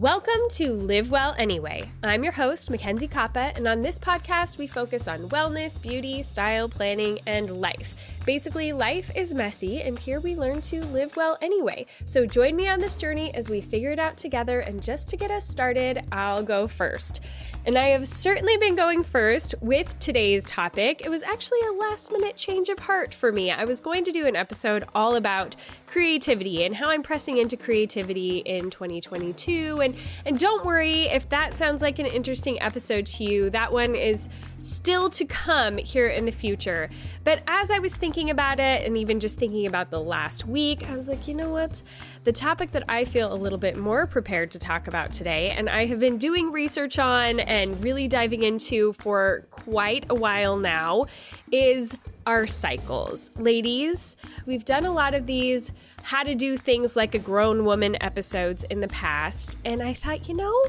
Welcome 0.00 0.48
to 0.52 0.72
Live 0.72 1.10
Well 1.10 1.34
Anyway. 1.36 1.82
I'm 2.02 2.24
your 2.24 2.32
host, 2.32 2.70
MacKenzie 2.72 3.10
Koppa, 3.10 3.54
and 3.54 3.68
on 3.68 3.82
this 3.82 3.98
podcast, 3.98 4.56
we 4.56 4.66
focus 4.66 5.06
on 5.06 5.28
wellness, 5.28 5.78
beauty, 5.78 6.22
style, 6.22 6.70
planning, 6.70 7.18
and 7.26 7.60
life. 7.60 7.94
Basically, 8.24 8.72
life 8.72 9.10
is 9.14 9.34
messy, 9.34 9.82
and 9.82 9.98
here 9.98 10.18
we 10.18 10.36
learn 10.36 10.62
to 10.62 10.82
live 10.86 11.14
well 11.16 11.36
anyway. 11.42 11.84
So 12.06 12.24
join 12.24 12.56
me 12.56 12.66
on 12.66 12.80
this 12.80 12.96
journey 12.96 13.34
as 13.34 13.50
we 13.50 13.60
figure 13.60 13.90
it 13.90 13.98
out 13.98 14.16
together. 14.16 14.60
And 14.60 14.82
just 14.82 15.10
to 15.10 15.18
get 15.18 15.30
us 15.30 15.46
started, 15.46 16.02
I'll 16.12 16.42
go 16.42 16.66
first. 16.66 17.20
And 17.66 17.76
I 17.76 17.88
have 17.88 18.06
certainly 18.06 18.56
been 18.56 18.74
going 18.74 19.04
first 19.04 19.54
with 19.60 19.98
today's 19.98 20.44
topic. 20.44 21.02
It 21.04 21.10
was 21.10 21.22
actually 21.22 21.58
a 21.68 21.72
last 21.72 22.10
minute 22.10 22.34
change 22.34 22.70
of 22.70 22.78
heart 22.78 23.12
for 23.12 23.32
me. 23.32 23.50
I 23.50 23.64
was 23.64 23.82
going 23.82 24.04
to 24.06 24.12
do 24.12 24.26
an 24.26 24.34
episode 24.34 24.84
all 24.94 25.14
about 25.14 25.56
creativity 25.86 26.64
and 26.64 26.74
how 26.74 26.88
I'm 26.90 27.02
pressing 27.02 27.36
into 27.36 27.58
creativity 27.58 28.38
in 28.38 28.70
2022. 28.70 29.80
And, 29.82 29.94
and 30.24 30.38
don't 30.38 30.64
worry 30.64 31.02
if 31.02 31.28
that 31.28 31.52
sounds 31.52 31.82
like 31.82 31.98
an 31.98 32.06
interesting 32.06 32.60
episode 32.62 33.04
to 33.06 33.24
you, 33.24 33.50
that 33.50 33.70
one 33.70 33.94
is 33.94 34.30
still 34.56 35.10
to 35.10 35.26
come 35.26 35.76
here 35.76 36.06
in 36.06 36.24
the 36.24 36.32
future. 36.32 36.88
But 37.24 37.42
as 37.46 37.70
I 37.70 37.78
was 37.78 37.94
thinking 37.94 38.30
about 38.30 38.58
it, 38.58 38.86
and 38.86 38.96
even 38.96 39.20
just 39.20 39.38
thinking 39.38 39.66
about 39.66 39.90
the 39.90 40.00
last 40.00 40.46
week, 40.46 40.88
I 40.88 40.94
was 40.94 41.08
like, 41.08 41.28
you 41.28 41.34
know 41.34 41.50
what? 41.50 41.82
The 42.22 42.32
topic 42.32 42.72
that 42.72 42.84
I 42.86 43.06
feel 43.06 43.32
a 43.32 43.34
little 43.34 43.56
bit 43.56 43.78
more 43.78 44.06
prepared 44.06 44.50
to 44.50 44.58
talk 44.58 44.88
about 44.88 45.10
today, 45.10 45.54
and 45.56 45.70
I 45.70 45.86
have 45.86 46.00
been 46.00 46.18
doing 46.18 46.52
research 46.52 46.98
on 46.98 47.40
and 47.40 47.82
really 47.82 48.08
diving 48.08 48.42
into 48.42 48.92
for 48.92 49.46
quite 49.50 50.04
a 50.10 50.14
while 50.14 50.58
now, 50.58 51.06
is 51.50 51.96
our 52.26 52.46
cycles. 52.46 53.32
Ladies, 53.36 54.18
we've 54.44 54.66
done 54.66 54.84
a 54.84 54.92
lot 54.92 55.14
of 55.14 55.24
these 55.24 55.72
how 56.02 56.22
to 56.22 56.34
do 56.34 56.58
things 56.58 56.94
like 56.94 57.14
a 57.14 57.18
grown 57.18 57.64
woman 57.64 57.96
episodes 58.02 58.64
in 58.64 58.80
the 58.80 58.88
past, 58.88 59.56
and 59.64 59.82
I 59.82 59.94
thought, 59.94 60.28
you 60.28 60.34
know, 60.34 60.62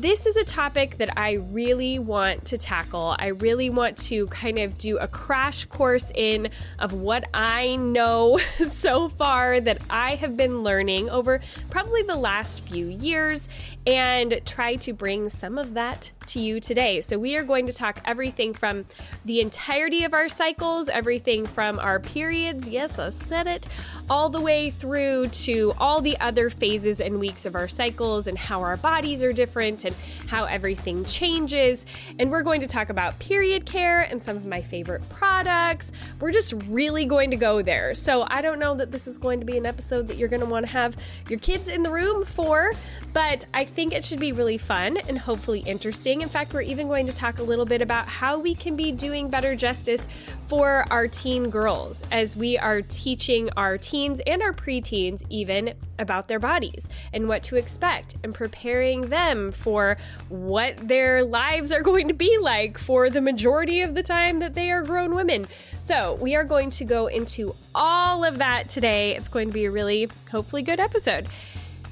this 0.00 0.26
is 0.26 0.36
a 0.36 0.44
topic 0.44 0.98
that 0.98 1.18
I 1.18 1.32
really 1.32 1.98
want 1.98 2.44
to 2.46 2.58
tackle. 2.58 3.16
I 3.18 3.28
really 3.28 3.68
want 3.68 3.96
to 4.06 4.28
kind 4.28 4.60
of 4.60 4.78
do 4.78 4.96
a 4.96 5.08
crash 5.08 5.64
course 5.64 6.12
in 6.14 6.50
of 6.78 6.92
what 6.92 7.28
I 7.34 7.74
know 7.74 8.38
so 8.64 9.08
far 9.08 9.60
that 9.60 9.82
I 9.90 10.14
have 10.14 10.36
been 10.36 10.62
learning 10.62 11.10
over 11.10 11.40
probably 11.70 12.04
the 12.04 12.14
last 12.14 12.62
few 12.62 12.86
years 12.86 13.48
and 13.88 14.40
try 14.44 14.76
to 14.76 14.92
bring 14.92 15.28
some 15.30 15.58
of 15.58 15.74
that 15.74 16.12
to 16.26 16.38
you 16.38 16.60
today. 16.60 17.00
So, 17.00 17.18
we 17.18 17.36
are 17.36 17.42
going 17.42 17.66
to 17.66 17.72
talk 17.72 18.00
everything 18.04 18.54
from 18.54 18.84
the 19.24 19.40
entirety 19.40 20.04
of 20.04 20.14
our 20.14 20.28
cycles, 20.28 20.88
everything 20.88 21.44
from 21.44 21.80
our 21.80 21.98
periods, 21.98 22.68
yes, 22.68 23.00
I 23.00 23.10
said 23.10 23.48
it, 23.48 23.66
all 24.08 24.28
the 24.28 24.40
way 24.40 24.70
through 24.70 25.28
to 25.28 25.72
all 25.78 26.00
the 26.00 26.18
other 26.20 26.50
phases 26.50 27.00
and 27.00 27.18
weeks 27.18 27.46
of 27.46 27.56
our 27.56 27.66
cycles 27.66 28.28
and 28.28 28.38
how 28.38 28.60
our 28.60 28.76
bodies 28.76 29.24
are 29.24 29.32
different 29.32 29.87
and 29.88 29.96
how 30.28 30.44
everything 30.44 31.04
changes. 31.04 31.84
And 32.18 32.30
we're 32.30 32.42
going 32.42 32.60
to 32.60 32.66
talk 32.66 32.88
about 32.88 33.18
period 33.18 33.66
care 33.66 34.02
and 34.02 34.22
some 34.22 34.36
of 34.36 34.46
my 34.46 34.62
favorite 34.62 35.06
products. 35.08 35.90
We're 36.20 36.32
just 36.32 36.52
really 36.68 37.04
going 37.04 37.30
to 37.30 37.36
go 37.36 37.62
there. 37.62 37.94
So, 37.94 38.26
I 38.28 38.40
don't 38.42 38.58
know 38.58 38.74
that 38.76 38.90
this 38.92 39.06
is 39.06 39.18
going 39.18 39.40
to 39.40 39.46
be 39.46 39.56
an 39.56 39.66
episode 39.66 40.08
that 40.08 40.16
you're 40.16 40.28
going 40.28 40.40
to 40.40 40.46
want 40.46 40.66
to 40.66 40.72
have 40.72 40.96
your 41.28 41.38
kids 41.40 41.68
in 41.68 41.82
the 41.82 41.90
room 41.90 42.24
for, 42.24 42.72
but 43.12 43.44
I 43.54 43.64
think 43.64 43.92
it 43.92 44.04
should 44.04 44.20
be 44.20 44.32
really 44.32 44.58
fun 44.58 44.96
and 44.96 45.18
hopefully 45.18 45.60
interesting. 45.60 46.20
In 46.20 46.28
fact, 46.28 46.52
we're 46.52 46.62
even 46.62 46.88
going 46.88 47.06
to 47.06 47.12
talk 47.12 47.38
a 47.38 47.42
little 47.42 47.64
bit 47.64 47.82
about 47.82 48.06
how 48.06 48.38
we 48.38 48.54
can 48.54 48.76
be 48.76 48.92
doing 48.92 49.28
better 49.28 49.56
justice 49.56 50.08
for 50.46 50.84
our 50.90 51.08
teen 51.08 51.50
girls 51.50 52.04
as 52.10 52.36
we 52.36 52.58
are 52.58 52.82
teaching 52.82 53.50
our 53.56 53.78
teens 53.78 54.20
and 54.26 54.42
our 54.42 54.52
preteens 54.52 55.24
even 55.30 55.74
about 55.98 56.28
their 56.28 56.38
bodies 56.38 56.88
and 57.12 57.28
what 57.28 57.42
to 57.42 57.56
expect 57.56 58.16
and 58.22 58.34
preparing 58.34 59.00
them 59.02 59.50
for 59.50 59.67
what 60.28 60.76
their 60.76 61.24
lives 61.24 61.72
are 61.72 61.82
going 61.82 62.08
to 62.08 62.14
be 62.14 62.38
like 62.38 62.78
for 62.78 63.10
the 63.10 63.20
majority 63.20 63.82
of 63.82 63.94
the 63.94 64.02
time 64.02 64.38
that 64.40 64.54
they 64.54 64.70
are 64.70 64.82
grown 64.82 65.14
women. 65.14 65.46
So, 65.80 66.14
we 66.14 66.34
are 66.34 66.44
going 66.44 66.70
to 66.70 66.84
go 66.84 67.06
into 67.06 67.54
all 67.74 68.24
of 68.24 68.38
that 68.38 68.68
today. 68.68 69.16
It's 69.16 69.28
going 69.28 69.48
to 69.48 69.54
be 69.54 69.66
a 69.66 69.70
really, 69.70 70.08
hopefully, 70.30 70.62
good 70.62 70.80
episode. 70.80 71.28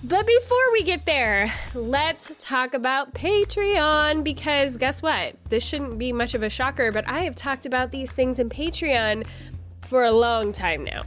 But 0.04 0.26
before 0.26 0.72
we 0.72 0.82
get 0.82 1.04
there, 1.06 1.52
let's 1.74 2.32
talk 2.38 2.74
about 2.74 3.14
Patreon 3.14 4.22
because 4.22 4.76
guess 4.76 5.02
what? 5.02 5.34
This 5.48 5.64
shouldn't 5.64 5.98
be 5.98 6.12
much 6.12 6.34
of 6.34 6.42
a 6.42 6.50
shocker, 6.50 6.92
but 6.92 7.08
I 7.08 7.22
have 7.22 7.34
talked 7.34 7.66
about 7.66 7.90
these 7.90 8.12
things 8.12 8.38
in 8.38 8.48
Patreon 8.48 9.26
for 9.82 10.04
a 10.04 10.12
long 10.12 10.52
time 10.52 10.84
now. 10.84 11.02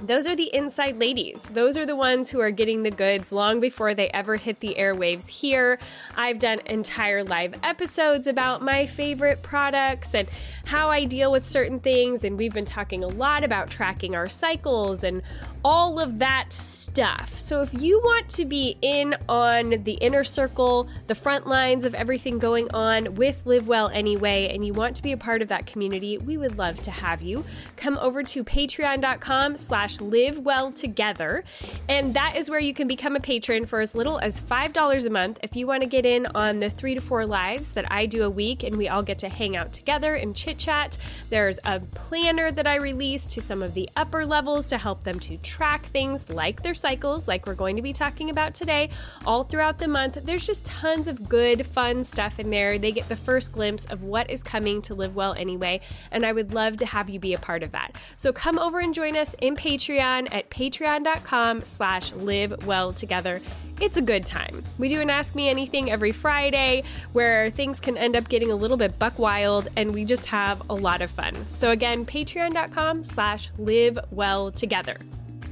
Those 0.00 0.28
are 0.28 0.36
the 0.36 0.54
inside 0.54 0.96
ladies. 0.96 1.48
Those 1.48 1.76
are 1.76 1.84
the 1.84 1.96
ones 1.96 2.30
who 2.30 2.40
are 2.40 2.52
getting 2.52 2.84
the 2.84 2.90
goods 2.90 3.32
long 3.32 3.58
before 3.58 3.94
they 3.94 4.08
ever 4.10 4.36
hit 4.36 4.60
the 4.60 4.76
airwaves 4.78 5.26
here. 5.26 5.80
I've 6.16 6.38
done 6.38 6.60
entire 6.66 7.24
live 7.24 7.54
episodes 7.64 8.28
about 8.28 8.62
my 8.62 8.86
favorite 8.86 9.42
products 9.42 10.14
and 10.14 10.28
how 10.66 10.88
I 10.90 11.04
deal 11.04 11.32
with 11.32 11.44
certain 11.44 11.80
things, 11.80 12.22
and 12.22 12.38
we've 12.38 12.54
been 12.54 12.64
talking 12.64 13.02
a 13.02 13.08
lot 13.08 13.42
about 13.42 13.70
tracking 13.70 14.14
our 14.14 14.28
cycles 14.28 15.02
and 15.02 15.22
all 15.64 15.98
of 15.98 16.20
that 16.20 16.52
stuff. 16.52 17.38
So 17.40 17.62
if 17.62 17.74
you 17.74 17.98
want 17.98 18.28
to 18.30 18.44
be 18.44 18.76
in 18.80 19.16
on 19.28 19.82
the 19.82 19.94
inner 19.94 20.22
circle, 20.22 20.88
the 21.08 21.14
front 21.14 21.46
lines 21.46 21.84
of 21.84 21.94
everything 21.94 22.38
going 22.38 22.70
on 22.72 23.16
with 23.16 23.44
Live 23.44 23.66
Well 23.66 23.88
Anyway, 23.88 24.48
and 24.54 24.64
you 24.64 24.72
want 24.72 24.94
to 24.96 25.02
be 25.02 25.12
a 25.12 25.16
part 25.16 25.42
of 25.42 25.48
that 25.48 25.66
community, 25.66 26.18
we 26.18 26.36
would 26.36 26.56
love 26.56 26.80
to 26.82 26.90
have 26.90 27.20
you. 27.22 27.44
Come 27.76 27.98
over 27.98 28.22
to 28.22 28.44
patreon.com 28.44 29.56
slash 29.56 29.87
live 29.96 30.38
well 30.38 30.70
together. 30.70 31.42
And 31.88 32.14
that 32.14 32.36
is 32.36 32.50
where 32.50 32.60
you 32.60 32.74
can 32.74 32.86
become 32.86 33.16
a 33.16 33.20
patron 33.20 33.66
for 33.66 33.80
as 33.80 33.94
little 33.94 34.18
as 34.18 34.40
$5 34.40 35.06
a 35.06 35.10
month 35.10 35.38
if 35.42 35.56
you 35.56 35.66
want 35.66 35.82
to 35.82 35.88
get 35.88 36.04
in 36.04 36.26
on 36.34 36.60
the 36.60 36.70
three 36.70 36.94
to 36.94 37.00
four 37.00 37.26
lives 37.26 37.72
that 37.72 37.90
I 37.90 38.06
do 38.06 38.24
a 38.24 38.30
week 38.30 38.62
and 38.62 38.76
we 38.76 38.88
all 38.88 39.02
get 39.02 39.18
to 39.20 39.28
hang 39.28 39.56
out 39.56 39.72
together 39.72 40.14
and 40.14 40.36
chit 40.36 40.58
chat. 40.58 40.98
There's 41.30 41.58
a 41.64 41.80
planner 41.80 42.52
that 42.52 42.66
I 42.66 42.76
release 42.76 43.26
to 43.28 43.40
some 43.40 43.62
of 43.62 43.74
the 43.74 43.88
upper 43.96 44.26
levels 44.26 44.68
to 44.68 44.78
help 44.78 45.04
them 45.04 45.18
to 45.20 45.38
track 45.38 45.86
things 45.86 46.28
like 46.28 46.62
their 46.62 46.74
cycles, 46.74 47.26
like 47.26 47.46
we're 47.46 47.54
going 47.54 47.76
to 47.76 47.82
be 47.82 47.92
talking 47.92 48.30
about 48.30 48.54
today, 48.54 48.90
all 49.24 49.44
throughout 49.44 49.78
the 49.78 49.88
month. 49.88 50.18
There's 50.22 50.46
just 50.46 50.64
tons 50.64 51.08
of 51.08 51.28
good, 51.28 51.66
fun 51.66 52.04
stuff 52.04 52.38
in 52.38 52.50
there. 52.50 52.78
They 52.78 52.92
get 52.92 53.08
the 53.08 53.16
first 53.16 53.52
glimpse 53.52 53.86
of 53.86 54.02
what 54.02 54.30
is 54.30 54.42
coming 54.42 54.82
to 54.82 54.94
live 54.94 55.16
well 55.16 55.34
anyway, 55.34 55.80
and 56.10 56.26
I 56.26 56.32
would 56.32 56.52
love 56.52 56.76
to 56.78 56.86
have 56.86 57.08
you 57.08 57.18
be 57.18 57.34
a 57.34 57.38
part 57.38 57.62
of 57.62 57.72
that. 57.72 57.98
So 58.16 58.32
come 58.32 58.58
over 58.58 58.80
and 58.80 58.92
join 58.92 59.16
us 59.16 59.34
in 59.40 59.56
Patreon 59.56 59.77
at 60.32 60.50
patreon.com 60.50 61.64
slash 61.64 62.12
live 62.14 62.66
well 62.66 62.92
together 62.92 63.40
it's 63.80 63.96
a 63.96 64.02
good 64.02 64.26
time. 64.26 64.64
We 64.78 64.88
do 64.88 65.00
an 65.00 65.10
Ask 65.10 65.34
Me 65.34 65.48
Anything 65.48 65.90
every 65.90 66.10
Friday 66.10 66.82
where 67.12 67.50
things 67.50 67.78
can 67.78 67.96
end 67.96 68.16
up 68.16 68.28
getting 68.28 68.50
a 68.50 68.56
little 68.56 68.76
bit 68.76 68.98
buck 68.98 69.18
wild 69.18 69.68
and 69.76 69.94
we 69.94 70.04
just 70.04 70.26
have 70.26 70.62
a 70.68 70.74
lot 70.74 71.00
of 71.00 71.10
fun. 71.10 71.34
So 71.52 71.70
again, 71.70 72.04
patreon.com 72.04 73.04
slash 73.04 73.50
live 73.56 73.98
well 74.10 74.50
together. 74.50 74.96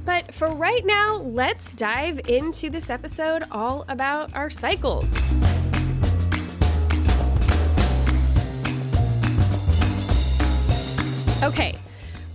But 0.03 0.33
for 0.33 0.49
right 0.49 0.85
now, 0.85 1.15
let's 1.17 1.71
dive 1.73 2.27
into 2.29 2.69
this 2.69 2.89
episode 2.89 3.43
all 3.51 3.85
about 3.87 4.35
our 4.35 4.49
cycles. 4.49 5.17
Okay, 11.43 11.77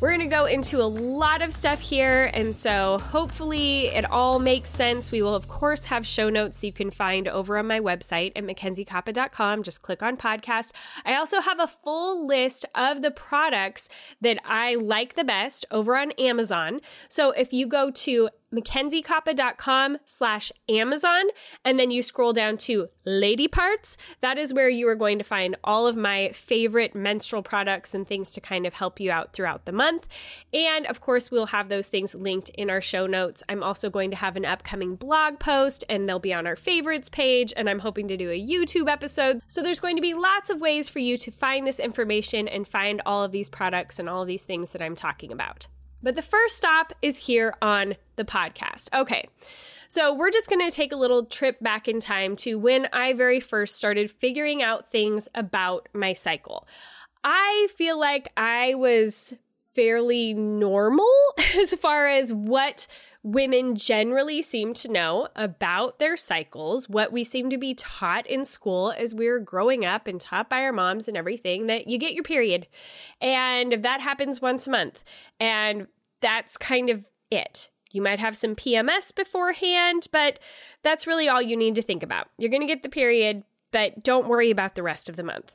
we're 0.03 0.09
going 0.09 0.19
to 0.19 0.27
go 0.27 0.47
into 0.47 0.83
a 0.83 0.83
lot 0.83 1.43
of 1.43 1.53
stuff 1.53 1.79
here, 1.79 2.29
and 2.35 2.57
so 2.57 2.99
hopefully 2.99 3.87
it 3.87 4.05
all 4.11 4.41
makes 4.41 4.69
sense. 4.69 5.13
We 5.13 5.23
will, 5.23 5.33
of 5.37 5.47
course, 5.47 5.85
have 5.85 6.05
show 6.05 6.29
notes 6.29 6.59
that 6.59 6.67
you 6.67 6.73
can 6.73 6.91
find 6.91 7.29
over 7.29 7.57
on 7.57 7.69
my 7.69 7.79
website 7.79 8.33
at 8.35 8.43
mackenziekoppa.com. 8.43 9.63
Just 9.63 9.83
click 9.83 10.03
on 10.03 10.17
podcast. 10.17 10.73
I 11.05 11.15
also 11.15 11.41
have 11.41 11.61
a 11.61 11.69
full 11.69 12.27
list 12.27 12.67
of 12.75 13.01
the 13.01 13.13
products 13.13 13.89
that 14.21 14.41
I 14.45 14.75
like 14.75 15.15
the 15.15 15.23
best 15.23 15.67
over 15.71 15.97
on 15.97 16.11
Amazon. 16.19 16.81
So 17.09 17.31
if 17.31 17.53
you 17.53 17.69
go 17.69 17.93
to 17.93 18.29
mackenziekoppa.com 18.53 19.99
slash 20.05 20.53
Amazon, 20.69 21.25
and 21.65 21.79
then 21.79 21.91
you 21.91 22.03
scroll 22.03 22.33
down 22.33 22.57
to 22.59 22.89
Lady 23.05 23.49
Parts. 23.49 23.97
That 24.21 24.39
is 24.39 24.55
where 24.55 24.69
you 24.69 24.87
are 24.89 24.95
going 24.95 25.19
to 25.19 25.25
find 25.25 25.57
all 25.65 25.87
of 25.87 25.97
my 25.97 26.31
favorite 26.31 26.95
menstrual 26.95 27.43
products 27.43 27.95
and 27.95 28.07
things 28.07 28.31
to 28.33 28.41
kind 28.41 28.67
of 28.67 28.75
help 28.75 29.01
you 29.01 29.11
out 29.11 29.33
throughout 29.33 29.65
the 29.65 29.73
month. 29.73 30.07
And 30.53 30.87
of 30.87 31.01
course, 31.01 31.31
we'll 31.31 31.47
have 31.47 31.69
those 31.69 31.89
things 31.89 32.15
linked 32.15 32.51
in 32.51 32.71
our 32.71 32.81
show 32.81 33.07
notes. 33.07 33.43
I'm 33.49 33.63
also 33.63 33.91
going 33.91 34.11
to 34.11 34.17
have 34.17 34.37
an 34.37 34.45
upcoming 34.45 34.97
blog 34.97 35.39
post, 35.39 35.85
and 35.89 36.09
they'll 36.09 36.19
be 36.19 36.35
on 36.35 36.47
our 36.47 36.57
favorites 36.57 37.09
page, 37.09 37.53
and 37.57 37.69
I'm 37.69 37.81
hoping 37.81 38.09
to 38.09 38.17
do 38.17 38.31
a 38.31 38.41
YouTube 38.41 38.91
episode. 38.91 39.41
So 39.49 39.63
there's 39.63 39.81
going 39.81 39.97
to 39.97 40.03
be 40.03 40.15
lots 40.15 40.51
of 40.51 40.61
ways 40.61 40.89
for 40.89 40.99
you 40.99 41.17
to 41.19 41.31
find 41.31 41.67
this 41.67 41.81
information 41.81 42.49
and 42.49 42.69
find 42.69 43.03
all 43.07 43.25
of 43.25 43.33
these 43.33 43.49
products 43.49 43.99
and 43.99 44.09
all 44.09 44.23
of 44.23 44.29
these 44.29 44.45
things 44.45 44.73
that 44.73 44.83
I'm 44.83 44.97
talking 44.97 45.33
about. 45.33 45.67
But 46.03 46.15
the 46.15 46.23
first 46.23 46.57
stop 46.57 46.93
is 47.03 47.19
here 47.19 47.55
on 47.63 47.95
the 48.17 48.25
podcast. 48.25 48.89
Okay. 48.93 49.29
So, 49.89 50.15
we're 50.15 50.31
just 50.31 50.49
going 50.49 50.67
to 50.67 50.75
take 50.75 50.91
a 50.91 50.97
little 50.97 51.27
trip 51.27 51.61
back 51.61 51.87
in 51.87 52.01
time 52.01 52.35
to 52.37 52.59
when 52.59 52.89
I 52.95 53.13
very 53.13 53.41
first 53.41 53.77
started 53.77 54.11
figuring 54.11 54.63
out 54.63 54.91
things 54.91 55.29
about 55.35 55.87
my 55.93 56.15
cycle. 56.15 56.67
I 57.23 57.69
feel 57.77 58.01
like 58.01 58.29
I 58.37 58.75
was 58.75 59.35
fairly 59.75 60.35
normal 60.35 61.11
as 61.59 61.75
far 61.75 62.09
as 62.09 62.33
what 62.33 62.87
women 63.23 63.77
generally 63.77 64.43
seem 64.43 64.75
to 64.75 64.89
know 64.91 65.29
about 65.37 65.99
their 65.99 66.17
cycles, 66.17 66.89
what 66.89 67.13
we 67.13 67.23
seem 67.23 67.51
to 67.51 67.59
be 67.59 67.75
taught 67.75 68.27
in 68.27 68.45
school 68.45 68.93
as 68.97 69.15
we 69.15 69.29
are 69.29 69.39
growing 69.39 69.85
up 69.85 70.09
and 70.09 70.21
taught 70.21 70.51
by 70.51 70.63
our 70.63 70.73
moms 70.73 71.07
and 71.07 71.17
everything 71.17 71.67
that 71.69 71.87
you 71.87 71.99
get 71.99 72.15
your 72.15 72.25
period. 72.25 72.67
And 73.21 73.85
that 73.85 74.01
happens 74.01 74.43
once 74.43 74.67
a 74.67 74.71
month. 74.71 75.05
And 75.39 75.87
that's 76.21 76.57
kind 76.57 76.91
of 76.91 77.07
it. 77.31 77.71
You 77.93 78.03
might 78.03 78.19
have 78.19 78.37
some 78.37 78.57
PMS 78.57 79.15
beforehand, 79.15 80.09
but 80.13 80.41
that's 80.83 81.07
really 81.07 81.29
all 81.29 81.43
you 81.43 81.57
need 81.57 81.75
to 81.77 81.83
think 81.83 82.03
about. 82.03 82.29
You're 82.39 82.51
going 82.51 82.63
to 82.63 82.67
get 82.67 82.83
the 82.83 82.89
period, 82.89 83.45
but 83.71 84.03
don't 84.03 84.29
worry 84.29 84.51
about 84.51 84.75
the 84.75 84.83
rest 84.83 85.09
of 85.09 85.17
the 85.17 85.23
month. 85.23 85.55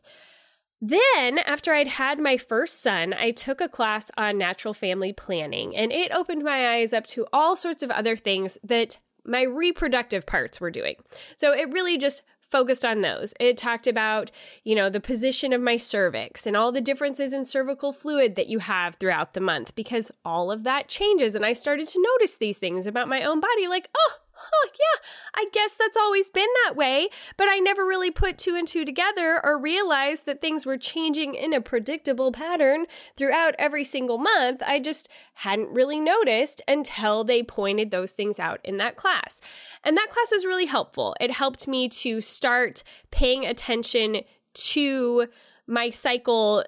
Then, 0.79 1.39
after 1.39 1.73
I'd 1.73 1.87
had 1.87 2.19
my 2.19 2.37
first 2.37 2.81
son, 2.81 3.13
I 3.13 3.31
took 3.31 3.61
a 3.61 3.69
class 3.69 4.11
on 4.15 4.37
natural 4.37 4.73
family 4.73 5.11
planning, 5.11 5.75
and 5.75 5.91
it 5.91 6.11
opened 6.13 6.43
my 6.43 6.75
eyes 6.75 6.93
up 6.93 7.07
to 7.07 7.25
all 7.33 7.55
sorts 7.55 7.81
of 7.81 7.89
other 7.89 8.15
things 8.15 8.57
that 8.63 8.97
my 9.25 9.41
reproductive 9.41 10.25
parts 10.25 10.61
were 10.61 10.71
doing. 10.71 10.95
So 11.35 11.51
it 11.51 11.71
really 11.71 11.97
just 11.97 12.21
focused 12.49 12.85
on 12.85 13.01
those. 13.01 13.33
It 13.39 13.57
talked 13.57 13.87
about, 13.87 14.31
you 14.63 14.75
know, 14.75 14.89
the 14.89 14.99
position 14.99 15.51
of 15.51 15.61
my 15.61 15.77
cervix 15.77 16.47
and 16.47 16.55
all 16.55 16.71
the 16.71 16.79
differences 16.79 17.33
in 17.33 17.43
cervical 17.43 17.91
fluid 17.91 18.35
that 18.35 18.47
you 18.47 18.59
have 18.59 18.95
throughout 18.95 19.33
the 19.33 19.41
month 19.41 19.75
because 19.75 20.11
all 20.23 20.49
of 20.49 20.63
that 20.63 20.87
changes. 20.87 21.35
And 21.35 21.45
I 21.45 21.53
started 21.53 21.87
to 21.89 22.01
notice 22.01 22.37
these 22.37 22.57
things 22.57 22.87
about 22.87 23.09
my 23.09 23.23
own 23.23 23.39
body 23.39 23.67
like, 23.67 23.89
oh, 23.97 24.13
huh, 24.37 24.69
yeah, 24.79 25.09
I 25.35 25.47
guess 25.51 25.75
that's 25.75 25.97
always 25.97 26.29
been 26.29 26.47
that 26.65 26.75
way. 26.75 27.09
But 27.37 27.47
I 27.51 27.59
never 27.59 27.83
really 27.83 28.11
put 28.11 28.37
two 28.37 28.55
and 28.55 28.67
two 28.67 28.85
together 28.85 29.41
or 29.43 29.59
realized 29.59 30.25
that 30.25 30.41
things 30.41 30.65
were 30.65 30.77
changing 30.77 31.35
in 31.35 31.53
a 31.53 31.61
predictable 31.61 32.31
pattern 32.31 32.85
throughout 33.15 33.55
every 33.59 33.83
single 33.83 34.17
month. 34.17 34.61
I 34.65 34.79
just 34.79 35.09
hadn't 35.35 35.69
really 35.69 35.99
noticed 35.99 36.61
until 36.67 37.23
they 37.23 37.43
pointed 37.43 37.91
those 37.91 38.13
things 38.13 38.39
out 38.39 38.59
in 38.63 38.77
that 38.77 38.95
class. 38.95 39.41
And 39.83 39.97
that 39.97 40.09
class 40.09 40.31
was 40.31 40.45
really 40.45 40.65
helpful. 40.65 41.15
It 41.19 41.31
helped 41.31 41.67
me 41.67 41.89
to 41.89 42.21
start 42.21 42.83
paying 43.11 43.45
attention 43.45 44.21
to 44.53 45.27
my 45.67 45.89
cycle 45.89 46.63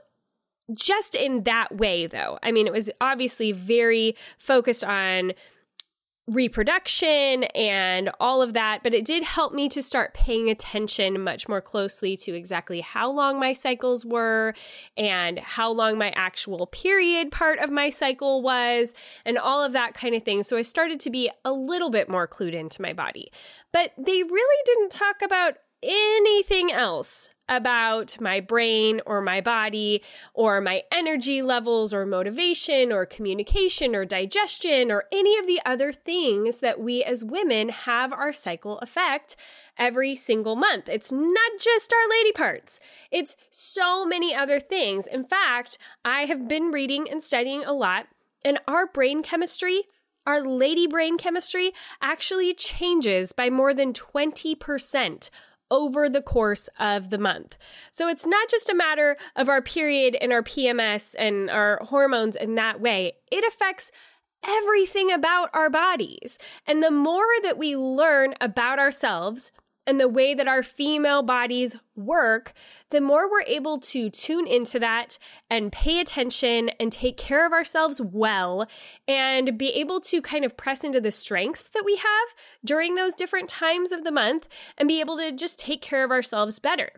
just 0.73 1.15
in 1.15 1.43
that 1.43 1.77
way, 1.77 2.07
though. 2.07 2.37
I 2.43 2.51
mean, 2.51 2.67
it 2.67 2.73
was 2.73 2.89
obviously 3.01 3.51
very 3.51 4.15
focused 4.37 4.83
on 4.83 5.33
reproduction 6.29 7.43
and 7.55 8.09
all 8.19 8.41
of 8.41 8.53
that, 8.53 8.81
but 8.83 8.93
it 8.93 9.05
did 9.05 9.23
help 9.23 9.53
me 9.53 9.67
to 9.69 9.81
start 9.81 10.13
paying 10.13 10.49
attention 10.49 11.21
much 11.21 11.47
more 11.47 11.61
closely 11.61 12.15
to 12.17 12.33
exactly 12.33 12.81
how 12.81 13.09
long 13.11 13.39
my 13.39 13.53
cycles 13.53 14.05
were 14.05 14.53
and 14.95 15.39
how 15.39 15.71
long 15.71 15.97
my 15.97 16.11
actual 16.15 16.67
period 16.67 17.31
part 17.31 17.59
of 17.59 17.69
my 17.69 17.89
cycle 17.89 18.41
was 18.41 18.93
and 19.25 19.37
all 19.37 19.63
of 19.63 19.73
that 19.73 19.93
kind 19.93 20.15
of 20.15 20.23
thing. 20.23 20.43
So 20.43 20.57
I 20.57 20.61
started 20.61 20.99
to 21.01 21.09
be 21.09 21.29
a 21.43 21.51
little 21.51 21.89
bit 21.89 22.09
more 22.09 22.27
clued 22.27 22.53
into 22.53 22.81
my 22.81 22.93
body. 22.93 23.31
But 23.71 23.93
they 23.97 24.23
really 24.23 24.63
didn't 24.65 24.91
talk 24.91 25.21
about 25.21 25.55
anything 25.81 26.71
else 26.71 27.29
about 27.49 28.21
my 28.21 28.39
brain 28.39 29.01
or 29.05 29.21
my 29.21 29.41
body 29.41 30.01
or 30.33 30.61
my 30.61 30.83
energy 30.91 31.41
levels 31.41 31.93
or 31.93 32.05
motivation 32.05 32.93
or 32.93 33.05
communication 33.05 33.95
or 33.95 34.05
digestion 34.05 34.91
or 34.91 35.05
any 35.11 35.37
of 35.37 35.47
the 35.47 35.59
other 35.65 35.91
things 35.91 36.59
that 36.59 36.79
we 36.79 37.03
as 37.03 37.25
women 37.25 37.69
have 37.69 38.13
our 38.13 38.31
cycle 38.31 38.77
affect 38.79 39.35
every 39.77 40.15
single 40.15 40.55
month. 40.55 40.87
It's 40.87 41.11
not 41.11 41.51
just 41.59 41.91
our 41.91 42.09
lady 42.09 42.31
parts, 42.31 42.79
it's 43.11 43.35
so 43.49 44.05
many 44.05 44.33
other 44.33 44.59
things. 44.59 45.07
In 45.07 45.25
fact, 45.25 45.77
I 46.05 46.21
have 46.21 46.47
been 46.47 46.71
reading 46.71 47.09
and 47.09 47.23
studying 47.23 47.65
a 47.65 47.73
lot, 47.73 48.07
and 48.45 48.59
our 48.67 48.85
brain 48.85 49.23
chemistry 49.23 49.83
our 50.25 50.41
lady 50.41 50.85
brain 50.85 51.17
chemistry 51.17 51.71
actually 52.03 52.53
changes 52.53 53.31
by 53.31 53.49
more 53.49 53.73
than 53.73 53.93
20% 53.93 55.29
over 55.71 56.09
the 56.09 56.21
course 56.21 56.69
of 56.79 57.09
the 57.09 57.17
month. 57.17 57.57
So 57.91 58.07
it's 58.07 58.25
not 58.25 58.49
just 58.49 58.69
a 58.69 58.75
matter 58.75 59.17
of 59.35 59.49
our 59.49 59.61
period 59.61 60.17
and 60.21 60.31
our 60.31 60.43
PMS 60.43 61.15
and 61.17 61.49
our 61.49 61.79
hormones 61.83 62.35
in 62.35 62.55
that 62.55 62.81
way, 62.81 63.13
it 63.31 63.43
affects 63.43 63.91
everything 64.43 65.11
about 65.11 65.49
our 65.53 65.69
bodies. 65.69 66.39
And 66.65 66.81
the 66.81 66.91
more 66.91 67.25
that 67.43 67.57
we 67.57 67.75
learn 67.75 68.35
about 68.39 68.79
ourselves, 68.79 69.51
and 69.85 69.99
the 69.99 70.07
way 70.07 70.33
that 70.33 70.47
our 70.47 70.63
female 70.63 71.23
bodies 71.23 71.75
work, 71.95 72.53
the 72.91 73.01
more 73.01 73.29
we're 73.29 73.43
able 73.43 73.79
to 73.79 74.09
tune 74.09 74.47
into 74.47 74.79
that 74.79 75.17
and 75.49 75.71
pay 75.71 75.99
attention 75.99 76.69
and 76.79 76.91
take 76.91 77.17
care 77.17 77.45
of 77.45 77.53
ourselves 77.53 77.99
well 78.01 78.67
and 79.07 79.57
be 79.57 79.69
able 79.69 79.99
to 80.01 80.21
kind 80.21 80.45
of 80.45 80.57
press 80.57 80.83
into 80.83 81.01
the 81.01 81.11
strengths 81.11 81.69
that 81.69 81.85
we 81.85 81.95
have 81.95 82.35
during 82.63 82.95
those 82.95 83.15
different 83.15 83.49
times 83.49 83.91
of 83.91 84.03
the 84.03 84.11
month 84.11 84.47
and 84.77 84.87
be 84.87 84.99
able 84.99 85.17
to 85.17 85.31
just 85.31 85.59
take 85.59 85.81
care 85.81 86.03
of 86.03 86.11
ourselves 86.11 86.59
better. 86.59 86.91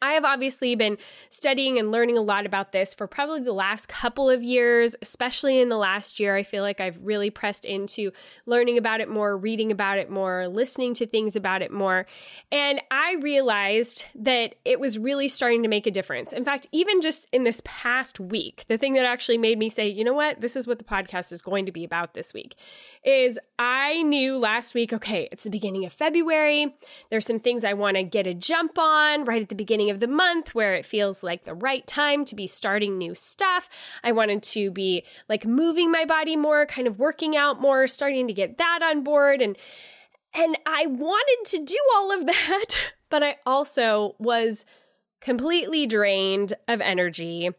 I 0.00 0.12
have 0.12 0.24
obviously 0.24 0.74
been 0.74 0.98
studying 1.30 1.78
and 1.78 1.90
learning 1.90 2.16
a 2.16 2.22
lot 2.22 2.46
about 2.46 2.72
this 2.72 2.94
for 2.94 3.06
probably 3.06 3.40
the 3.40 3.52
last 3.52 3.88
couple 3.88 4.30
of 4.30 4.42
years, 4.42 4.94
especially 5.02 5.60
in 5.60 5.68
the 5.68 5.76
last 5.76 6.20
year. 6.20 6.36
I 6.36 6.42
feel 6.42 6.62
like 6.62 6.80
I've 6.80 6.98
really 7.02 7.30
pressed 7.30 7.64
into 7.64 8.12
learning 8.46 8.78
about 8.78 9.00
it 9.00 9.08
more, 9.08 9.36
reading 9.36 9.72
about 9.72 9.98
it 9.98 10.10
more, 10.10 10.48
listening 10.48 10.94
to 10.94 11.06
things 11.06 11.36
about 11.36 11.62
it 11.62 11.72
more. 11.72 12.06
And 12.52 12.80
I 12.90 13.16
realized 13.20 14.04
that 14.14 14.54
it 14.64 14.78
was 14.78 14.98
really 14.98 15.28
starting 15.28 15.62
to 15.62 15.68
make 15.68 15.86
a 15.86 15.90
difference. 15.90 16.32
In 16.32 16.44
fact, 16.44 16.66
even 16.72 17.00
just 17.00 17.26
in 17.32 17.42
this 17.42 17.60
past 17.64 18.20
week, 18.20 18.64
the 18.68 18.78
thing 18.78 18.94
that 18.94 19.04
actually 19.04 19.38
made 19.38 19.58
me 19.58 19.68
say, 19.68 19.88
you 19.88 20.04
know 20.04 20.14
what, 20.14 20.40
this 20.40 20.56
is 20.56 20.66
what 20.66 20.78
the 20.78 20.84
podcast 20.84 21.32
is 21.32 21.42
going 21.42 21.66
to 21.66 21.72
be 21.72 21.84
about 21.84 22.14
this 22.14 22.32
week 22.32 22.54
is 23.04 23.38
I 23.58 24.02
knew 24.02 24.38
last 24.38 24.74
week, 24.74 24.92
okay, 24.92 25.28
it's 25.32 25.44
the 25.44 25.50
beginning 25.50 25.84
of 25.84 25.92
February. 25.92 26.74
There's 27.10 27.26
some 27.26 27.40
things 27.40 27.64
I 27.64 27.72
want 27.72 27.96
to 27.96 28.04
get 28.04 28.26
a 28.26 28.34
jump 28.34 28.78
on 28.78 29.24
right 29.24 29.42
at 29.42 29.48
the 29.48 29.54
beginning 29.54 29.87
of 29.90 30.00
the 30.00 30.06
month 30.06 30.54
where 30.54 30.74
it 30.74 30.86
feels 30.86 31.22
like 31.22 31.44
the 31.44 31.54
right 31.54 31.86
time 31.86 32.24
to 32.26 32.34
be 32.34 32.46
starting 32.46 32.98
new 32.98 33.14
stuff. 33.14 33.68
I 34.02 34.12
wanted 34.12 34.42
to 34.44 34.70
be 34.70 35.04
like 35.28 35.46
moving 35.46 35.90
my 35.90 36.04
body 36.04 36.36
more, 36.36 36.66
kind 36.66 36.86
of 36.86 36.98
working 36.98 37.36
out 37.36 37.60
more, 37.60 37.86
starting 37.86 38.26
to 38.28 38.34
get 38.34 38.58
that 38.58 38.80
on 38.82 39.02
board 39.02 39.40
and 39.40 39.56
and 40.34 40.58
I 40.66 40.86
wanted 40.86 41.50
to 41.52 41.64
do 41.64 41.78
all 41.96 42.12
of 42.12 42.26
that, 42.26 42.66
but 43.08 43.22
I 43.22 43.36
also 43.46 44.14
was 44.18 44.66
completely 45.20 45.86
drained 45.86 46.54
of 46.68 46.80
energy 46.80 47.50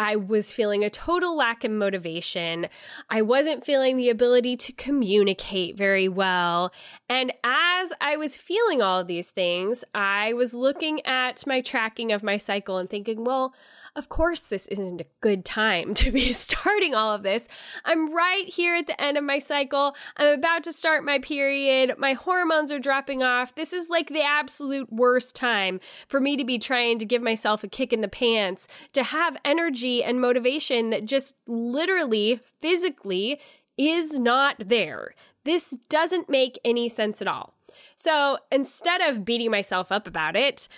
I 0.00 0.16
was 0.16 0.50
feeling 0.50 0.82
a 0.82 0.88
total 0.88 1.36
lack 1.36 1.62
of 1.62 1.70
motivation. 1.70 2.68
I 3.10 3.20
wasn't 3.20 3.66
feeling 3.66 3.98
the 3.98 4.08
ability 4.08 4.56
to 4.56 4.72
communicate 4.72 5.76
very 5.76 6.08
well. 6.08 6.72
And 7.10 7.34
as 7.44 7.92
I 8.00 8.16
was 8.16 8.34
feeling 8.34 8.80
all 8.80 8.98
of 8.98 9.08
these 9.08 9.28
things, 9.28 9.84
I 9.94 10.32
was 10.32 10.54
looking 10.54 11.04
at 11.04 11.46
my 11.46 11.60
tracking 11.60 12.12
of 12.12 12.22
my 12.22 12.38
cycle 12.38 12.78
and 12.78 12.88
thinking, 12.88 13.24
well, 13.24 13.52
of 13.96 14.08
course, 14.08 14.46
this 14.46 14.66
isn't 14.66 15.00
a 15.00 15.06
good 15.20 15.44
time 15.44 15.94
to 15.94 16.10
be 16.10 16.32
starting 16.32 16.94
all 16.94 17.12
of 17.12 17.22
this. 17.22 17.48
I'm 17.84 18.14
right 18.14 18.46
here 18.46 18.76
at 18.76 18.86
the 18.86 19.00
end 19.00 19.16
of 19.16 19.24
my 19.24 19.38
cycle. 19.38 19.94
I'm 20.16 20.38
about 20.38 20.62
to 20.64 20.72
start 20.72 21.04
my 21.04 21.18
period. 21.18 21.94
My 21.98 22.12
hormones 22.12 22.72
are 22.72 22.78
dropping 22.78 23.22
off. 23.22 23.54
This 23.54 23.72
is 23.72 23.88
like 23.88 24.08
the 24.08 24.22
absolute 24.22 24.92
worst 24.92 25.34
time 25.34 25.80
for 26.08 26.20
me 26.20 26.36
to 26.36 26.44
be 26.44 26.58
trying 26.58 26.98
to 26.98 27.04
give 27.04 27.22
myself 27.22 27.64
a 27.64 27.68
kick 27.68 27.92
in 27.92 28.00
the 28.00 28.08
pants, 28.08 28.68
to 28.92 29.02
have 29.02 29.36
energy 29.44 30.02
and 30.02 30.20
motivation 30.20 30.90
that 30.90 31.04
just 31.04 31.34
literally, 31.46 32.40
physically, 32.60 33.40
is 33.76 34.18
not 34.18 34.56
there. 34.58 35.14
This 35.44 35.70
doesn't 35.88 36.28
make 36.28 36.58
any 36.64 36.88
sense 36.88 37.22
at 37.22 37.28
all. 37.28 37.54
So 37.96 38.38
instead 38.50 39.00
of 39.00 39.24
beating 39.24 39.50
myself 39.50 39.92
up 39.92 40.06
about 40.06 40.36
it, 40.36 40.68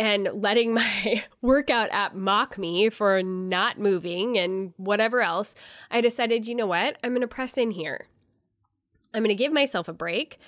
and 0.00 0.30
letting 0.32 0.72
my 0.72 1.24
workout 1.42 1.90
app 1.92 2.14
mock 2.14 2.56
me 2.56 2.88
for 2.88 3.22
not 3.22 3.78
moving 3.78 4.38
and 4.38 4.72
whatever 4.78 5.20
else, 5.20 5.54
I 5.90 6.00
decided, 6.00 6.48
you 6.48 6.54
know 6.54 6.66
what? 6.66 6.96
I'm 7.04 7.10
going 7.10 7.20
to 7.20 7.28
press 7.28 7.58
in 7.58 7.70
here. 7.70 8.06
I'm 9.12 9.22
going 9.22 9.28
to 9.28 9.34
give 9.34 9.52
myself 9.52 9.88
a 9.88 9.92
break. 9.92 10.38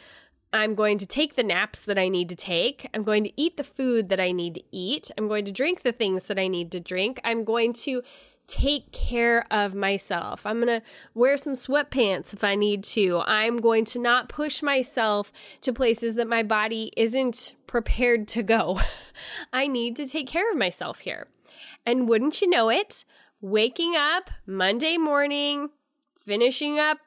I'm 0.55 0.75
going 0.75 0.97
to 0.97 1.07
take 1.07 1.35
the 1.35 1.43
naps 1.43 1.83
that 1.83 1.99
I 1.99 2.09
need 2.09 2.31
to 2.31 2.37
take. 2.37 2.89
I'm 2.95 3.03
going 3.03 3.25
to 3.25 3.33
eat 3.37 3.59
the 3.59 3.65
food 3.65 4.09
that 4.09 4.21
I 4.21 4.33
need 4.33 4.55
to 4.55 4.63
eat. 4.71 5.11
I'm 5.19 5.29
going 5.29 5.45
to 5.45 5.53
drink 5.53 5.83
the 5.83 5.93
things 5.93 6.25
that 6.27 6.39
I 6.39 6.49
need 6.49 6.73
to 6.73 6.81
drink. 6.81 7.21
I'm 7.23 7.45
going 7.45 7.75
to 7.75 8.03
take 8.47 8.91
care 8.93 9.47
of 9.51 9.75
myself. 9.75 10.47
I'm 10.47 10.63
going 10.63 10.81
to 10.81 10.87
wear 11.15 11.37
some 11.37 11.53
sweatpants 11.53 12.33
if 12.33 12.43
I 12.43 12.55
need 12.55 12.85
to. 12.85 13.21
I'm 13.27 13.59
going 13.59 13.85
to 13.87 13.99
not 13.99 14.31
push 14.31 14.63
myself 14.63 15.31
to 15.61 15.75
places 15.75 16.15
that 16.15 16.27
my 16.27 16.43
body 16.43 16.91
isn't 16.97 17.55
prepared 17.73 18.29
to 18.29 18.43
go. 18.43 18.79
I 19.53 19.67
need 19.67 19.97
to 19.97 20.07
take 20.07 20.29
care 20.29 20.51
of 20.51 20.59
myself 20.59 20.99
here. 20.99 21.29
And 21.87 22.07
wouldn't 22.07 22.43
you 22.43 22.51
know 22.51 22.69
it, 22.69 23.07
waking 23.41 23.97
up 23.97 24.29
Monday 24.47 24.99
morning, 24.99 25.71
finishing 26.19 26.79
up 26.79 26.99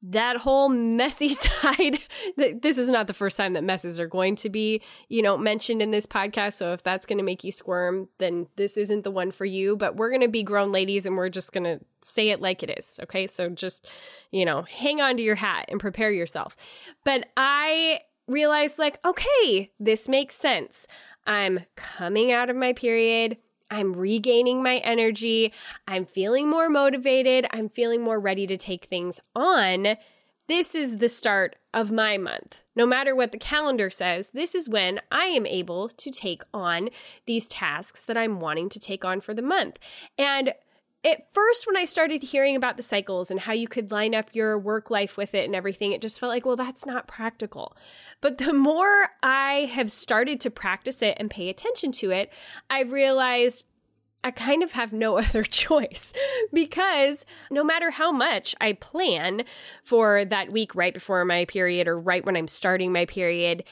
that 0.00 0.36
whole 0.36 0.68
messy 0.68 1.28
side 1.28 1.98
this 2.36 2.76
is 2.78 2.88
not 2.88 3.06
the 3.06 3.14
first 3.14 3.36
time 3.36 3.52
that 3.52 3.62
messes 3.62 4.00
are 4.00 4.08
going 4.08 4.34
to 4.34 4.50
be 4.50 4.82
you 5.08 5.22
know 5.22 5.38
mentioned 5.38 5.80
in 5.80 5.92
this 5.92 6.06
podcast 6.06 6.54
so 6.54 6.72
if 6.72 6.82
that's 6.82 7.06
going 7.06 7.18
to 7.18 7.22
make 7.22 7.44
you 7.44 7.52
squirm 7.52 8.08
then 8.18 8.48
this 8.56 8.76
isn't 8.76 9.04
the 9.04 9.12
one 9.12 9.30
for 9.30 9.44
you 9.44 9.76
but 9.76 9.94
we're 9.94 10.08
going 10.08 10.20
to 10.20 10.26
be 10.26 10.42
grown 10.42 10.72
ladies 10.72 11.06
and 11.06 11.16
we're 11.16 11.28
just 11.28 11.52
going 11.52 11.62
to 11.62 11.78
say 12.00 12.30
it 12.30 12.40
like 12.40 12.64
it 12.64 12.76
is 12.76 12.98
okay 13.00 13.28
so 13.28 13.48
just 13.48 13.88
you 14.32 14.44
know 14.44 14.62
hang 14.62 15.00
on 15.00 15.16
to 15.16 15.22
your 15.22 15.36
hat 15.36 15.66
and 15.68 15.78
prepare 15.78 16.10
yourself 16.10 16.56
but 17.04 17.28
i 17.36 18.00
realized 18.32 18.78
like 18.78 18.98
okay 19.04 19.70
this 19.78 20.08
makes 20.08 20.34
sense 20.34 20.86
i'm 21.26 21.60
coming 21.76 22.32
out 22.32 22.50
of 22.50 22.56
my 22.56 22.72
period 22.72 23.36
I'm 23.72 23.94
regaining 23.94 24.62
my 24.62 24.76
energy. 24.78 25.50
I'm 25.88 26.04
feeling 26.04 26.50
more 26.50 26.68
motivated. 26.68 27.46
I'm 27.52 27.70
feeling 27.70 28.02
more 28.02 28.20
ready 28.20 28.46
to 28.46 28.58
take 28.58 28.84
things 28.84 29.18
on. 29.34 29.96
This 30.46 30.74
is 30.74 30.98
the 30.98 31.08
start 31.08 31.56
of 31.72 31.90
my 31.90 32.18
month. 32.18 32.62
No 32.76 32.84
matter 32.84 33.16
what 33.16 33.32
the 33.32 33.38
calendar 33.38 33.88
says, 33.88 34.30
this 34.30 34.54
is 34.54 34.68
when 34.68 35.00
I 35.10 35.24
am 35.24 35.46
able 35.46 35.88
to 35.88 36.10
take 36.10 36.42
on 36.52 36.90
these 37.24 37.48
tasks 37.48 38.02
that 38.04 38.18
I'm 38.18 38.40
wanting 38.40 38.68
to 38.70 38.78
take 38.78 39.06
on 39.06 39.22
for 39.22 39.32
the 39.32 39.40
month. 39.40 39.78
And 40.18 40.52
at 41.04 41.32
first, 41.32 41.66
when 41.66 41.76
I 41.76 41.84
started 41.84 42.22
hearing 42.22 42.54
about 42.54 42.76
the 42.76 42.82
cycles 42.82 43.30
and 43.30 43.40
how 43.40 43.52
you 43.52 43.66
could 43.66 43.90
line 43.90 44.14
up 44.14 44.30
your 44.32 44.56
work 44.56 44.88
life 44.88 45.16
with 45.16 45.34
it 45.34 45.44
and 45.44 45.54
everything, 45.54 45.90
it 45.92 46.00
just 46.00 46.20
felt 46.20 46.30
like, 46.30 46.46
well, 46.46 46.54
that's 46.54 46.86
not 46.86 47.08
practical. 47.08 47.76
But 48.20 48.38
the 48.38 48.52
more 48.52 49.08
I 49.22 49.70
have 49.72 49.90
started 49.90 50.40
to 50.42 50.50
practice 50.50 51.02
it 51.02 51.16
and 51.18 51.28
pay 51.28 51.48
attention 51.48 51.90
to 51.92 52.12
it, 52.12 52.32
I've 52.70 52.92
realized 52.92 53.66
I 54.22 54.30
kind 54.30 54.62
of 54.62 54.72
have 54.72 54.92
no 54.92 55.18
other 55.18 55.42
choice 55.42 56.12
because 56.52 57.24
no 57.50 57.64
matter 57.64 57.90
how 57.90 58.12
much 58.12 58.54
I 58.60 58.74
plan 58.74 59.42
for 59.84 60.24
that 60.24 60.52
week 60.52 60.74
right 60.76 60.94
before 60.94 61.24
my 61.24 61.46
period 61.46 61.88
or 61.88 61.98
right 61.98 62.24
when 62.24 62.36
I'm 62.36 62.48
starting 62.48 62.92
my 62.92 63.06
period, 63.06 63.64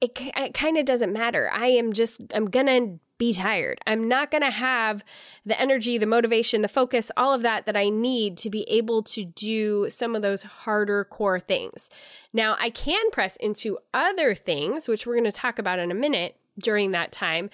it, 0.00 0.16
it 0.36 0.54
kind 0.54 0.78
of 0.78 0.84
doesn't 0.84 1.12
matter. 1.12 1.50
I 1.52 1.66
am 1.66 1.92
just, 1.92 2.20
I'm 2.32 2.48
gonna 2.48 2.98
be 3.20 3.32
tired. 3.34 3.78
I'm 3.86 4.08
not 4.08 4.30
going 4.30 4.42
to 4.42 4.50
have 4.50 5.04
the 5.44 5.60
energy, 5.60 5.98
the 5.98 6.06
motivation, 6.06 6.62
the 6.62 6.68
focus, 6.68 7.12
all 7.18 7.34
of 7.34 7.42
that 7.42 7.66
that 7.66 7.76
I 7.76 7.90
need 7.90 8.38
to 8.38 8.50
be 8.50 8.62
able 8.62 9.02
to 9.04 9.24
do 9.24 9.90
some 9.90 10.16
of 10.16 10.22
those 10.22 10.42
harder 10.42 11.04
core 11.04 11.38
things. 11.38 11.90
Now, 12.32 12.56
I 12.58 12.70
can 12.70 13.10
press 13.10 13.36
into 13.36 13.78
other 13.92 14.34
things, 14.34 14.88
which 14.88 15.06
we're 15.06 15.16
going 15.16 15.24
to 15.24 15.32
talk 15.32 15.58
about 15.58 15.78
in 15.78 15.90
a 15.90 15.94
minute 15.94 16.36
during 16.58 16.92
that 16.92 17.12
time. 17.12 17.50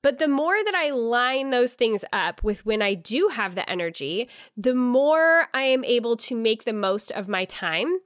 But 0.00 0.18
the 0.18 0.28
more 0.28 0.56
that 0.64 0.74
I 0.74 0.90
line 0.90 1.50
those 1.50 1.74
things 1.74 2.06
up 2.10 2.42
with 2.42 2.64
when 2.64 2.80
I 2.80 2.94
do 2.94 3.28
have 3.32 3.54
the 3.54 3.68
energy, 3.70 4.30
the 4.56 4.74
more 4.74 5.46
I 5.52 5.62
am 5.62 5.84
able 5.84 6.16
to 6.16 6.34
make 6.34 6.64
the 6.64 6.72
most 6.72 7.12
of 7.12 7.28
my 7.28 7.44
time 7.44 7.98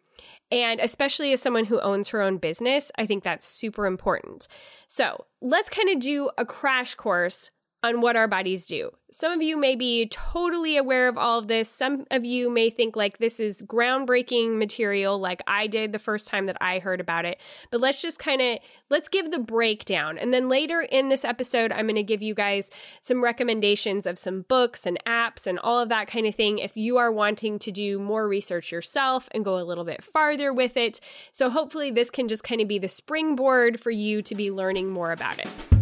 and 0.50 0.80
especially 0.80 1.32
as 1.32 1.42
someone 1.42 1.64
who 1.64 1.80
owns 1.80 2.08
her 2.08 2.22
own 2.22 2.38
business, 2.38 2.92
I 2.96 3.06
think 3.06 3.24
that's 3.24 3.46
super 3.46 3.86
important. 3.86 4.48
So 4.88 5.26
let's 5.40 5.70
kind 5.70 5.90
of 5.90 6.00
do 6.00 6.30
a 6.38 6.44
crash 6.44 6.94
course 6.94 7.50
on 7.86 8.00
what 8.00 8.16
our 8.16 8.28
bodies 8.28 8.66
do. 8.66 8.90
Some 9.12 9.32
of 9.32 9.40
you 9.40 9.56
may 9.56 9.76
be 9.76 10.08
totally 10.08 10.76
aware 10.76 11.08
of 11.08 11.16
all 11.16 11.38
of 11.38 11.48
this. 11.48 11.70
Some 11.70 12.04
of 12.10 12.24
you 12.24 12.50
may 12.50 12.68
think 12.68 12.96
like 12.96 13.18
this 13.18 13.40
is 13.40 13.62
groundbreaking 13.62 14.58
material 14.58 15.18
like 15.18 15.40
I 15.46 15.68
did 15.68 15.92
the 15.92 15.98
first 15.98 16.28
time 16.28 16.46
that 16.46 16.58
I 16.60 16.80
heard 16.80 17.00
about 17.00 17.24
it. 17.24 17.40
But 17.70 17.80
let's 17.80 18.02
just 18.02 18.18
kind 18.18 18.42
of 18.42 18.58
let's 18.90 19.08
give 19.08 19.30
the 19.30 19.38
breakdown. 19.38 20.18
And 20.18 20.34
then 20.34 20.48
later 20.48 20.80
in 20.82 21.08
this 21.08 21.24
episode 21.24 21.72
I'm 21.72 21.86
going 21.86 21.94
to 21.94 22.02
give 22.02 22.20
you 22.20 22.34
guys 22.34 22.68
some 23.00 23.22
recommendations 23.22 24.06
of 24.06 24.18
some 24.18 24.42
books 24.42 24.84
and 24.84 24.98
apps 25.06 25.46
and 25.46 25.58
all 25.60 25.78
of 25.78 25.88
that 25.88 26.08
kind 26.08 26.26
of 26.26 26.34
thing 26.34 26.58
if 26.58 26.76
you 26.76 26.98
are 26.98 27.12
wanting 27.12 27.58
to 27.60 27.70
do 27.70 27.98
more 27.98 28.28
research 28.28 28.72
yourself 28.72 29.28
and 29.30 29.44
go 29.44 29.58
a 29.58 29.64
little 29.64 29.84
bit 29.84 30.02
farther 30.02 30.52
with 30.52 30.76
it. 30.76 31.00
So 31.30 31.48
hopefully 31.48 31.90
this 31.90 32.10
can 32.10 32.28
just 32.28 32.44
kind 32.44 32.60
of 32.60 32.68
be 32.68 32.78
the 32.78 32.88
springboard 32.88 33.80
for 33.80 33.92
you 33.92 34.20
to 34.22 34.34
be 34.34 34.50
learning 34.50 34.90
more 34.90 35.12
about 35.12 35.38
it. 35.38 35.75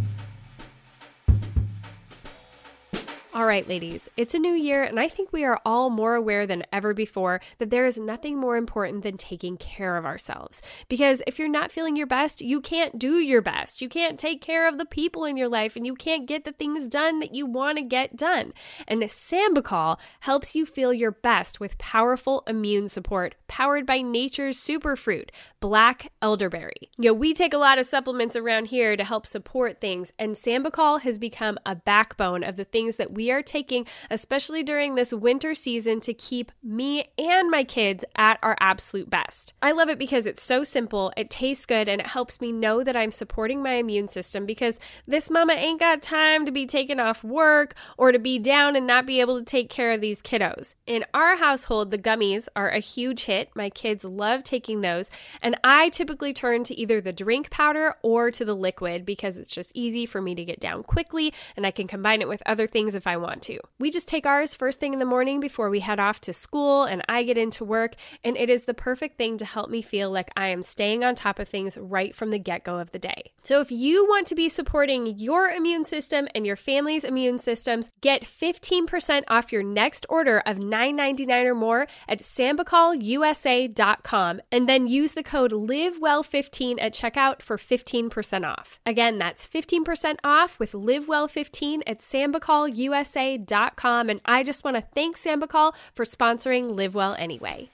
All 3.37 3.47
right, 3.47 3.67
ladies, 3.67 4.09
it's 4.17 4.33
a 4.33 4.39
new 4.39 4.53
year, 4.53 4.85
and 4.85 5.01
I 5.01 5.09
think 5.09 5.33
we 5.33 5.43
are 5.43 5.61
all 5.65 5.91
more 5.91 6.15
aware 6.15 6.47
than 6.47 6.63
ever 6.73 6.95
before 6.95 7.41
that 7.59 7.69
there 7.69 7.85
is 7.85 7.99
nothing 7.99 8.39
more 8.39 8.57
important 8.57 9.03
than 9.03 9.17
taking 9.17 9.57
care 9.57 9.97
of 9.97 10.07
ourselves. 10.07 10.63
Because 10.89 11.21
if 11.27 11.37
you're 11.37 11.49
not 11.49 11.73
feeling 11.73 11.97
your 11.97 12.07
best, 12.07 12.41
you 12.41 12.61
can't 12.61 12.97
do 12.97 13.19
your 13.19 13.43
best. 13.43 13.83
You 13.83 13.89
can't 13.89 14.21
take 14.21 14.41
care 14.41 14.69
of 14.69 14.79
the 14.79 14.85
people 14.85 15.25
in 15.25 15.37
your 15.37 15.49
life, 15.49 15.75
and 15.75 15.85
you 15.85 15.97
can't 15.97 16.29
get 16.29 16.45
the 16.45 16.53
things 16.53 16.87
done 16.87 17.19
that 17.19 17.35
you 17.35 17.45
want 17.45 17.77
to 17.79 17.83
get 17.83 18.17
done. 18.17 18.53
And 18.87 19.03
Sambucol 19.03 19.99
helps 20.21 20.55
you 20.55 20.65
feel 20.65 20.93
your 20.93 21.11
best 21.11 21.59
with 21.59 21.77
powerful 21.77 22.45
immune 22.47 22.89
support 22.89 23.35
powered 23.49 23.85
by 23.85 24.01
nature's 24.01 24.59
superfruit, 24.59 25.31
black 25.59 26.13
elderberry. 26.23 26.89
You 26.99 27.07
know, 27.07 27.15
we 27.15 27.35
take 27.35 27.53
a 27.53 27.59
lot 27.59 27.81
of 27.81 27.87
supplements 27.87 28.37
around 28.37 28.67
here 28.67 28.97
to 28.97 29.03
help 29.03 29.27
support 29.27 29.81
things, 29.81 30.13
and 30.21 30.37
Sambucol 30.37 31.01
has 31.01 31.19
become 31.19 31.59
a 31.67 31.75
backbone 31.75 32.45
of 32.45 32.55
the 32.55 32.65
things 32.65 32.95
that 32.95 33.13
we 33.13 33.24
we 33.25 33.31
are 33.31 33.43
taking, 33.43 33.87
especially 34.11 34.63
during 34.63 34.97
this 34.97 35.11
winter 35.15 35.55
season, 35.55 35.99
to 35.99 36.13
keep 36.13 36.53
me 36.63 37.07
and 37.17 37.51
my 37.51 37.65
kids 37.65 38.05
at 38.17 38.39
our 38.43 38.55
absolute 38.61 39.09
best. 39.09 39.55
I 39.63 39.73
love 39.73 39.89
it 39.89 39.99
because 39.99 40.27
it's 40.27 40.43
so 40.43 40.63
simple, 40.63 41.11
it 41.17 41.31
tastes 41.31 41.65
good, 41.65 41.89
and 41.89 42.03
it 42.03 42.09
helps 42.09 42.39
me 42.43 42.53
know 42.53 42.85
that 42.85 42.97
I'm 42.97 43.11
supporting 43.11 43.63
my 43.63 43.77
immune 43.77 44.09
system 44.09 44.45
because 44.45 44.79
this 45.07 45.31
mama 45.31 45.55
ain't 45.55 45.81
got 45.81 46.03
time 46.03 46.45
to 46.45 46.53
be 46.53 46.67
taking 46.67 47.01
off 47.01 47.25
work 47.25 47.75
or 47.97 48.13
to 48.13 48.19
be 48.19 48.39
down 48.39 48.77
and 48.77 48.87
not 48.87 49.07
be 49.07 49.21
able 49.21 49.39
to 49.39 49.45
take 49.45 49.71
care 49.71 49.93
of 49.93 50.03
these 50.03 50.21
kiddos. 50.21 50.75
In 50.87 51.07
our 51.15 51.37
household, 51.37 51.91
the 51.91 51.97
gummies 51.97 52.49
are 52.55 52.69
a 52.69 52.79
huge 52.79 53.25
hit. 53.25 53.49
My 53.55 53.71
kids 53.71 54.05
love 54.05 54.45
taking 54.45 54.83
those, 54.83 55.11
and 55.41 55.59
I 55.65 55.89
typically 55.89 56.35
turn 56.35 56.63
to 56.65 56.79
either 56.79 57.01
the 57.01 57.13
drink 57.13 57.49
powder 57.49 57.95
or 58.03 58.31
to 58.33 58.45
the 58.45 58.55
liquid 58.55 59.07
because 59.07 59.39
it's 59.39 59.51
just 59.51 59.73
easy 59.75 60.05
for 60.05 60.21
me 60.21 60.35
to 60.35 60.45
get 60.45 60.61
down 60.61 60.83
quickly 60.83 61.33
and 61.57 61.67
I 61.67 61.71
can 61.71 61.87
combine 61.87 62.21
it 62.21 62.29
with 62.29 62.43
other 62.45 62.67
things 62.67 62.95
if 62.95 63.07
I 63.07 63.14
I 63.15 63.17
want 63.17 63.43
to. 63.43 63.61
We 63.79 63.93
just 63.93 64.09
take 64.09 64.27
ours 64.27 64.57
first 64.57 64.81
thing 64.81 64.93
in 64.93 64.99
the 64.99 65.05
morning 65.05 65.39
before 65.39 65.71
we 65.71 65.79
head 65.79 66.01
off 66.01 66.21
to 66.23 66.33
school 66.33 66.83
and 66.83 67.01
I 67.09 67.23
get 67.23 67.39
into 67.39 67.65
work, 67.65 67.95
and 68.25 68.37
it 68.37 68.51
is 68.51 68.65
the 68.65 68.75
perfect 68.75 69.19
thing 69.19 69.39
to 69.39 69.45
help 69.45 69.71
me 69.71 69.83
feel 69.83 70.11
like 70.11 70.33
I 70.37 70.49
am 70.49 70.65
staying 70.65 71.05
on 71.05 71.15
top 71.15 71.39
of 71.39 71.49
things 71.49 71.79
right 71.79 72.13
from 72.13 72.31
the 72.31 72.41
get 72.41 72.65
go 72.65 72.79
of 72.79 72.91
the 72.91 72.99
day. 72.99 73.31
So 73.43 73.61
if 73.61 73.71
you 73.71 74.05
want 74.05 74.27
to 74.27 74.35
be 74.35 74.49
supporting 74.49 75.17
your 75.17 75.49
immune 75.49 75.85
system 75.85 76.27
and 76.35 76.45
your 76.45 76.57
family's 76.57 77.05
immune 77.05 77.39
systems, 77.39 77.93
get 78.01 78.25
15% 78.25 79.23
off 79.29 79.53
your 79.53 79.63
next 79.63 80.07
order 80.09 80.43
of 80.45 80.57
$9.99 80.57 81.47
or 81.47 81.55
more 81.55 81.87
at 82.09 82.19
sambucolusa.com 82.19 84.41
and 84.51 84.69
then 84.69 84.89
use 84.89 85.13
the 85.13 85.23
code 85.23 85.53
LIVEWELL15 85.53 86.79
at 86.81 86.93
checkout 86.93 87.43
for 87.43 87.57
15% 87.57 88.45
off. 88.45 88.81
Again, 88.85 89.19
that's 89.19 89.47
15% 89.47 90.17
off 90.25 90.59
with 90.59 90.73
LiveWell15 90.73 91.83
at 91.87 92.01
sambucolusa.com 92.01 93.04
USA.com. 93.05 94.11
And 94.11 94.21
I 94.25 94.43
just 94.43 94.65
want 94.65 94.77
to 94.77 94.83
thank 94.95 95.17
Sambucol 95.17 95.75
for 95.95 96.05
sponsoring 96.05 96.75
Live 96.75 96.95
Well 96.95 97.15
Anyway. 97.19 97.69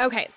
Okay, 0.00 0.28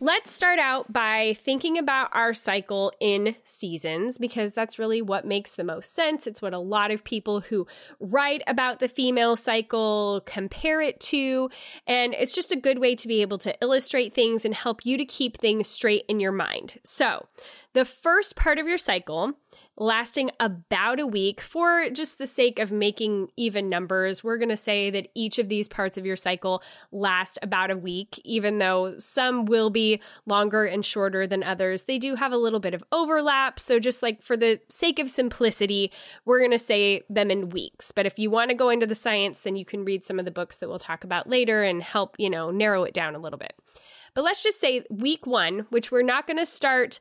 Let's 0.00 0.32
start 0.32 0.58
out 0.58 0.92
by 0.92 1.34
thinking 1.38 1.78
about 1.78 2.10
our 2.12 2.34
cycle 2.34 2.92
in 3.00 3.36
seasons 3.44 4.18
because 4.18 4.52
that's 4.52 4.78
really 4.78 5.00
what 5.00 5.24
makes 5.24 5.54
the 5.54 5.64
most 5.64 5.94
sense. 5.94 6.26
It's 6.26 6.42
what 6.42 6.52
a 6.52 6.58
lot 6.58 6.90
of 6.90 7.04
people 7.04 7.40
who 7.40 7.66
write 8.00 8.42
about 8.48 8.80
the 8.80 8.88
female 8.88 9.34
cycle 9.34 10.20
compare 10.26 10.82
it 10.82 11.00
to. 11.00 11.48
And 11.86 12.12
it's 12.12 12.34
just 12.34 12.52
a 12.52 12.56
good 12.56 12.80
way 12.80 12.96
to 12.96 13.08
be 13.08 13.22
able 13.22 13.38
to 13.38 13.56
illustrate 13.62 14.12
things 14.12 14.44
and 14.44 14.52
help 14.52 14.84
you 14.84 14.98
to 14.98 15.06
keep 15.06 15.38
things 15.38 15.68
straight 15.68 16.04
in 16.06 16.20
your 16.20 16.32
mind. 16.32 16.80
So, 16.82 17.28
The 17.74 17.84
first 17.84 18.36
part 18.36 18.58
of 18.58 18.68
your 18.68 18.78
cycle 18.78 19.34
lasting 19.76 20.30
about 20.38 21.00
a 21.00 21.06
week 21.06 21.40
for 21.40 21.90
just 21.90 22.18
the 22.18 22.26
sake 22.26 22.60
of 22.60 22.70
making 22.70 23.28
even 23.36 23.68
numbers. 23.68 24.22
We're 24.22 24.38
going 24.38 24.50
to 24.50 24.56
say 24.56 24.90
that 24.90 25.08
each 25.16 25.40
of 25.40 25.48
these 25.48 25.66
parts 25.66 25.98
of 25.98 26.06
your 26.06 26.14
cycle 26.14 26.62
last 26.92 27.36
about 27.42 27.72
a 27.72 27.76
week, 27.76 28.20
even 28.24 28.58
though 28.58 28.94
some 29.00 29.44
will 29.44 29.70
be 29.70 30.00
longer 30.26 30.64
and 30.64 30.84
shorter 30.84 31.26
than 31.26 31.42
others. 31.42 31.84
They 31.84 31.98
do 31.98 32.14
have 32.14 32.30
a 32.30 32.36
little 32.36 32.60
bit 32.60 32.74
of 32.74 32.84
overlap. 32.92 33.58
So, 33.58 33.80
just 33.80 34.04
like 34.04 34.22
for 34.22 34.36
the 34.36 34.60
sake 34.68 35.00
of 35.00 35.10
simplicity, 35.10 35.90
we're 36.24 36.38
going 36.38 36.52
to 36.52 36.58
say 36.58 37.02
them 37.10 37.32
in 37.32 37.50
weeks. 37.50 37.90
But 37.90 38.06
if 38.06 38.20
you 38.20 38.30
want 38.30 38.50
to 38.50 38.56
go 38.56 38.70
into 38.70 38.86
the 38.86 38.94
science, 38.94 39.42
then 39.42 39.56
you 39.56 39.64
can 39.64 39.84
read 39.84 40.04
some 40.04 40.20
of 40.20 40.24
the 40.24 40.30
books 40.30 40.58
that 40.58 40.68
we'll 40.68 40.78
talk 40.78 41.02
about 41.02 41.28
later 41.28 41.64
and 41.64 41.82
help, 41.82 42.14
you 42.18 42.30
know, 42.30 42.52
narrow 42.52 42.84
it 42.84 42.94
down 42.94 43.16
a 43.16 43.20
little 43.20 43.38
bit. 43.38 43.54
But 44.14 44.22
let's 44.22 44.44
just 44.44 44.60
say 44.60 44.84
week 44.88 45.26
one, 45.26 45.66
which 45.70 45.90
we're 45.90 46.02
not 46.02 46.28
going 46.28 46.38
to 46.38 46.46
start 46.46 47.00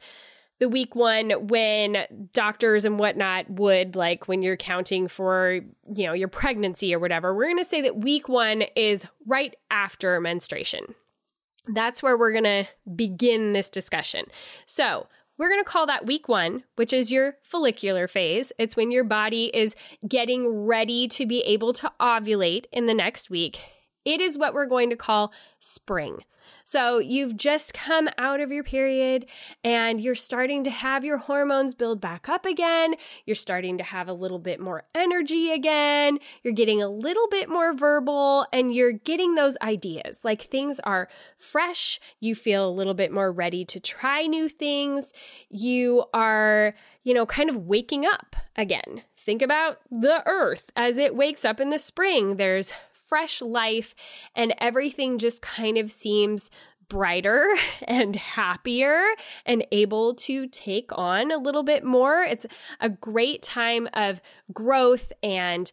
the 0.59 0.69
week 0.69 0.95
one 0.95 1.31
when 1.47 2.05
doctors 2.31 2.85
and 2.85 2.99
whatnot 2.99 3.49
would 3.49 3.95
like 3.95 4.27
when 4.27 4.41
you're 4.41 4.57
counting 4.57 5.07
for 5.07 5.59
you 5.93 6.05
know 6.05 6.13
your 6.13 6.27
pregnancy 6.27 6.93
or 6.93 6.99
whatever 6.99 7.33
we're 7.33 7.45
going 7.45 7.57
to 7.57 7.65
say 7.65 7.81
that 7.81 7.97
week 7.97 8.29
one 8.29 8.63
is 8.75 9.05
right 9.25 9.55
after 9.71 10.19
menstruation 10.21 10.95
that's 11.73 12.03
where 12.03 12.17
we're 12.17 12.31
going 12.31 12.43
to 12.43 12.65
begin 12.95 13.53
this 13.53 13.69
discussion 13.69 14.25
so 14.65 15.07
we're 15.37 15.49
going 15.49 15.63
to 15.63 15.69
call 15.69 15.87
that 15.87 16.05
week 16.05 16.29
one, 16.29 16.63
which 16.75 16.93
is 16.93 17.11
your 17.11 17.37
follicular 17.41 18.07
phase. 18.07 18.51
It's 18.59 18.75
when 18.75 18.91
your 18.91 19.03
body 19.03 19.49
is 19.53 19.75
getting 20.07 20.65
ready 20.65 21.07
to 21.07 21.25
be 21.25 21.41
able 21.41 21.73
to 21.73 21.91
ovulate 21.99 22.65
in 22.71 22.85
the 22.85 22.93
next 22.93 23.31
week. 23.31 23.72
It 24.05 24.21
is 24.21 24.37
what 24.37 24.53
we're 24.53 24.65
going 24.65 24.89
to 24.89 24.95
call 24.95 25.31
spring. 25.59 26.23
So 26.65 26.99
you've 26.99 27.35
just 27.35 27.73
come 27.73 28.09
out 28.17 28.39
of 28.39 28.51
your 28.51 28.63
period 28.63 29.25
and 29.63 29.99
you're 29.99 30.15
starting 30.15 30.63
to 30.63 30.69
have 30.69 31.03
your 31.03 31.17
hormones 31.17 31.75
build 31.75 31.99
back 31.99 32.29
up 32.29 32.45
again. 32.45 32.95
You're 33.25 33.35
starting 33.35 33.77
to 33.77 33.83
have 33.83 34.07
a 34.07 34.13
little 34.13 34.39
bit 34.39 34.59
more 34.59 34.83
energy 34.95 35.51
again. 35.51 36.19
You're 36.41 36.53
getting 36.53 36.81
a 36.81 36.87
little 36.87 37.27
bit 37.27 37.49
more 37.49 37.73
verbal 37.73 38.45
and 38.53 38.73
you're 38.73 38.93
getting 38.93 39.35
those 39.35 39.57
ideas. 39.61 40.23
Like 40.23 40.41
things 40.41 40.79
are 40.81 41.09
fresh. 41.37 41.99
You 42.19 42.35
feel 42.35 42.67
a 42.67 42.71
little 42.71 42.93
bit 42.93 43.11
more 43.11 43.31
ready 43.31 43.65
to 43.65 43.79
try 43.79 44.25
new 44.25 44.47
things. 44.47 45.13
You 45.49 46.05
are, 46.13 46.75
you 47.03 47.13
know, 47.13 47.25
kind 47.25 47.49
of 47.49 47.57
waking 47.57 48.05
up 48.05 48.35
again. 48.55 49.03
Think 49.17 49.41
about 49.41 49.79
the 49.89 50.23
earth 50.25 50.69
as 50.75 50.97
it 50.97 51.15
wakes 51.15 51.45
up 51.45 51.59
in 51.59 51.69
the 51.69 51.79
spring. 51.79 52.35
There's 52.35 52.73
fresh 53.13 53.43
life 53.43 53.93
and 54.35 54.55
everything 54.57 55.19
just 55.19 55.39
kind 55.43 55.77
of 55.77 55.91
seems 55.91 56.49
brighter 56.89 57.47
and 57.87 58.15
happier 58.15 59.03
and 59.45 59.63
able 59.71 60.15
to 60.15 60.47
take 60.47 60.89
on 60.93 61.31
a 61.31 61.37
little 61.37 61.61
bit 61.61 61.83
more. 61.83 62.23
It's 62.23 62.47
a 62.81 62.89
great 62.89 63.43
time 63.43 63.87
of 63.93 64.19
growth 64.51 65.13
and 65.21 65.71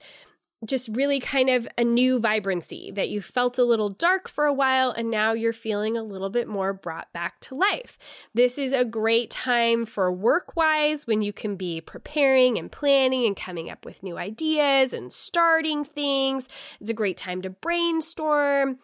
just 0.67 0.91
really 0.93 1.21
kind 1.21 1.49
of 1.49 1.67
a 1.79 1.85
new 1.85 2.21
vibrancy 2.21 2.91
that 2.95 3.09
you 3.09 3.23
felt 3.23 3.59
a 3.59 3.65
little 3.65 3.89
dark 3.89 4.29
for 4.29 4.45
a 4.45 4.53
while 4.53 4.91
and 4.91 5.11
now 5.11 5.33
you're 5.33 5.55
feeling 5.55 5.97
a 5.97 6.03
little 6.03 6.29
bit 6.29 6.47
more 6.47 6.75
brought 6.75 7.11
back 7.15 7.41
to 7.41 7.55
life. 7.55 7.97
This 8.35 8.59
is 8.59 8.73
a 8.73 8.85
great 8.85 9.31
time 9.31 9.87
for 9.87 10.13
work 10.13 10.57
wise 10.57 11.07
when 11.07 11.23
you 11.23 11.33
can 11.33 11.57
be 11.57 11.81
preparing 11.81 12.59
and 12.59 12.71
planning 12.71 13.25
and 13.25 13.35
coming 13.35 13.71
up 13.71 13.87
with 13.87 14.03
new 14.03 14.19
ideas 14.19 14.93
and 14.93 15.11
starting 15.11 15.85
things. 15.85 16.49
It's 16.79 16.91
a 16.91 16.95
great 16.95 17.17
time 17.17 17.41
to 17.43 17.51
brainstorm. 17.51 18.79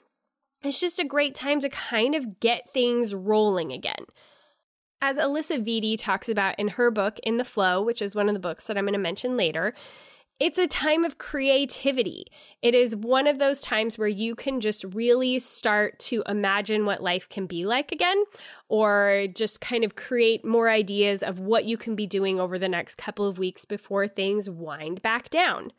It's 0.62 0.80
just 0.80 0.98
a 0.98 1.04
great 1.04 1.34
time 1.34 1.60
to 1.60 1.68
kind 1.68 2.14
of 2.14 2.40
get 2.40 2.72
things 2.72 3.14
rolling 3.14 3.70
again. 3.70 4.06
As 5.02 5.18
Alisa 5.18 5.62
Vitti 5.62 5.96
talks 5.98 6.30
about 6.30 6.58
in 6.58 6.68
her 6.68 6.90
book, 6.90 7.18
In 7.22 7.36
the 7.36 7.44
Flo, 7.44 7.82
which 7.82 8.00
is 8.00 8.14
one 8.14 8.28
of 8.28 8.34
the 8.34 8.40
books 8.40 8.66
that 8.66 8.78
I'm 8.78 8.84
going 8.84 8.94
to 8.94 8.98
mention 8.98 9.36
later, 9.36 9.74
it's 10.38 10.58
a 10.58 10.66
time 10.66 11.04
of 11.04 11.18
creativity. 11.18 12.26
It 12.60 12.74
is 12.74 12.94
one 12.94 13.26
of 13.26 13.38
those 13.38 13.60
times 13.60 13.96
where 13.96 14.08
you 14.08 14.34
can 14.34 14.60
just 14.60 14.84
really 14.84 15.38
start 15.38 15.98
to 16.00 16.22
imagine 16.28 16.84
what 16.84 17.02
life 17.02 17.28
can 17.28 17.46
be 17.46 17.64
like 17.64 17.90
again, 17.92 18.24
or 18.68 19.26
just 19.34 19.60
kind 19.60 19.84
of 19.84 19.96
create 19.96 20.44
more 20.44 20.68
ideas 20.68 21.22
of 21.22 21.38
what 21.38 21.64
you 21.64 21.76
can 21.76 21.94
be 21.96 22.06
doing 22.06 22.38
over 22.38 22.58
the 22.58 22.68
next 22.68 22.96
couple 22.96 23.26
of 23.26 23.38
weeks 23.38 23.64
before 23.64 24.08
things 24.08 24.50
wind 24.50 25.00
back 25.00 25.30
down. 25.30 25.72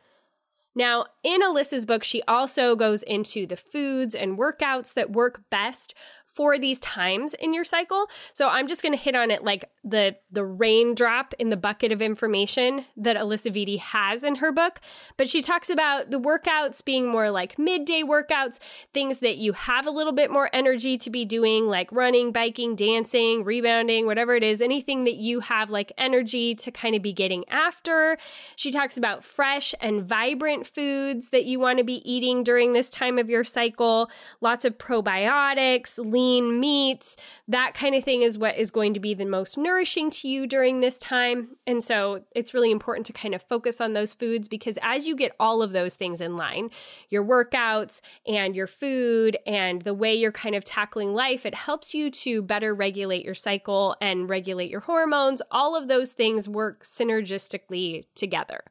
Now, 0.76 1.06
in 1.24 1.42
Alisa's 1.42 1.88
book, 1.88 2.04
she 2.04 2.22
also 2.28 2.76
goes 2.76 3.02
into 3.04 3.48
the 3.48 3.58
foods 3.58 4.14
and 4.14 4.38
workouts 4.38 4.94
that 4.94 5.12
work 5.12 5.42
best 5.50 5.96
for 6.28 6.60
these 6.60 6.80
times 6.80 7.34
in 7.34 7.52
your 7.52 7.64
cycle. 7.64 8.06
So 8.34 8.48
I'm 8.48 8.68
just 8.68 8.84
going 8.84 8.94
to 8.94 9.00
hit 9.00 9.16
on 9.16 9.32
it 9.32 9.44
like 9.44 9.66
the 9.90 10.16
the 10.30 10.44
raindrop 10.44 11.34
in 11.40 11.50
the 11.50 11.58
bucket 11.58 11.92
of 11.92 12.02
information 12.02 12.86
that 12.98 13.16
Alisa 13.16 13.52
Vitti 13.52 13.80
has 13.80 14.24
in 14.24 14.36
her 14.36 14.52
book, 14.52 14.82
but 15.16 15.30
she 15.30 15.42
talks 15.42 15.70
about 15.70 16.12
the 16.12 16.20
workouts 16.20 16.84
being 16.84 17.08
more 17.08 17.32
like 17.32 17.58
midday 17.58 18.04
workouts, 18.04 18.60
things 18.94 19.20
that 19.20 19.38
you 19.38 19.54
have 19.54 19.88
a 19.88 19.92
little 19.92 20.12
bit 20.12 20.30
more 20.30 20.50
energy 20.52 20.98
to 20.98 21.10
be 21.10 21.24
doing 21.24 21.68
like 21.68 21.90
running, 21.92 22.32
biking, 22.32 22.76
dancing, 22.76 23.46
rebounding, 23.46 24.06
whatever 24.06 24.36
it 24.36 24.44
is, 24.44 24.62
anything 24.62 25.06
that 25.06 25.16
you 25.16 25.40
have 25.40 25.70
like 25.70 25.94
energy 25.98 26.54
to 26.56 26.72
kind 26.72 26.96
of 26.96 27.02
be 27.02 27.14
getting 27.14 27.48
after. 27.50 28.18
She 28.58 28.72
talks 28.72 28.98
about 28.98 29.24
fresh 29.24 29.74
and 29.80 30.04
vibrant 30.04 30.68
foods 30.68 31.30
that 31.30 31.46
you 31.46 31.60
want 31.60 31.78
to 31.78 31.86
be 31.86 32.08
eating 32.10 32.44
during 32.44 32.74
this 32.74 32.90
time 32.90 33.18
of 33.18 33.30
your 33.30 33.46
cycle, 33.46 34.12
lots 34.42 34.66
of 34.66 34.78
probiotics, 34.78 35.98
lean 35.98 36.60
meats, 36.60 37.16
that 37.48 37.74
kind 37.74 37.96
of 37.96 38.04
thing 38.04 38.24
is 38.24 38.38
what 38.38 38.58
is 38.58 38.72
going 38.72 38.94
to 38.94 39.00
be 39.00 39.14
the 39.14 39.26
most 39.26 39.58
nourishing 39.58 39.77
to 39.86 40.28
you 40.28 40.48
during 40.48 40.80
this 40.80 41.00
time. 41.00 41.56
And 41.66 41.84
so 41.84 42.24
it's 42.36 42.54
really 42.54 42.72
important 42.72 43.06
to 43.08 43.14
kind 43.14 43.34
of 43.34 43.42
focus 43.42 43.82
on 43.82 43.94
those 43.94 44.14
foods 44.14 44.48
because 44.48 44.78
as 44.82 45.08
you 45.08 45.16
get 45.16 45.34
all 45.40 45.62
of 45.62 45.72
those 45.72 45.96
things 45.96 46.22
in 46.22 46.38
line, 46.38 46.70
your 47.10 47.24
workouts 47.24 48.02
and 48.26 48.56
your 48.56 48.68
food 48.68 49.38
and 49.46 49.82
the 49.82 49.94
way 49.94 50.14
you're 50.14 50.32
kind 50.32 50.56
of 50.56 50.64
tackling 50.64 51.14
life, 51.14 51.46
it 51.46 51.56
helps 51.56 51.94
you 51.94 52.10
to 52.12 52.42
better 52.42 52.74
regulate 52.74 53.24
your 53.26 53.36
cycle 53.36 53.96
and 54.02 54.30
regulate 54.30 54.70
your 54.70 54.82
hormones. 54.82 55.42
All 55.52 55.76
of 55.76 55.88
those 55.88 56.12
things 56.12 56.48
work 56.48 56.84
synergistically 56.84 58.06
together. 58.16 58.64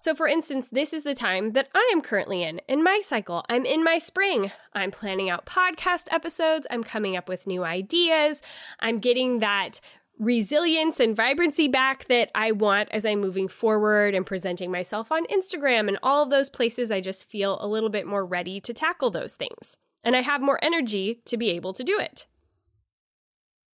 So, 0.00 0.14
for 0.14 0.26
instance, 0.26 0.70
this 0.70 0.94
is 0.94 1.02
the 1.02 1.14
time 1.14 1.50
that 1.50 1.68
I 1.74 1.90
am 1.92 2.00
currently 2.00 2.42
in, 2.42 2.62
in 2.66 2.82
my 2.82 3.00
cycle. 3.02 3.44
I'm 3.50 3.66
in 3.66 3.84
my 3.84 3.98
spring. 3.98 4.50
I'm 4.72 4.90
planning 4.90 5.28
out 5.28 5.44
podcast 5.44 6.06
episodes. 6.10 6.66
I'm 6.70 6.82
coming 6.82 7.18
up 7.18 7.28
with 7.28 7.46
new 7.46 7.64
ideas. 7.64 8.40
I'm 8.78 8.98
getting 8.98 9.40
that 9.40 9.78
resilience 10.18 11.00
and 11.00 11.14
vibrancy 11.14 11.68
back 11.68 12.06
that 12.06 12.30
I 12.34 12.50
want 12.50 12.88
as 12.92 13.04
I'm 13.04 13.20
moving 13.20 13.46
forward 13.46 14.14
and 14.14 14.24
presenting 14.24 14.70
myself 14.70 15.12
on 15.12 15.26
Instagram 15.26 15.86
and 15.86 15.98
all 16.02 16.22
of 16.22 16.30
those 16.30 16.48
places. 16.48 16.90
I 16.90 17.02
just 17.02 17.30
feel 17.30 17.58
a 17.60 17.68
little 17.68 17.90
bit 17.90 18.06
more 18.06 18.24
ready 18.24 18.58
to 18.58 18.72
tackle 18.72 19.10
those 19.10 19.36
things. 19.36 19.76
And 20.02 20.16
I 20.16 20.22
have 20.22 20.40
more 20.40 20.58
energy 20.62 21.20
to 21.26 21.36
be 21.36 21.50
able 21.50 21.74
to 21.74 21.84
do 21.84 21.98
it. 21.98 22.24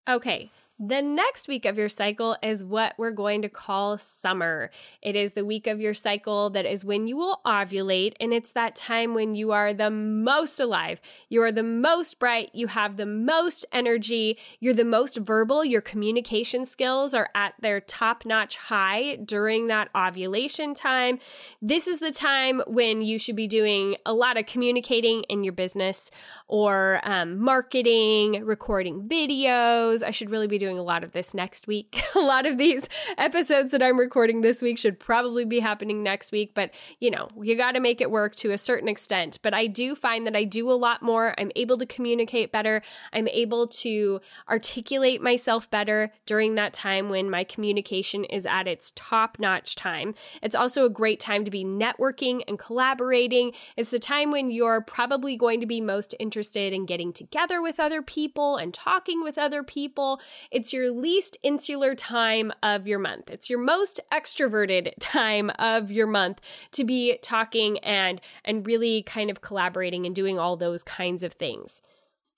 Okay, 0.09 0.51
the 0.79 1.01
next 1.01 1.49
week 1.49 1.65
of 1.65 1.79
your 1.79 1.89
cycle 1.89 2.37
is 2.43 2.63
what 2.63 2.95
we're 2.99 3.11
going 3.11 3.41
to 3.41 3.49
call 3.49 3.97
summer. 3.97 4.71
It 5.01 5.17
is 5.17 5.33
the 5.33 5.45
week 5.45 5.67
of 5.67 5.81
your 5.81 5.95
cycle 5.95 6.51
that 6.51 6.67
is 6.67 6.85
when 6.85 7.07
you 7.07 7.17
will 7.17 7.41
ovulate, 7.47 8.13
and 8.21 8.35
it's 8.35 8.53
that 8.53 8.77
time 8.77 9.15
when 9.15 9.35
you 9.35 9.53
are 9.53 9.73
the 9.73 9.91
most 9.91 10.61
alive. 10.61 11.01
You 11.31 11.43
are 11.43 11.53
the 11.53 11.63
most 11.63 12.19
bright. 12.19 12.51
You 12.53 12.67
have 12.67 12.99
the 12.99 13.07
most 13.07 13.65
energy. 13.73 14.39
You're 14.61 14.75
the 14.75 14.85
most 14.85 15.17
verbal. 15.17 15.65
Your 15.65 15.81
communication 15.81 16.67
skills 16.67 17.15
are 17.15 17.31
at 17.35 17.55
their 17.59 17.81
top 17.81 18.27
notch 18.27 18.57
high 18.57 19.17
during 19.17 19.69
that 19.69 19.89
ovulation 19.97 20.75
time. 20.75 21.19
This 21.63 21.87
is 21.87 22.01
the 22.01 22.13
time 22.13 22.61
when 22.67 23.01
you 23.01 23.19
should 23.19 23.37
be 23.37 23.49
doing 23.49 23.97
a 24.05 24.13
lot 24.13 24.37
of 24.37 24.45
communicating 24.45 25.23
in 25.25 25.43
your 25.43 25.55
business 25.55 26.11
or 26.49 27.01
um, 27.03 27.39
marketing, 27.41 28.45
recording 28.45 29.09
videos. 29.09 30.03
I 30.03 30.11
should 30.11 30.29
really 30.29 30.47
be 30.47 30.59
doing 30.59 30.66
doing 30.67 30.79
a 30.81 30.83
lot 30.83 31.05
of 31.05 31.13
this 31.13 31.33
next 31.33 31.69
week. 31.69 32.03
a 32.17 32.19
lot 32.19 32.45
of 32.45 32.59
these 32.59 32.89
episodes 33.19 33.71
that 33.71 33.83
I'm 33.83 33.99
recording 33.99 34.41
this 34.41 34.61
week 34.61 34.79
should 34.79 34.99
probably 34.99 35.45
be 35.45 35.61
happening 35.61 36.03
next 36.03 36.33
week, 36.33 36.55
but 36.55 36.73
you 36.99 37.09
know, 37.09 37.29
you 37.41 37.57
got 37.57 37.73
to 37.73 37.81
make 37.81 38.01
it 38.01 38.11
work 38.11 38.35
to 38.37 38.51
a 38.51 38.59
certain 38.59 38.89
extent. 38.89 39.39
But 39.43 39.55
I 39.55 39.69
do 39.69 39.95
find 39.95 40.27
that 40.27 40.35
I 40.35 40.43
do 40.43 40.69
a 40.69 40.75
lot 40.75 41.03
more. 41.03 41.37
I'm 41.39 41.53
able 41.55 41.79
to 41.79 41.87
communicate 41.87 42.51
better. 42.51 42.83
I'm 43.13 43.29
able 43.29 43.69
to 43.69 44.21
articulate 44.49 45.23
myself 45.23 45.71
better 45.71 46.11
during 46.27 46.57
that 46.57 46.73
time 46.73 47.11
when 47.11 47.31
my 47.31 47.45
communication 47.45 48.25
is 48.25 48.45
at 48.45 48.67
its 48.67 48.93
top 48.97 49.39
notch 49.39 49.77
time. 49.77 50.17
It's 50.43 50.57
also 50.57 50.85
a 50.85 50.91
great 50.91 51.21
time 51.21 51.45
to 51.45 51.51
be 51.51 51.65
networking 51.65 52.43
and 52.49 52.59
collaborating. 52.59 53.53
It's 53.77 53.91
the 53.91 54.01
time 54.01 54.33
when 54.33 54.51
you're 54.51 54.81
probably 54.81 55.37
going 55.37 55.61
to 55.61 55.67
be 55.67 55.81
most 55.81 56.13
interested 56.19 56.73
in 56.73 56.87
getting 56.87 57.13
together 57.13 57.63
with 57.63 57.79
other 57.79 58.03
people 58.03 58.57
and 58.57 58.75
talking 58.75 59.23
with 59.23 59.39
other 59.39 59.63
people. 59.63 60.21
It's 60.57 60.73
your 60.73 60.91
least 60.91 61.37
insular 61.43 61.95
time 61.95 62.51
of 62.63 62.87
your 62.87 62.99
month. 62.99 63.29
It's 63.29 63.51
your 63.51 63.59
most 63.59 64.01
extroverted 64.11 64.95
time 65.01 65.51
of 65.59 65.91
your 65.91 66.07
month 66.07 66.41
to 66.71 66.83
be 66.83 67.19
talking 67.21 67.77
and 67.81 68.23
and 68.43 68.67
really 68.67 69.03
kind 69.03 69.29
of 69.29 69.43
collaborating 69.43 70.07
and 70.07 70.15
doing 70.15 70.39
all 70.39 70.57
those 70.57 70.83
kinds 70.83 71.23
of 71.23 71.35
things. 71.35 71.83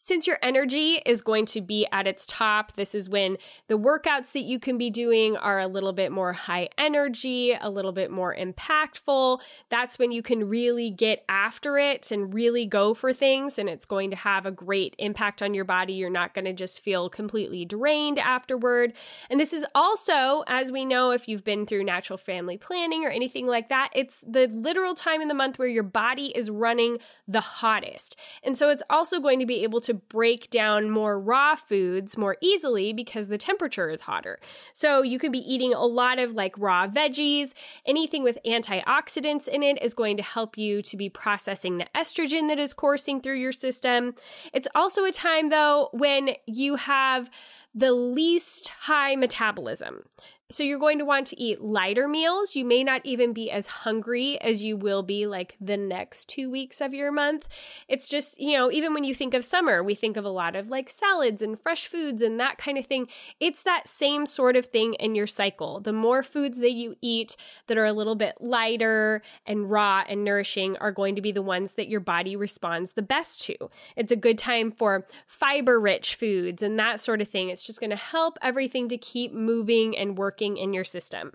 Since 0.00 0.28
your 0.28 0.38
energy 0.42 1.02
is 1.04 1.22
going 1.22 1.44
to 1.46 1.60
be 1.60 1.84
at 1.90 2.06
its 2.06 2.24
top, 2.24 2.76
this 2.76 2.94
is 2.94 3.10
when 3.10 3.36
the 3.66 3.76
workouts 3.76 4.30
that 4.30 4.44
you 4.44 4.60
can 4.60 4.78
be 4.78 4.90
doing 4.90 5.36
are 5.36 5.58
a 5.58 5.66
little 5.66 5.92
bit 5.92 6.12
more 6.12 6.32
high 6.32 6.68
energy, 6.78 7.52
a 7.60 7.68
little 7.68 7.90
bit 7.90 8.08
more 8.08 8.34
impactful. 8.34 9.40
That's 9.70 9.98
when 9.98 10.12
you 10.12 10.22
can 10.22 10.48
really 10.48 10.90
get 10.90 11.24
after 11.28 11.78
it 11.78 12.12
and 12.12 12.32
really 12.32 12.64
go 12.64 12.94
for 12.94 13.12
things, 13.12 13.58
and 13.58 13.68
it's 13.68 13.86
going 13.86 14.10
to 14.10 14.16
have 14.16 14.46
a 14.46 14.52
great 14.52 14.94
impact 14.98 15.42
on 15.42 15.52
your 15.52 15.64
body. 15.64 15.94
You're 15.94 16.10
not 16.10 16.32
going 16.32 16.44
to 16.44 16.52
just 16.52 16.80
feel 16.80 17.10
completely 17.10 17.64
drained 17.64 18.20
afterward. 18.20 18.92
And 19.28 19.40
this 19.40 19.52
is 19.52 19.66
also, 19.74 20.44
as 20.46 20.70
we 20.70 20.84
know, 20.84 21.10
if 21.10 21.26
you've 21.26 21.44
been 21.44 21.66
through 21.66 21.82
natural 21.82 22.18
family 22.18 22.56
planning 22.56 23.04
or 23.04 23.10
anything 23.10 23.48
like 23.48 23.68
that, 23.68 23.90
it's 23.94 24.24
the 24.24 24.46
literal 24.46 24.94
time 24.94 25.20
in 25.20 25.26
the 25.26 25.34
month 25.34 25.58
where 25.58 25.66
your 25.66 25.82
body 25.82 26.26
is 26.36 26.50
running 26.50 26.98
the 27.26 27.40
hottest. 27.40 28.16
And 28.44 28.56
so 28.56 28.70
it's 28.70 28.82
also 28.88 29.18
going 29.18 29.40
to 29.40 29.46
be 29.46 29.64
able 29.64 29.80
to 29.80 29.87
to 29.88 29.94
break 29.94 30.50
down 30.50 30.90
more 30.90 31.18
raw 31.18 31.56
foods 31.56 32.16
more 32.16 32.36
easily 32.40 32.92
because 32.92 33.28
the 33.28 33.38
temperature 33.38 33.90
is 33.90 34.02
hotter. 34.02 34.38
So 34.74 35.02
you 35.02 35.18
could 35.18 35.32
be 35.32 35.38
eating 35.38 35.74
a 35.74 35.84
lot 35.84 36.18
of 36.18 36.34
like 36.34 36.54
raw 36.58 36.86
veggies. 36.86 37.54
Anything 37.86 38.22
with 38.22 38.38
antioxidants 38.46 39.48
in 39.48 39.62
it 39.62 39.82
is 39.82 39.94
going 39.94 40.16
to 40.18 40.22
help 40.22 40.56
you 40.56 40.82
to 40.82 40.96
be 40.96 41.08
processing 41.08 41.78
the 41.78 41.86
estrogen 41.96 42.48
that 42.48 42.58
is 42.58 42.74
coursing 42.74 43.20
through 43.20 43.38
your 43.38 43.52
system. 43.52 44.14
It's 44.52 44.68
also 44.74 45.04
a 45.04 45.10
time 45.10 45.48
though 45.48 45.88
when 45.92 46.30
you 46.46 46.76
have 46.76 47.30
the 47.74 47.92
least 47.92 48.68
high 48.80 49.16
metabolism. 49.16 50.04
So 50.50 50.62
you're 50.62 50.78
going 50.78 50.98
to 50.98 51.04
want 51.04 51.26
to 51.26 51.38
eat 51.38 51.60
lighter 51.60 52.08
meals. 52.08 52.56
You 52.56 52.64
may 52.64 52.82
not 52.82 53.02
even 53.04 53.34
be 53.34 53.50
as 53.50 53.66
hungry 53.66 54.40
as 54.40 54.64
you 54.64 54.78
will 54.78 55.02
be 55.02 55.26
like 55.26 55.58
the 55.60 55.76
next 55.76 56.26
two 56.26 56.48
weeks 56.48 56.80
of 56.80 56.94
your 56.94 57.12
month. 57.12 57.46
It's 57.86 58.08
just, 58.08 58.40
you 58.40 58.56
know, 58.56 58.72
even 58.72 58.94
when 58.94 59.04
you 59.04 59.14
think 59.14 59.34
of 59.34 59.44
summer, 59.44 59.82
we 59.82 59.94
think 59.94 60.16
of 60.16 60.24
a 60.24 60.30
lot 60.30 60.56
of 60.56 60.70
like 60.70 60.88
salads 60.88 61.42
and 61.42 61.60
fresh 61.60 61.86
foods 61.86 62.22
and 62.22 62.40
that 62.40 62.56
kind 62.56 62.78
of 62.78 62.86
thing. 62.86 63.08
It's 63.40 63.62
that 63.64 63.88
same 63.88 64.24
sort 64.24 64.56
of 64.56 64.64
thing 64.64 64.94
in 64.94 65.14
your 65.14 65.26
cycle. 65.26 65.80
The 65.80 65.92
more 65.92 66.22
foods 66.22 66.60
that 66.60 66.72
you 66.72 66.96
eat 67.02 67.36
that 67.66 67.76
are 67.76 67.84
a 67.84 67.92
little 67.92 68.14
bit 68.14 68.36
lighter 68.40 69.20
and 69.44 69.70
raw 69.70 70.02
and 70.08 70.24
nourishing 70.24 70.78
are 70.78 70.92
going 70.92 71.14
to 71.16 71.20
be 71.20 71.30
the 71.30 71.42
ones 71.42 71.74
that 71.74 71.90
your 71.90 72.00
body 72.00 72.36
responds 72.36 72.94
the 72.94 73.02
best 73.02 73.42
to. 73.42 73.54
It's 73.96 74.12
a 74.12 74.16
good 74.16 74.38
time 74.38 74.70
for 74.70 75.06
fiber 75.26 75.78
rich 75.78 76.14
foods 76.14 76.62
and 76.62 76.78
that 76.78 77.00
sort 77.00 77.20
of 77.20 77.28
thing. 77.28 77.50
It's 77.50 77.66
just 77.66 77.80
going 77.80 77.90
to 77.90 77.96
help 77.96 78.38
everything 78.40 78.88
to 78.88 78.96
keep 78.96 79.34
moving 79.34 79.94
and 79.94 80.16
working 80.16 80.37
working 80.38 80.56
in 80.56 80.72
your 80.72 80.84
system. 80.84 81.32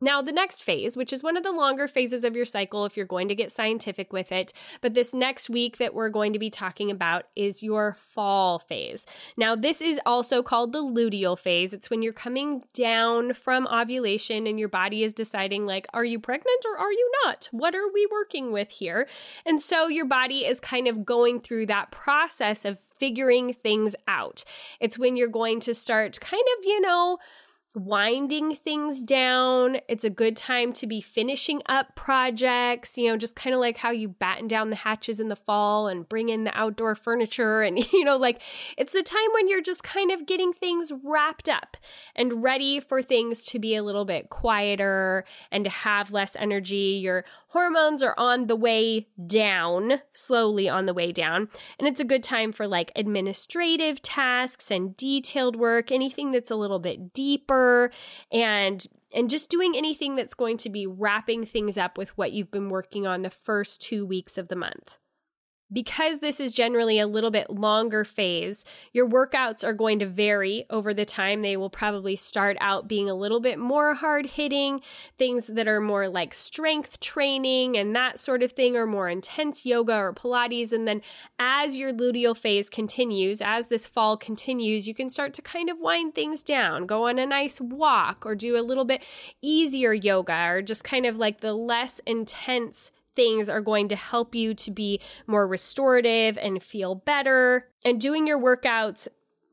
Now, 0.00 0.22
the 0.22 0.30
next 0.30 0.62
phase, 0.62 0.96
which 0.96 1.12
is 1.12 1.24
one 1.24 1.36
of 1.36 1.42
the 1.42 1.50
longer 1.50 1.88
phases 1.88 2.22
of 2.22 2.36
your 2.36 2.44
cycle 2.44 2.84
if 2.84 2.96
you're 2.96 3.04
going 3.04 3.26
to 3.28 3.34
get 3.34 3.50
scientific 3.50 4.12
with 4.12 4.30
it, 4.30 4.52
but 4.80 4.94
this 4.94 5.12
next 5.12 5.50
week 5.50 5.78
that 5.78 5.92
we're 5.92 6.08
going 6.08 6.32
to 6.34 6.38
be 6.38 6.50
talking 6.50 6.88
about 6.88 7.24
is 7.34 7.64
your 7.64 7.94
fall 7.94 8.60
phase. 8.60 9.06
Now, 9.36 9.56
this 9.56 9.82
is 9.82 9.98
also 10.06 10.40
called 10.40 10.72
the 10.72 10.84
luteal 10.84 11.36
phase. 11.36 11.74
It's 11.74 11.90
when 11.90 12.00
you're 12.00 12.12
coming 12.12 12.62
down 12.74 13.34
from 13.34 13.66
ovulation 13.66 14.46
and 14.46 14.56
your 14.56 14.68
body 14.68 15.02
is 15.02 15.12
deciding, 15.12 15.66
like, 15.66 15.88
are 15.92 16.04
you 16.04 16.20
pregnant 16.20 16.64
or 16.64 16.78
are 16.78 16.92
you 16.92 17.10
not? 17.24 17.48
What 17.50 17.74
are 17.74 17.92
we 17.92 18.06
working 18.08 18.52
with 18.52 18.70
here? 18.70 19.08
And 19.44 19.60
so 19.60 19.88
your 19.88 20.06
body 20.06 20.46
is 20.46 20.60
kind 20.60 20.86
of 20.86 21.04
going 21.04 21.40
through 21.40 21.66
that 21.66 21.90
process 21.90 22.64
of 22.64 22.78
figuring 22.78 23.52
things 23.52 23.96
out. 24.06 24.44
It's 24.78 24.96
when 24.96 25.16
you're 25.16 25.26
going 25.26 25.58
to 25.60 25.74
start 25.74 26.20
kind 26.20 26.46
of, 26.56 26.64
you 26.64 26.80
know, 26.80 27.18
winding 27.78 28.54
things 28.54 29.04
down. 29.04 29.78
It's 29.88 30.04
a 30.04 30.10
good 30.10 30.36
time 30.36 30.72
to 30.74 30.86
be 30.86 31.00
finishing 31.00 31.62
up 31.66 31.94
projects, 31.94 32.98
you 32.98 33.08
know, 33.08 33.16
just 33.16 33.36
kind 33.36 33.54
of 33.54 33.60
like 33.60 33.78
how 33.78 33.90
you 33.90 34.08
batten 34.08 34.48
down 34.48 34.70
the 34.70 34.76
hatches 34.76 35.20
in 35.20 35.28
the 35.28 35.36
fall 35.36 35.88
and 35.88 36.08
bring 36.08 36.28
in 36.28 36.44
the 36.44 36.56
outdoor 36.58 36.94
furniture. 36.94 37.62
And, 37.62 37.78
you 37.92 38.04
know, 38.04 38.16
like 38.16 38.42
it's 38.76 38.92
the 38.92 39.02
time 39.02 39.28
when 39.34 39.48
you're 39.48 39.62
just 39.62 39.82
kind 39.84 40.10
of 40.10 40.26
getting 40.26 40.52
things 40.52 40.92
wrapped 41.04 41.48
up 41.48 41.76
and 42.16 42.42
ready 42.42 42.80
for 42.80 43.02
things 43.02 43.44
to 43.44 43.58
be 43.58 43.74
a 43.74 43.82
little 43.82 44.04
bit 44.04 44.30
quieter 44.30 45.24
and 45.50 45.64
to 45.64 45.70
have 45.70 46.10
less 46.10 46.36
energy. 46.36 46.98
Your 47.02 47.24
hormones 47.48 48.02
are 48.02 48.14
on 48.18 48.46
the 48.46 48.56
way 48.56 49.06
down, 49.26 50.00
slowly 50.12 50.68
on 50.68 50.86
the 50.86 50.94
way 50.94 51.12
down. 51.12 51.48
And 51.78 51.86
it's 51.86 52.00
a 52.00 52.04
good 52.04 52.22
time 52.22 52.52
for 52.52 52.66
like 52.66 52.92
administrative 52.96 54.02
tasks 54.02 54.70
and 54.70 54.96
detailed 54.96 55.56
work, 55.56 55.92
anything 55.92 56.32
that's 56.32 56.50
a 56.50 56.56
little 56.56 56.78
bit 56.78 57.12
deeper 57.12 57.67
and 58.32 58.86
and 59.14 59.30
just 59.30 59.48
doing 59.50 59.74
anything 59.74 60.16
that's 60.16 60.34
going 60.34 60.58
to 60.58 60.68
be 60.68 60.86
wrapping 60.86 61.46
things 61.46 61.78
up 61.78 61.96
with 61.96 62.16
what 62.18 62.32
you've 62.32 62.50
been 62.50 62.68
working 62.68 63.06
on 63.06 63.22
the 63.22 63.30
first 63.30 63.80
2 63.82 64.04
weeks 64.04 64.36
of 64.36 64.48
the 64.48 64.56
month. 64.56 64.98
Because 65.70 66.20
this 66.20 66.40
is 66.40 66.54
generally 66.54 66.98
a 66.98 67.06
little 67.06 67.30
bit 67.30 67.50
longer 67.50 68.02
phase, 68.02 68.64
your 68.92 69.06
workouts 69.06 69.62
are 69.62 69.74
going 69.74 69.98
to 69.98 70.06
vary 70.06 70.64
over 70.70 70.94
the 70.94 71.04
time. 71.04 71.42
They 71.42 71.58
will 71.58 71.68
probably 71.68 72.16
start 72.16 72.56
out 72.58 72.88
being 72.88 73.10
a 73.10 73.14
little 73.14 73.40
bit 73.40 73.58
more 73.58 73.94
hard 73.94 74.24
hitting, 74.26 74.80
things 75.18 75.48
that 75.48 75.68
are 75.68 75.80
more 75.80 76.08
like 76.08 76.32
strength 76.32 77.00
training 77.00 77.76
and 77.76 77.94
that 77.94 78.18
sort 78.18 78.42
of 78.42 78.52
thing, 78.52 78.76
or 78.76 78.86
more 78.86 79.10
intense 79.10 79.66
yoga 79.66 79.94
or 79.94 80.14
Pilates. 80.14 80.72
And 80.72 80.88
then 80.88 81.02
as 81.38 81.76
your 81.76 81.92
luteal 81.92 82.34
phase 82.34 82.70
continues, 82.70 83.42
as 83.42 83.66
this 83.66 83.86
fall 83.86 84.16
continues, 84.16 84.88
you 84.88 84.94
can 84.94 85.10
start 85.10 85.34
to 85.34 85.42
kind 85.42 85.68
of 85.68 85.78
wind 85.78 86.14
things 86.14 86.42
down, 86.42 86.86
go 86.86 87.08
on 87.08 87.18
a 87.18 87.26
nice 87.26 87.60
walk, 87.60 88.24
or 88.24 88.34
do 88.34 88.58
a 88.58 88.64
little 88.64 88.86
bit 88.86 89.04
easier 89.42 89.92
yoga, 89.92 90.46
or 90.48 90.62
just 90.62 90.82
kind 90.82 91.04
of 91.04 91.18
like 91.18 91.40
the 91.40 91.52
less 91.52 92.00
intense 92.06 92.90
things 93.18 93.50
are 93.50 93.60
going 93.60 93.88
to 93.88 93.96
help 93.96 94.32
you 94.32 94.54
to 94.54 94.70
be 94.70 95.00
more 95.26 95.44
restorative 95.44 96.38
and 96.38 96.62
feel 96.62 96.94
better. 96.94 97.66
And 97.84 98.00
doing 98.00 98.28
your 98.28 98.40
workouts 98.40 99.08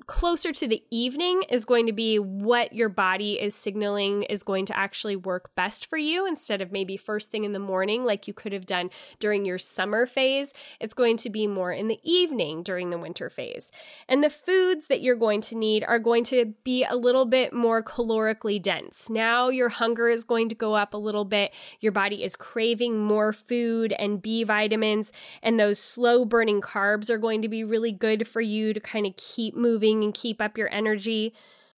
closer 0.07 0.51
to 0.51 0.67
the 0.67 0.83
evening 0.91 1.43
is 1.49 1.65
going 1.65 1.87
to 1.87 1.93
be 1.93 2.19
what 2.19 2.73
your 2.73 2.89
body 2.89 3.39
is 3.39 3.55
signaling 3.55 4.23
is 4.23 4.43
going 4.43 4.65
to 4.65 4.77
actually 4.77 5.15
work 5.15 5.53
best 5.55 5.87
for 5.87 5.97
you 5.97 6.27
instead 6.27 6.61
of 6.61 6.71
maybe 6.71 6.97
first 6.97 7.31
thing 7.31 7.43
in 7.43 7.53
the 7.53 7.59
morning 7.59 8.05
like 8.05 8.27
you 8.27 8.33
could 8.33 8.53
have 8.53 8.65
done 8.65 8.89
during 9.19 9.45
your 9.45 9.57
summer 9.57 10.05
phase. 10.05 10.53
It's 10.79 10.93
going 10.93 11.17
to 11.17 11.29
be 11.29 11.47
more 11.47 11.71
in 11.71 11.87
the 11.87 11.99
evening 12.03 12.61
during 12.63 12.89
the 12.89 12.97
winter 12.97 13.29
phase. 13.29 13.71
And 14.07 14.23
the 14.23 14.29
foods 14.29 14.87
that 14.87 15.01
you're 15.01 15.15
going 15.15 15.41
to 15.41 15.55
need 15.55 15.83
are 15.83 15.99
going 15.99 16.23
to 16.25 16.53
be 16.63 16.83
a 16.83 16.95
little 16.95 17.25
bit 17.25 17.53
more 17.53 17.83
calorically 17.83 18.61
dense. 18.61 19.09
Now 19.09 19.49
your 19.49 19.69
hunger 19.69 20.07
is 20.09 20.23
going 20.23 20.49
to 20.49 20.55
go 20.55 20.75
up 20.75 20.93
a 20.93 20.97
little 20.97 21.25
bit. 21.25 21.53
Your 21.79 21.91
body 21.91 22.23
is 22.23 22.35
craving 22.35 22.99
more 22.99 23.33
food 23.33 23.93
and 23.97 24.21
B 24.21 24.43
vitamins, 24.43 25.11
and 25.41 25.59
those 25.59 25.79
slow 25.79 26.25
burning 26.25 26.61
carbs 26.61 27.09
are 27.09 27.17
going 27.17 27.41
to 27.41 27.47
be 27.47 27.63
really 27.63 27.91
good 27.91 28.27
for 28.27 28.41
you 28.41 28.73
to 28.73 28.79
kind 28.79 29.05
of 29.05 29.15
keep 29.17 29.55
moving 29.55 29.94
and 30.03 30.13
keep 30.13 30.41
up 30.41 30.57
your 30.57 30.71
energy. 30.73 31.33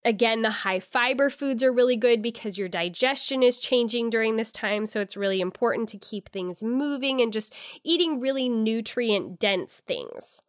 Again, 0.06 0.42
the 0.42 0.50
high 0.50 0.80
fiber 0.80 1.30
foods 1.30 1.64
are 1.64 1.74
really 1.74 1.98
good 1.98 2.22
because 2.22 2.58
your 2.58 2.70
digestion 2.70 3.44
is 3.44 3.60
changing 3.60 4.10
during 4.10 4.36
this 4.36 4.52
time. 4.52 4.86
So 4.86 5.02
it's 5.02 5.18
really 5.18 5.42
important 5.42 5.90
to 5.90 5.98
keep 5.98 6.30
things 6.30 6.64
moving 6.64 7.22
and 7.22 7.34
just 7.34 7.54
eating 7.84 8.20
really 8.20 8.48
nutrient 8.48 9.40
dense 9.40 9.82
things. 9.86 10.42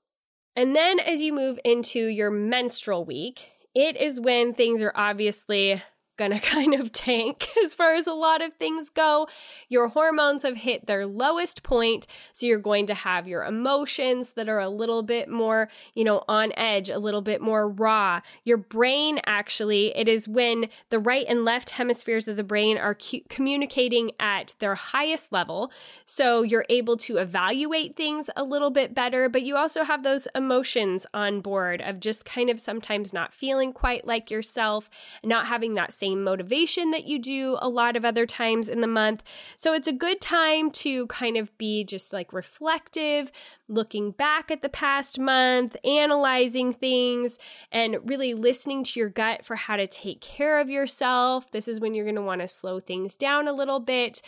And 0.55 0.77
then 0.77 0.99
as 1.01 1.23
you 1.23 1.33
move 1.33 1.59
into 1.65 2.07
your 2.07 2.31
menstrual 2.31 3.05
week, 3.05 3.53
it 3.75 3.97
is 3.97 4.21
when 4.21 4.55
things 4.55 4.83
are 4.83 4.93
obviously 4.95 5.83
gonna 6.19 6.41
kind 6.49 6.75
of 6.75 6.93
tank 6.93 7.49
as 7.65 7.75
far 7.75 7.95
as 7.95 8.07
a 8.07 8.13
lot 8.13 8.43
of 8.43 8.53
things 8.55 8.91
go. 8.91 9.29
Your 9.69 9.89
hormones 9.89 10.43
have 10.43 10.59
hit 10.59 10.87
their 10.87 11.07
lowest 11.07 11.63
point, 11.63 12.07
so 12.33 12.47
you're 12.47 12.59
going 12.59 12.87
to 12.87 12.95
have 12.95 13.27
your 13.27 13.45
emotions 13.45 14.33
that 14.33 14.49
are 14.49 14.61
a 14.61 14.69
little 14.69 15.03
bit 15.03 15.31
more, 15.31 15.71
you 15.95 16.05
know, 16.05 16.25
on 16.29 16.53
edge, 16.57 16.91
a 16.91 16.99
little 16.99 17.23
bit 17.23 17.41
more 17.41 17.69
raw. 17.69 18.21
Your 18.45 18.57
brain 18.57 19.21
actually, 19.25 19.97
it 19.97 20.09
is 20.09 20.29
when 20.29 20.67
the 20.91 20.99
right 20.99 21.25
and 21.29 21.45
left 21.45 21.71
hemispheres 21.71 22.29
of 22.29 22.37
the 22.37 22.45
brain 22.45 22.77
are 22.77 22.95
cu- 22.95 23.21
communicating 23.29 24.11
at 24.19 24.55
their 24.59 24.75
highest 24.75 25.33
level. 25.33 25.71
So 26.05 26.43
you're 26.43 26.67
able 26.69 26.97
to 26.99 27.19
evaluate 27.19 27.97
things 27.97 28.29
a 28.37 28.43
little 28.43 28.71
bit 28.71 28.95
better, 28.95 29.29
but 29.29 29.43
you 29.43 29.57
also 29.57 29.85
have 29.85 30.03
those 30.03 30.27
emotions 30.35 31.07
on 31.15 31.41
board 31.41 31.81
of 31.81 32.01
just 32.01 32.25
kind 32.25 32.51
of 32.51 32.59
sometimes 32.59 33.13
not 33.13 33.33
feeling 33.33 33.73
quite 33.73 34.07
like 34.07 34.31
yourself, 34.31 34.91
not 35.23 35.47
having 35.47 35.75
that 35.75 35.93
same 35.93 36.08
same 36.09 36.25
motivation 36.25 36.91
that 36.91 37.07
you 37.07 37.19
do 37.19 37.59
a 37.61 37.69
lot 37.69 37.97
of 37.97 38.05
other 38.05 38.27
times 38.27 38.69
in 38.69 38.81
the 38.81 38.87
month. 38.87 39.23
So 39.57 39.73
it's 39.73 39.89
a 39.89 39.93
good 39.93 40.21
time 40.21 40.71
to 40.71 41.07
kind 41.09 41.37
of 41.37 41.57
be 41.59 41.85
just 41.85 42.13
like 42.13 42.33
reflective, 42.33 43.31
looking 43.69 44.13
back 44.13 44.51
at 44.51 44.63
the 44.63 44.69
past 44.69 45.19
month, 45.19 45.77
analyzing 45.85 46.73
things, 46.73 47.39
and 47.71 47.97
really 48.05 48.35
listening 48.35 48.85
to 48.85 49.01
your 49.01 49.11
gut 49.11 49.45
for 49.45 49.57
how 49.57 49.77
to 49.77 49.87
take 49.87 50.21
care 50.21 50.61
of 50.61 50.71
yourself. 50.71 51.51
This 51.51 51.69
is 51.69 51.81
when 51.81 51.95
you're 51.95 52.07
going 52.07 52.15
to 52.15 52.23
want 52.23 52.41
to 52.41 52.49
slow 52.49 52.81
things 52.81 53.17
down 53.17 53.47
a 53.47 53.53
little 53.53 53.81
bit 53.81 54.23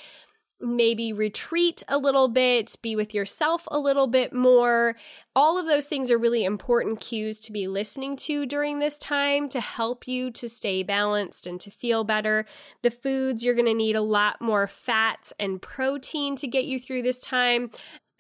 maybe 0.61 1.13
retreat 1.13 1.83
a 1.89 1.99
little 1.99 2.29
bit, 2.29 2.77
be 2.83 2.95
with 2.97 3.15
yourself 3.15 3.67
a 3.71 3.79
little 3.79 4.07
bit 4.07 4.33
more. 4.33 4.97
All 5.35 5.59
of 5.59 5.67
those 5.67 5.87
things 5.87 6.11
are 6.11 6.19
really 6.19 6.45
important 6.45 7.01
cues 7.01 7.39
to 7.41 7.53
be 7.53 7.67
listening 7.67 8.17
to 8.17 8.47
during 8.47 8.79
this 8.79 8.99
time 8.99 9.49
to 9.51 9.61
help 9.61 10.07
you 10.09 10.31
to 10.33 10.49
stay 10.49 10.83
balanced 10.83 11.47
and 11.47 11.61
to 11.61 11.71
feel 11.71 12.05
better. 12.05 12.47
The 12.83 12.91
foods, 12.91 13.45
you're 13.45 13.55
going 13.55 13.67
to 13.67 13.75
need 13.75 13.97
a 13.97 14.03
lot 14.03 14.41
more 14.41 14.67
fats 14.67 15.33
and 15.39 15.63
protein 15.63 16.37
to 16.37 16.47
get 16.47 16.65
you 16.65 16.79
through 16.79 17.03
this 17.03 17.21
time. 17.21 17.71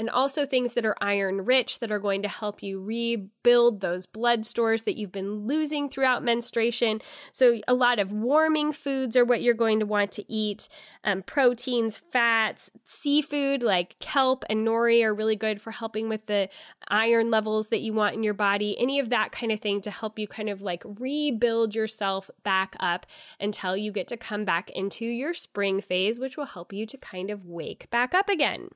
And 0.00 0.08
also 0.08 0.46
things 0.46 0.72
that 0.72 0.86
are 0.86 0.96
iron 1.02 1.44
rich 1.44 1.78
that 1.78 1.92
are 1.92 1.98
going 1.98 2.22
to 2.22 2.28
help 2.28 2.62
you 2.62 2.80
rebuild 2.80 3.82
those 3.82 4.06
blood 4.06 4.46
stores 4.46 4.82
that 4.82 4.96
you've 4.96 5.12
been 5.12 5.46
losing 5.46 5.90
throughout 5.90 6.24
menstruation. 6.24 7.02
So, 7.32 7.60
a 7.68 7.74
lot 7.74 7.98
of 7.98 8.10
warming 8.10 8.72
foods 8.72 9.14
are 9.14 9.26
what 9.26 9.42
you're 9.42 9.52
going 9.52 9.78
to 9.78 9.86
want 9.86 10.10
to 10.12 10.32
eat. 10.32 10.70
Um, 11.04 11.22
proteins, 11.22 11.98
fats, 11.98 12.70
seafood 12.82 13.62
like 13.62 13.98
kelp 13.98 14.42
and 14.48 14.66
nori 14.66 15.04
are 15.04 15.12
really 15.12 15.36
good 15.36 15.60
for 15.60 15.70
helping 15.70 16.08
with 16.08 16.24
the 16.24 16.48
iron 16.88 17.30
levels 17.30 17.68
that 17.68 17.80
you 17.80 17.92
want 17.92 18.14
in 18.14 18.22
your 18.22 18.32
body. 18.32 18.74
Any 18.80 19.00
of 19.00 19.10
that 19.10 19.32
kind 19.32 19.52
of 19.52 19.60
thing 19.60 19.82
to 19.82 19.90
help 19.90 20.18
you 20.18 20.26
kind 20.26 20.48
of 20.48 20.62
like 20.62 20.82
rebuild 20.86 21.74
yourself 21.74 22.30
back 22.42 22.74
up 22.80 23.04
until 23.38 23.76
you 23.76 23.92
get 23.92 24.08
to 24.08 24.16
come 24.16 24.46
back 24.46 24.70
into 24.70 25.04
your 25.04 25.34
spring 25.34 25.82
phase, 25.82 26.18
which 26.18 26.38
will 26.38 26.46
help 26.46 26.72
you 26.72 26.86
to 26.86 26.96
kind 26.96 27.30
of 27.30 27.44
wake 27.44 27.90
back 27.90 28.14
up 28.14 28.30
again 28.30 28.70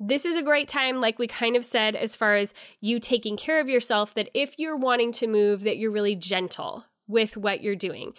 this 0.00 0.24
is 0.24 0.36
a 0.36 0.42
great 0.42 0.68
time 0.68 1.00
like 1.00 1.18
we 1.18 1.26
kind 1.26 1.56
of 1.56 1.64
said 1.64 1.94
as 1.94 2.16
far 2.16 2.36
as 2.36 2.54
you 2.80 2.98
taking 2.98 3.36
care 3.36 3.60
of 3.60 3.68
yourself 3.68 4.14
that 4.14 4.30
if 4.34 4.54
you're 4.58 4.76
wanting 4.76 5.12
to 5.12 5.26
move 5.26 5.62
that 5.62 5.78
you're 5.78 5.90
really 5.90 6.16
gentle 6.16 6.84
with 7.06 7.36
what 7.36 7.62
you're 7.62 7.76
doing 7.76 8.12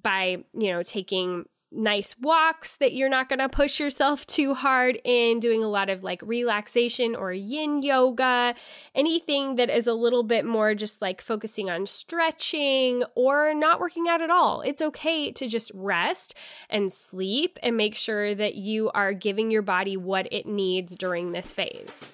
by 0.00 0.44
you 0.52 0.72
know 0.72 0.82
taking 0.82 1.44
nice 1.74 2.16
walks 2.20 2.76
that 2.76 2.92
you're 2.92 3.08
not 3.08 3.28
going 3.28 3.38
to 3.38 3.48
push 3.48 3.80
yourself 3.80 4.26
too 4.26 4.54
hard 4.54 4.98
in, 5.04 5.40
doing 5.40 5.62
a 5.62 5.68
lot 5.68 5.90
of 5.90 6.02
like 6.02 6.22
relaxation 6.22 7.14
or 7.14 7.32
yin 7.32 7.82
yoga, 7.82 8.54
anything 8.94 9.56
that 9.56 9.70
is 9.70 9.86
a 9.86 9.94
little 9.94 10.22
bit 10.22 10.44
more 10.44 10.74
just 10.74 11.02
like 11.02 11.20
focusing 11.20 11.70
on 11.70 11.86
stretching 11.86 13.04
or 13.14 13.54
not 13.54 13.80
working 13.80 14.08
out 14.08 14.22
at 14.22 14.30
all. 14.30 14.60
It's 14.62 14.82
okay 14.82 15.32
to 15.32 15.48
just 15.48 15.70
rest 15.74 16.34
and 16.70 16.92
sleep 16.92 17.58
and 17.62 17.76
make 17.76 17.96
sure 17.96 18.34
that 18.34 18.54
you 18.54 18.90
are 18.92 19.12
giving 19.12 19.50
your 19.50 19.62
body 19.62 19.96
what 19.96 20.28
it 20.32 20.46
needs 20.46 20.96
during 20.96 21.32
this 21.32 21.52
phase. 21.52 22.10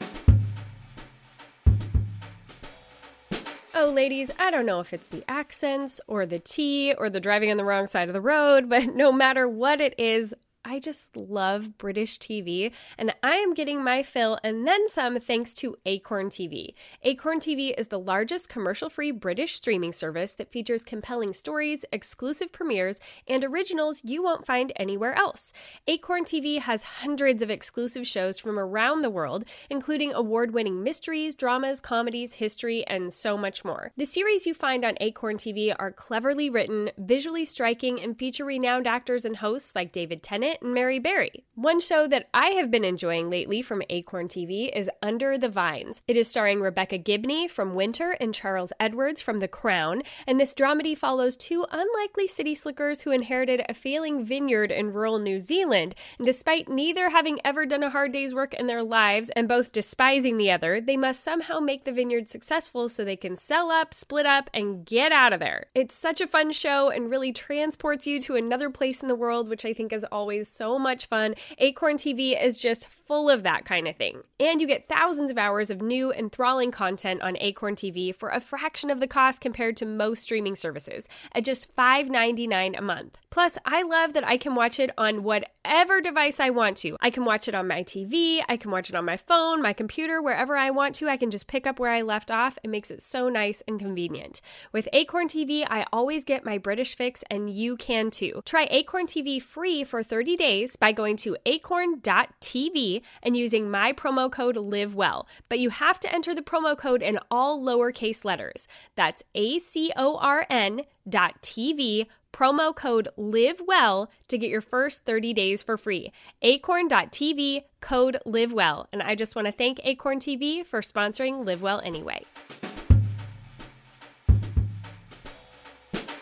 Oh, 3.73 3.87
ladies, 3.87 4.33
I 4.37 4.51
don't 4.51 4.67
know 4.67 4.81
if 4.81 4.93
it's 4.93 5.09
the 5.09 5.23
accents 5.31 6.01
or 6.09 6.27
the 6.27 6.41
tea 6.41 6.93
or 6.93 7.09
the 7.09 7.21
driving 7.21 7.53
on 7.53 7.57
the 7.57 7.65
wrong 7.65 7.87
side 7.87 8.09
of 8.09 8.15
the 8.15 8.21
road, 8.21 8.69
but 8.69 8.95
no 8.97 9.13
matter 9.13 9.49
what 9.49 9.81
it 9.81 9.95
is, 9.97 10.35
I 10.63 10.79
just 10.79 11.17
love 11.17 11.79
British 11.79 12.19
TV, 12.19 12.71
and 12.99 13.15
I 13.23 13.37
am 13.37 13.55
getting 13.55 13.83
my 13.83 14.03
fill 14.03 14.39
and 14.45 14.67
then 14.67 14.91
some 14.91 15.19
thanks 15.19 15.55
to 15.55 15.77
Acorn 15.87 16.29
TV. 16.29 16.75
Acorn 17.03 17.39
TV 17.41 17.73
is 17.79 17.89
the 17.89 17.99
largest 17.99 18.51
commercial 18.51 18.91
free 18.91 19.11
British 19.11 19.55
streaming 19.55 19.95
service 19.95 20.35
that 20.35 20.53
features 20.53 20.85
compelling 20.85 21.33
stories, 21.33 21.87
exclusive 21.93 22.53
premieres, 22.53 23.01
and 23.27 23.43
originals 23.43 24.03
you 24.05 24.23
won't 24.23 24.45
find 24.45 24.71
anywhere 24.77 25.15
else. 25.15 25.55
Acorn 25.87 26.25
TV 26.25 26.59
has 26.59 26.83
hundreds 26.83 27.43
of 27.43 27.51
exclusive 27.51 28.07
shows 28.07 28.39
from 28.39 28.59
around 28.59 29.01
the 29.01 29.09
world, 29.09 29.47
including 29.71 30.13
award 30.13 30.53
winning 30.53 30.83
mysteries, 30.83 31.35
dramas, 31.35 31.81
comedies, 31.81 32.35
history, 32.35 32.87
and 32.87 33.15
so 33.15 33.39
much 33.39 33.65
more. 33.65 33.93
The 33.97 34.05
series 34.05 34.47
you 34.47 34.53
find 34.53 34.85
on 34.85 34.99
Acorn 35.01 35.39
TV 35.39 35.75
are 35.79 35.91
cleverly 35.91 36.51
written, 36.51 36.91
visually 36.99 37.47
striking, 37.47 37.99
and 37.99 38.19
feature 38.19 38.45
renowned 38.45 38.87
actors 38.87 39.25
and 39.25 39.39
hosts 39.39 39.75
like 39.75 39.91
David 39.91 40.23
Tennant 40.23 40.50
and 40.61 40.75
Mary 40.75 40.99
Berry. 40.99 41.45
One 41.55 41.81
show 41.81 42.09
that 42.09 42.29
I 42.33 42.51
have 42.51 42.71
been 42.71 42.85
enjoying 42.85 43.29
lately 43.29 43.61
from 43.61 43.83
Acorn 43.91 44.29
TV 44.29 44.75
is 44.75 44.91
Under 45.03 45.37
the 45.37 45.49
Vines. 45.49 46.03
It 46.09 46.17
is 46.17 46.27
starring 46.27 46.61
Rebecca 46.61 46.97
Gibney 46.97 47.49
from 47.49 47.75
Winter 47.75 48.17
and 48.21 48.35
Charles 48.35 48.73
Edwards 48.81 49.21
from 49.21 49.39
The 49.39 49.49
Crown, 49.49 50.03
and 50.27 50.41
this 50.41 50.55
dramedy 50.55 50.97
follows 50.97 51.37
two 51.37 51.67
unlikely 51.71 52.27
city 52.29 52.55
slickers 52.55 53.03
who 53.03 53.11
inherited 53.11 53.63
a 53.69 53.75
failing 53.75 54.25
vineyard 54.25 54.73
in 54.73 54.93
rural 54.93 55.19
New 55.19 55.39
Zealand. 55.39 55.95
And 56.17 56.27
despite 56.27 56.69
neither 56.69 57.11
having 57.11 57.39
ever 57.45 57.67
done 57.67 57.83
a 57.83 57.91
hard 57.91 58.13
day's 58.13 58.33
work 58.33 58.55
in 58.55 58.67
their 58.67 58.83
lives 58.83 59.31
and 59.37 59.47
both 59.47 59.73
despising 59.73 60.39
the 60.39 60.51
other, 60.51 60.81
they 60.81 60.97
must 60.97 61.23
somehow 61.23 61.61
make 61.61 61.85
the 61.85 61.93
vineyard 61.93 62.29
successful 62.29 62.89
so 62.89 63.05
they 63.05 63.17
can 63.17 63.37
sell 63.37 63.71
up, 63.71 63.93
split 63.93 64.25
up, 64.25 64.49
and 64.55 64.87
get 64.87 65.13
out 65.13 65.35
of 65.35 65.41
there. 65.41 65.67
It's 65.75 65.95
such 65.95 66.21
a 66.21 66.27
fun 66.27 66.53
show 66.53 66.89
and 66.89 67.11
really 67.11 67.33
transports 67.33 68.07
you 68.07 68.19
to 68.21 68.37
another 68.37 68.71
place 68.71 69.03
in 69.03 69.09
the 69.09 69.15
world, 69.15 69.49
which 69.49 69.67
I 69.67 69.75
think 69.75 69.93
is 69.93 70.07
always 70.11 70.40
always 70.41 70.49
so 70.49 70.79
much 70.79 71.07
fun. 71.07 71.35
Acorn 71.59 71.97
TV 71.97 72.43
is 72.43 72.59
just 72.59 72.89
full 72.89 73.29
of 73.29 73.43
that 73.43 73.65
kind 73.65 73.87
of 73.87 73.97
thing. 73.97 74.23
And 74.39 74.61
you 74.61 74.67
get 74.67 74.89
thousands 74.89 75.31
of 75.31 75.37
hours 75.37 75.71
of 75.71 75.83
new, 75.83 76.13
enthralling 76.13 76.71
content 76.71 77.21
on 77.21 77.37
Acorn 77.41 77.75
TV 77.75 78.15
for 78.15 78.31
a 78.31 78.41
fraction 78.41 78.91
of 78.91 79.01
the 79.01 79.07
cost 79.07 79.43
compared 79.43 79.77
to 79.77 79.87
most 79.87 80.23
streaming 80.23 80.57
services 80.57 81.09
at 81.35 81.45
just 81.45 81.75
$5.99 81.77 82.79
a 82.79 82.83
month. 82.83 83.19
Plus, 83.31 83.59
I 83.65 83.83
love 83.83 84.15
that 84.15 84.27
I 84.27 84.37
can 84.37 84.55
watch 84.55 84.81
it 84.81 84.91
on 84.97 85.23
whatever 85.23 86.01
device 86.01 86.41
I 86.41 86.51
want 86.51 86.77
to. 86.79 86.97
I 87.01 87.11
can 87.11 87.25
watch 87.25 87.47
it 87.47 87.55
on 87.55 87.69
my 87.69 87.83
TV, 87.83 88.41
I 88.49 88.57
can 88.57 88.71
watch 88.71 88.89
it 88.89 88.97
on 88.97 89.05
my 89.05 89.17
phone, 89.17 89.63
my 89.63 89.73
computer, 89.73 90.23
wherever 90.23 90.57
I 90.57 90.71
want 90.71 90.95
to. 90.97 91.09
I 91.09 91.17
can 91.17 91.31
just 91.31 91.47
pick 91.47 91.67
up 91.67 91.79
where 91.79 91.93
I 91.93 92.03
left 92.03 92.31
off. 92.31 92.59
It 92.65 92.71
makes 92.71 92.91
it 92.91 93.03
so 93.03 93.29
nice 93.29 93.63
and 93.69 93.79
convenient. 93.79 94.41
With 94.73 94.89
Acorn 94.93 95.29
TV, 95.29 95.65
I 95.69 95.87
always 95.93 96.25
get 96.25 96.45
my 96.45 96.59
British 96.59 96.97
fix, 96.97 97.23
and 97.31 97.51
you 97.51 97.77
can 97.77 98.11
too. 98.11 98.43
Try 98.45 98.67
Acorn 98.71 99.07
TV 99.07 99.41
free 99.41 99.85
for 99.85 100.03
30 100.03 100.30
30 100.31 100.37
days 100.37 100.77
by 100.77 100.93
going 100.93 101.17
to 101.17 101.37
acorn.tv 101.45 103.03
and 103.23 103.37
using 103.37 103.69
my 103.69 103.93
promo 103.93 104.31
code 104.31 104.57
LIVEWELL. 104.57 105.27
But 105.49 105.59
you 105.59 105.71
have 105.71 105.99
to 106.01 106.15
enter 106.15 106.35
the 106.35 106.43
promo 106.43 106.79
code 106.79 107.03
in 107.03 107.19
all 107.33 107.61
lowercase 107.61 108.25
letters. 108.25 108.69
That's 108.95 109.25
A 109.35 109.59
C 109.59 109.93
O 109.97 110.19
R 110.19 110.47
N 110.49 110.83
dot 111.09 111.43
TV 111.43 112.07
promo 112.33 112.75
code 112.75 113.09
LIVEWELL 113.17 114.09
to 114.29 114.39
get 114.39 114.51
your 114.51 114.61
first 114.61 115.05
30 115.05 115.33
days 115.33 115.65
for 115.65 115.77
free. 115.77 116.13
Acorn.tv 116.43 117.65
code 117.81 118.19
LIVEWELL. 118.25 118.87
And 118.93 119.03
I 119.03 119.17
just 119.17 119.35
want 119.35 119.47
to 119.47 119.53
thank 119.53 119.81
Acorn 119.83 120.21
TV 120.21 120.65
for 120.65 120.81
sponsoring 120.81 121.45
Live 121.45 121.61
Well 121.61 121.81
Anyway. 121.81 122.25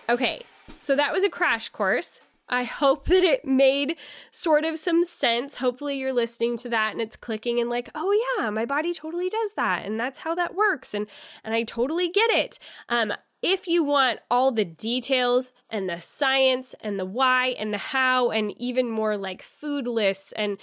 Okay, 0.08 0.40
so 0.78 0.96
that 0.96 1.12
was 1.12 1.24
a 1.24 1.28
crash 1.28 1.68
course. 1.68 2.22
I 2.48 2.64
hope 2.64 3.06
that 3.06 3.24
it 3.24 3.44
made 3.44 3.96
sort 4.30 4.64
of 4.64 4.78
some 4.78 5.04
sense. 5.04 5.56
Hopefully, 5.56 5.98
you're 5.98 6.12
listening 6.12 6.56
to 6.58 6.68
that 6.70 6.92
and 6.92 7.00
it's 7.00 7.16
clicking 7.16 7.60
and 7.60 7.70
like, 7.70 7.90
oh 7.94 8.12
yeah, 8.38 8.50
my 8.50 8.64
body 8.64 8.92
totally 8.92 9.28
does 9.28 9.54
that, 9.54 9.84
and 9.84 9.98
that's 9.98 10.20
how 10.20 10.34
that 10.34 10.54
works, 10.54 10.94
and 10.94 11.06
and 11.44 11.54
I 11.54 11.62
totally 11.62 12.08
get 12.08 12.30
it. 12.30 12.58
Um, 12.88 13.12
if 13.42 13.68
you 13.68 13.84
want 13.84 14.20
all 14.30 14.50
the 14.50 14.64
details 14.64 15.52
and 15.70 15.88
the 15.88 16.00
science 16.00 16.74
and 16.80 16.98
the 16.98 17.04
why 17.04 17.48
and 17.58 17.72
the 17.72 17.78
how, 17.78 18.30
and 18.30 18.52
even 18.58 18.90
more 18.90 19.16
like 19.16 19.42
food 19.42 19.86
lists 19.86 20.32
and 20.32 20.58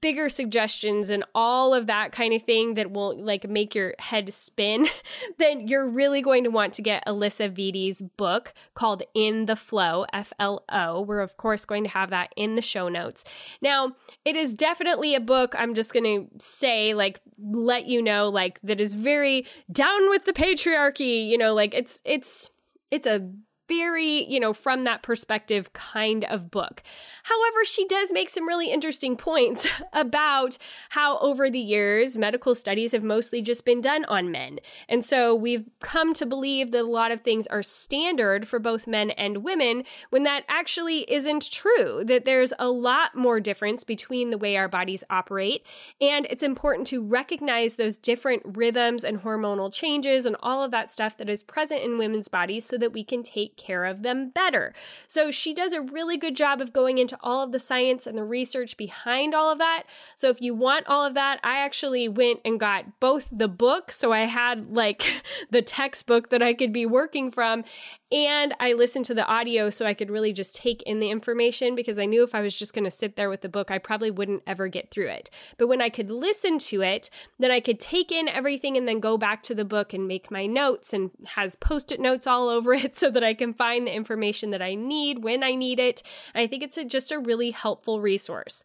bigger 0.00 0.28
suggestions 0.28 1.10
and 1.10 1.24
all 1.34 1.74
of 1.74 1.86
that 1.86 2.10
kind 2.12 2.32
of 2.32 2.42
thing 2.42 2.74
that 2.74 2.90
will 2.90 3.16
like 3.22 3.48
make 3.48 3.74
your 3.74 3.94
head 3.98 4.32
spin, 4.32 4.86
then 5.38 5.68
you're 5.68 5.88
really 5.88 6.20
going 6.22 6.42
to 6.44 6.50
want 6.50 6.72
to 6.74 6.82
get 6.82 7.06
Alisa 7.06 7.50
Vitti's 7.50 8.02
book 8.02 8.54
called 8.74 9.02
In 9.14 9.46
the 9.46 9.56
Flo, 9.56 10.06
F 10.12 10.32
L 10.38 10.64
O. 10.70 11.00
We're, 11.02 11.20
of 11.20 11.36
course, 11.36 11.64
going 11.64 11.84
to 11.84 11.90
have 11.90 12.10
that 12.10 12.32
in 12.36 12.56
the 12.56 12.62
show 12.62 12.88
notes. 12.88 13.24
Now, 13.60 13.92
it 14.24 14.34
is 14.36 14.54
definitely 14.54 15.14
a 15.14 15.20
book, 15.20 15.54
I'm 15.56 15.74
just 15.74 15.92
going 15.92 16.04
to 16.04 16.28
say, 16.44 16.94
like, 16.94 17.20
let 17.38 17.86
you 17.86 18.02
know, 18.02 18.28
like, 18.28 18.58
that 18.62 18.80
is 18.80 18.94
very 18.94 19.46
down 19.70 20.08
with 20.08 20.24
the 20.24 20.32
patriarchy, 20.32 21.28
you 21.28 21.38
know, 21.38 21.54
like, 21.54 21.74
it's, 21.74 22.00
it's 22.04 22.15
it's 22.16 22.50
it's 22.90 23.06
a 23.06 23.30
very, 23.68 24.24
you 24.24 24.40
know, 24.40 24.52
from 24.52 24.84
that 24.84 25.02
perspective 25.02 25.72
kind 25.72 26.24
of 26.24 26.50
book. 26.50 26.82
However, 27.24 27.64
she 27.64 27.86
does 27.86 28.12
make 28.12 28.30
some 28.30 28.46
really 28.46 28.70
interesting 28.70 29.16
points 29.16 29.66
about 29.92 30.58
how 30.90 31.18
over 31.18 31.50
the 31.50 31.58
years, 31.60 32.16
medical 32.16 32.54
studies 32.54 32.92
have 32.92 33.02
mostly 33.02 33.42
just 33.42 33.64
been 33.64 33.80
done 33.80 34.04
on 34.06 34.30
men. 34.30 34.58
And 34.88 35.04
so 35.04 35.34
we've 35.34 35.68
come 35.80 36.14
to 36.14 36.26
believe 36.26 36.70
that 36.72 36.82
a 36.82 36.86
lot 36.86 37.12
of 37.12 37.22
things 37.22 37.46
are 37.48 37.62
standard 37.62 38.46
for 38.46 38.58
both 38.58 38.86
men 38.86 39.10
and 39.10 39.38
women 39.38 39.84
when 40.10 40.22
that 40.24 40.44
actually 40.48 41.10
isn't 41.10 41.50
true, 41.50 42.04
that 42.04 42.24
there's 42.24 42.52
a 42.58 42.68
lot 42.68 43.14
more 43.14 43.40
difference 43.40 43.84
between 43.84 44.30
the 44.30 44.38
way 44.38 44.56
our 44.56 44.68
bodies 44.68 45.04
operate. 45.10 45.64
And 46.00 46.26
it's 46.30 46.42
important 46.42 46.86
to 46.88 47.02
recognize 47.02 47.76
those 47.76 47.98
different 47.98 48.42
rhythms 48.44 49.04
and 49.04 49.22
hormonal 49.22 49.72
changes 49.72 50.26
and 50.26 50.36
all 50.40 50.62
of 50.62 50.70
that 50.70 50.90
stuff 50.90 51.16
that 51.18 51.28
is 51.28 51.42
present 51.42 51.82
in 51.82 51.98
women's 51.98 52.28
bodies 52.28 52.64
so 52.64 52.76
that 52.78 52.92
we 52.92 53.04
can 53.04 53.22
care 53.56 53.84
of 53.84 54.02
them 54.02 54.30
better. 54.30 54.72
So 55.06 55.30
she 55.30 55.52
does 55.52 55.72
a 55.72 55.80
really 55.80 56.16
good 56.16 56.36
job 56.36 56.60
of 56.60 56.72
going 56.72 56.98
into 56.98 57.18
all 57.22 57.42
of 57.42 57.52
the 57.52 57.58
science 57.58 58.06
and 58.06 58.16
the 58.16 58.24
research 58.24 58.76
behind 58.76 59.34
all 59.34 59.50
of 59.50 59.58
that. 59.58 59.84
So 60.14 60.28
if 60.28 60.40
you 60.40 60.54
want 60.54 60.86
all 60.86 61.04
of 61.04 61.14
that, 61.14 61.40
I 61.42 61.58
actually 61.58 62.08
went 62.08 62.40
and 62.44 62.60
got 62.60 63.00
both 63.00 63.28
the 63.32 63.48
book. 63.48 63.90
So 63.90 64.12
I 64.12 64.24
had 64.24 64.72
like 64.72 65.22
the 65.50 65.62
textbook 65.62 66.30
that 66.30 66.42
I 66.42 66.54
could 66.54 66.72
be 66.72 66.86
working 66.86 67.30
from 67.30 67.64
and 68.12 68.54
I 68.60 68.72
listened 68.72 69.04
to 69.06 69.14
the 69.14 69.26
audio 69.26 69.68
so 69.68 69.84
I 69.84 69.94
could 69.94 70.10
really 70.10 70.32
just 70.32 70.54
take 70.54 70.82
in 70.84 71.00
the 71.00 71.10
information 71.10 71.74
because 71.74 71.98
I 71.98 72.04
knew 72.04 72.22
if 72.22 72.36
I 72.36 72.40
was 72.40 72.54
just 72.54 72.72
going 72.72 72.84
to 72.84 72.90
sit 72.90 73.16
there 73.16 73.28
with 73.28 73.40
the 73.40 73.48
book, 73.48 73.70
I 73.70 73.78
probably 73.78 74.12
wouldn't 74.12 74.44
ever 74.46 74.68
get 74.68 74.92
through 74.92 75.08
it. 75.08 75.28
But 75.58 75.66
when 75.66 75.82
I 75.82 75.88
could 75.88 76.10
listen 76.10 76.58
to 76.58 76.82
it, 76.82 77.10
then 77.40 77.50
I 77.50 77.58
could 77.58 77.80
take 77.80 78.12
in 78.12 78.28
everything 78.28 78.76
and 78.76 78.86
then 78.86 79.00
go 79.00 79.18
back 79.18 79.42
to 79.44 79.56
the 79.56 79.64
book 79.64 79.92
and 79.92 80.06
make 80.06 80.30
my 80.30 80.46
notes 80.46 80.92
and 80.92 81.10
has 81.24 81.56
post 81.56 81.90
it 81.90 81.98
notes 81.98 82.28
all 82.28 82.48
over 82.48 82.72
it 82.72 82.96
so 82.96 83.10
that 83.10 83.24
I 83.24 83.34
can 83.34 83.45
find 83.52 83.86
the 83.86 83.94
information 83.94 84.50
that 84.50 84.62
I 84.62 84.74
need 84.74 85.22
when 85.22 85.42
I 85.42 85.54
need 85.54 85.78
it. 85.78 86.02
And 86.34 86.42
I 86.42 86.46
think 86.46 86.62
it's 86.62 86.78
a, 86.78 86.84
just 86.84 87.12
a 87.12 87.18
really 87.18 87.50
helpful 87.50 88.00
resource. 88.00 88.64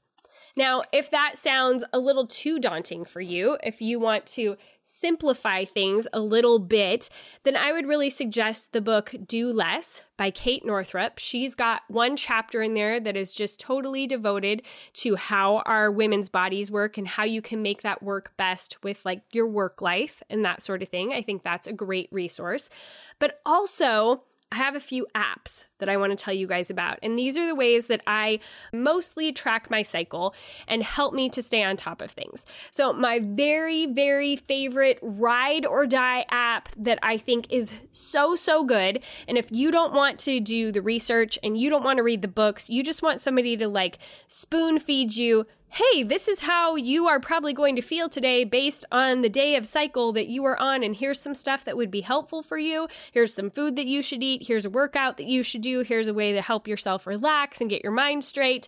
Now, 0.58 0.84
if 0.92 1.10
that 1.12 1.38
sounds 1.38 1.84
a 1.94 2.00
little 2.00 2.28
too 2.28 2.60
daunting 2.60 3.06
for 3.06 3.22
you, 3.22 3.58
if 3.64 3.82
you 3.82 4.00
want 4.00 4.26
to 4.28 4.58
simplify 4.86 5.64
things 5.64 6.06
a 6.12 6.20
little 6.20 6.60
bit, 6.60 7.10
then 7.44 7.56
I 7.56 7.72
would 7.72 7.88
really 7.88 8.10
suggest 8.10 8.74
the 8.74 8.82
book 8.82 9.16
Do 9.26 9.54
Less 9.54 10.02
by 10.18 10.32
Kate 10.32 10.66
Northrup. 10.66 11.18
She's 11.18 11.56
got 11.56 11.84
one 11.88 12.18
chapter 12.18 12.62
in 12.62 12.74
there 12.74 13.00
that 13.00 13.16
is 13.16 13.34
just 13.34 13.62
totally 13.62 14.06
devoted 14.06 14.64
to 14.96 15.16
how 15.16 15.60
our 15.66 15.90
women's 15.90 16.28
bodies 16.28 16.70
work 16.70 16.98
and 16.98 17.08
how 17.08 17.24
you 17.24 17.42
can 17.42 17.62
make 17.62 17.84
that 17.84 18.04
work 18.04 18.36
best 18.36 18.84
with 18.84 19.06
like 19.06 19.22
your 19.32 19.48
work 19.48 19.82
life 19.82 20.22
and 20.30 20.44
that 20.44 20.62
sort 20.62 20.82
of 20.82 20.90
thing. 20.90 21.14
I 21.14 21.22
think 21.22 21.44
that's 21.44 21.68
a 21.68 21.74
great 21.74 22.10
resource. 22.12 22.70
But 23.18 23.40
also, 23.46 24.24
I 24.52 24.58
have 24.58 24.76
a 24.76 24.82
few 24.82 25.08
apps 25.16 25.66
that 25.80 25.88
I 25.88 25.96
want 25.98 26.12
to 26.12 26.22
tell 26.22 26.34
you 26.34 26.46
guys 26.46 26.70
about. 26.70 27.00
And 27.02 27.18
these 27.18 27.38
are 27.38 27.48
the 27.48 27.56
ways 27.56 27.88
that 27.88 28.02
I 28.06 28.40
mostly 28.74 29.32
track 29.32 29.70
my 29.70 29.82
cycle 29.82 30.36
and 30.68 30.84
help 30.84 31.14
me 31.14 31.30
to 31.30 31.42
stay 31.42 31.64
on 31.64 31.78
top 31.78 32.02
of 32.02 32.12
things. 32.12 32.46
So, 32.70 32.92
my 32.92 33.20
very, 33.24 33.86
very 33.86 34.36
favorite 34.36 35.00
ride 35.02 35.66
or 35.66 35.86
die 35.86 36.26
app 36.30 36.70
that 36.76 37.00
I 37.02 37.18
think 37.18 37.48
is 37.50 37.76
so, 37.92 38.36
so 38.36 38.64
good. 38.64 39.02
And 39.28 39.38
if 39.38 39.52
you 39.52 39.72
don't 39.72 39.94
want 39.94 40.20
to 40.20 40.40
do 40.40 40.72
the 40.72 40.82
research 40.82 41.40
and 41.42 41.58
you 41.58 41.70
don't 41.70 41.84
want 41.84 41.98
to 41.98 42.04
read 42.04 42.22
the 42.22 42.28
books, 42.28 42.70
you 42.70 42.84
just 42.84 43.02
want 43.02 43.22
somebody 43.22 43.56
to 43.58 43.68
like 43.68 44.00
spoon 44.28 44.80
feed 44.80 45.16
you 45.16 45.46
hey, 45.72 46.04
this 46.04 46.28
is 46.28 46.42
how 46.42 46.76
you 46.76 47.08
are 47.08 47.20
probably 47.20 47.54
going 47.54 47.78
to 47.78 47.82
feel 47.82 48.10
today 48.10 48.44
based 48.44 48.86
on 48.92 49.22
the 49.22 49.30
day 49.30 49.56
of 49.56 49.66
cycle 49.66 50.12
that 50.12 50.28
you 50.28 50.44
are 50.44 50.60
on. 50.60 50.84
And 50.84 50.96
here's 50.96 51.22
some 51.22 51.34
stuff 51.34 51.64
that 51.64 51.78
would 51.78 51.90
be 51.90 52.02
helpful 52.02 52.44
for 52.44 52.58
you. 52.58 52.90
Here's 53.14 53.34
some 53.34 53.50
food 53.50 53.78
that 53.78 53.86
you 53.86 54.02
should 54.02 54.22
eat. 54.22 54.48
Here's 54.48 54.66
a 54.66 54.70
workout 54.70 55.16
that 55.16 55.28
you 55.28 55.44
should 55.44 55.62
do. 55.62 55.80
Here's 55.80 56.10
a 56.10 56.14
way 56.14 56.34
to 56.34 56.42
help 56.42 56.68
yourself 56.68 57.08
relax 57.08 57.62
and 57.62 57.70
get 57.70 57.84
your 57.84 57.94
mind 57.94 58.26
straight. 58.26 58.68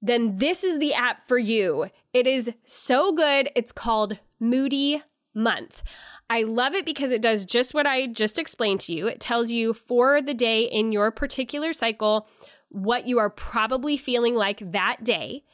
Then 0.00 0.38
this 0.38 0.64
is 0.64 0.80
the 0.80 0.94
app 0.94 1.28
for 1.28 1.38
you. 1.38 1.86
It 2.12 2.26
is 2.26 2.50
so 2.64 3.12
good. 3.12 3.48
It's 3.54 3.70
called 3.70 4.18
Moody 4.40 5.00
Month. 5.34 5.84
I 6.28 6.42
love 6.42 6.74
it 6.74 6.84
because 6.84 7.12
it 7.12 7.22
does 7.22 7.44
just 7.44 7.72
what 7.72 7.86
I 7.86 8.08
just 8.08 8.36
explained 8.36 8.80
to 8.80 8.92
you. 8.92 9.06
It 9.06 9.20
tells 9.20 9.52
you 9.52 9.74
for 9.74 10.20
the 10.20 10.34
day 10.34 10.64
in 10.64 10.90
your 10.90 11.12
particular 11.12 11.72
cycle 11.72 12.26
what 12.72 13.06
you 13.06 13.18
are 13.18 13.30
probably 13.30 13.96
feeling 13.96 14.34
like 14.34 14.72
that 14.72 15.04
day. 15.04 15.44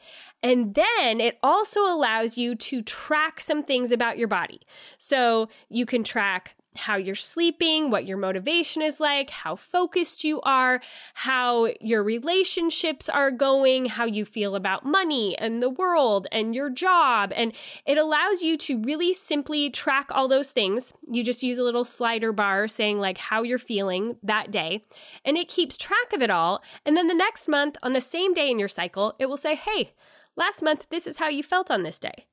And 0.41 0.75
then 0.75 1.19
it 1.19 1.37
also 1.43 1.81
allows 1.81 2.37
you 2.37 2.55
to 2.55 2.81
track 2.81 3.41
some 3.41 3.63
things 3.63 3.91
about 3.91 4.17
your 4.17 4.27
body. 4.27 4.61
So 4.97 5.49
you 5.69 5.85
can 5.85 6.03
track 6.03 6.55
how 6.75 6.95
you're 6.95 7.15
sleeping, 7.15 7.89
what 7.89 8.05
your 8.05 8.15
motivation 8.15 8.81
is 8.81 8.99
like, 8.99 9.31
how 9.31 9.55
focused 9.55 10.23
you 10.23 10.39
are, 10.41 10.79
how 11.15 11.67
your 11.81 12.03
relationships 12.03 13.09
are 13.09 13.31
going, 13.31 13.85
how 13.87 14.05
you 14.05 14.23
feel 14.23 14.55
about 14.55 14.85
money 14.85 15.37
and 15.39 15.61
the 15.61 15.69
world 15.69 16.27
and 16.31 16.53
your 16.53 16.69
job. 16.69 17.33
And 17.35 17.53
it 17.85 17.97
allows 17.97 18.41
you 18.41 18.55
to 18.59 18.79
really 18.81 19.13
simply 19.13 19.69
track 19.69 20.09
all 20.11 20.27
those 20.27 20.51
things. 20.51 20.93
You 21.11 21.23
just 21.23 21.43
use 21.43 21.57
a 21.57 21.63
little 21.63 21.83
slider 21.83 22.31
bar 22.31 22.67
saying 22.67 22.99
like 22.99 23.17
how 23.17 23.41
you're 23.41 23.57
feeling 23.57 24.17
that 24.23 24.51
day, 24.51 24.85
and 25.25 25.35
it 25.37 25.49
keeps 25.49 25.75
track 25.75 26.13
of 26.13 26.21
it 26.21 26.29
all. 26.29 26.61
And 26.85 26.95
then 26.95 27.07
the 27.07 27.15
next 27.15 27.47
month, 27.47 27.77
on 27.81 27.93
the 27.93 27.99
same 27.99 28.33
day 28.33 28.49
in 28.49 28.59
your 28.59 28.69
cycle, 28.69 29.15
it 29.19 29.25
will 29.25 29.37
say, 29.37 29.55
hey, 29.55 29.91
last 30.35 30.61
month, 30.61 30.87
this 30.89 31.07
is 31.07 31.17
how 31.17 31.27
you 31.27 31.43
felt 31.43 31.71
on 31.71 31.83
this 31.83 31.99
day. 31.99 32.27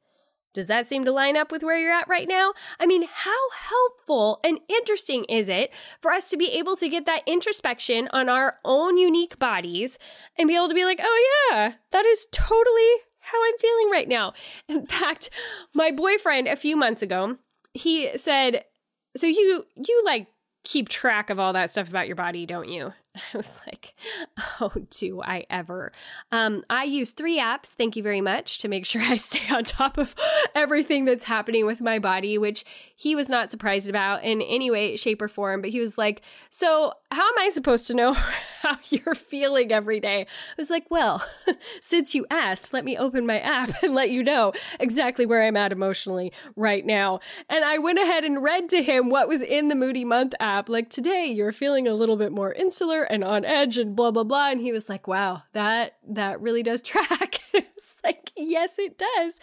Does 0.56 0.68
that 0.68 0.86
seem 0.86 1.04
to 1.04 1.12
line 1.12 1.36
up 1.36 1.52
with 1.52 1.62
where 1.62 1.78
you're 1.78 1.92
at 1.92 2.08
right 2.08 2.26
now? 2.26 2.54
I 2.80 2.86
mean, 2.86 3.06
how 3.12 3.50
helpful 3.50 4.40
and 4.42 4.58
interesting 4.70 5.24
is 5.24 5.50
it 5.50 5.70
for 6.00 6.12
us 6.12 6.30
to 6.30 6.38
be 6.38 6.48
able 6.52 6.76
to 6.76 6.88
get 6.88 7.04
that 7.04 7.24
introspection 7.26 8.08
on 8.10 8.30
our 8.30 8.56
own 8.64 8.96
unique 8.96 9.38
bodies 9.38 9.98
and 10.38 10.48
be 10.48 10.56
able 10.56 10.68
to 10.68 10.74
be 10.74 10.86
like, 10.86 11.00
oh, 11.02 11.48
yeah, 11.50 11.74
that 11.92 12.06
is 12.06 12.26
totally 12.32 12.90
how 13.20 13.36
I'm 13.44 13.58
feeling 13.58 13.90
right 13.90 14.08
now. 14.08 14.32
In 14.66 14.86
fact, 14.86 15.28
my 15.74 15.90
boyfriend 15.90 16.48
a 16.48 16.56
few 16.56 16.74
months 16.74 17.02
ago, 17.02 17.36
he 17.74 18.16
said, 18.16 18.64
so 19.14 19.26
you 19.26 19.66
you 19.76 20.02
like 20.06 20.28
keep 20.64 20.88
track 20.88 21.28
of 21.28 21.38
all 21.38 21.52
that 21.52 21.70
stuff 21.70 21.88
about 21.88 22.06
your 22.06 22.16
body, 22.16 22.46
don't 22.46 22.68
you? 22.68 22.92
I 23.34 23.36
was 23.36 23.60
like, 23.66 23.94
oh, 24.60 24.72
do 24.90 25.22
I 25.22 25.44
ever? 25.50 25.92
Um, 26.32 26.64
I 26.68 26.84
use 26.84 27.10
three 27.10 27.38
apps, 27.38 27.74
thank 27.74 27.96
you 27.96 28.02
very 28.02 28.20
much, 28.20 28.58
to 28.58 28.68
make 28.68 28.86
sure 28.86 29.02
I 29.04 29.16
stay 29.16 29.54
on 29.54 29.64
top 29.64 29.98
of 29.98 30.14
everything 30.54 31.04
that's 31.04 31.24
happening 31.24 31.66
with 31.66 31.80
my 31.80 31.98
body, 31.98 32.38
which 32.38 32.64
he 32.94 33.14
was 33.14 33.28
not 33.28 33.50
surprised 33.50 33.88
about 33.88 34.24
in 34.24 34.40
any 34.42 34.70
way, 34.70 34.96
shape, 34.96 35.20
or 35.20 35.28
form. 35.28 35.60
But 35.60 35.70
he 35.70 35.80
was 35.80 35.98
like, 35.98 36.22
So, 36.50 36.92
how 37.10 37.28
am 37.28 37.38
I 37.38 37.48
supposed 37.48 37.86
to 37.88 37.94
know 37.94 38.14
how 38.62 38.78
you're 38.88 39.14
feeling 39.14 39.72
every 39.72 40.00
day? 40.00 40.22
I 40.22 40.54
was 40.56 40.70
like, 40.70 40.86
Well, 40.90 41.24
since 41.80 42.14
you 42.14 42.26
asked, 42.30 42.72
let 42.72 42.84
me 42.84 42.96
open 42.96 43.26
my 43.26 43.40
app 43.40 43.82
and 43.82 43.94
let 43.94 44.10
you 44.10 44.22
know 44.22 44.52
exactly 44.80 45.26
where 45.26 45.44
I'm 45.44 45.56
at 45.56 45.72
emotionally 45.72 46.32
right 46.56 46.84
now. 46.84 47.20
And 47.48 47.64
I 47.64 47.78
went 47.78 47.98
ahead 47.98 48.24
and 48.24 48.42
read 48.42 48.68
to 48.70 48.82
him 48.82 49.08
what 49.08 49.28
was 49.28 49.42
in 49.42 49.68
the 49.68 49.74
Moody 49.74 50.04
Month 50.04 50.34
app. 50.40 50.68
Like, 50.68 50.88
today, 50.88 51.26
you're 51.26 51.52
feeling 51.52 51.86
a 51.86 51.94
little 51.94 52.16
bit 52.16 52.32
more 52.32 52.52
insular 52.52 53.05
and 53.10 53.24
on 53.24 53.44
edge 53.44 53.78
and 53.78 53.96
blah 53.96 54.10
blah 54.10 54.24
blah. 54.24 54.50
And 54.50 54.60
he 54.60 54.72
was 54.72 54.88
like 54.88 55.06
wow 55.06 55.42
that 55.52 55.96
that 56.08 56.40
really 56.40 56.62
does 56.62 56.82
track. 56.82 57.40
It's 57.78 58.00
like 58.02 58.32
yes 58.36 58.78
it 58.78 58.98
does. 58.98 59.38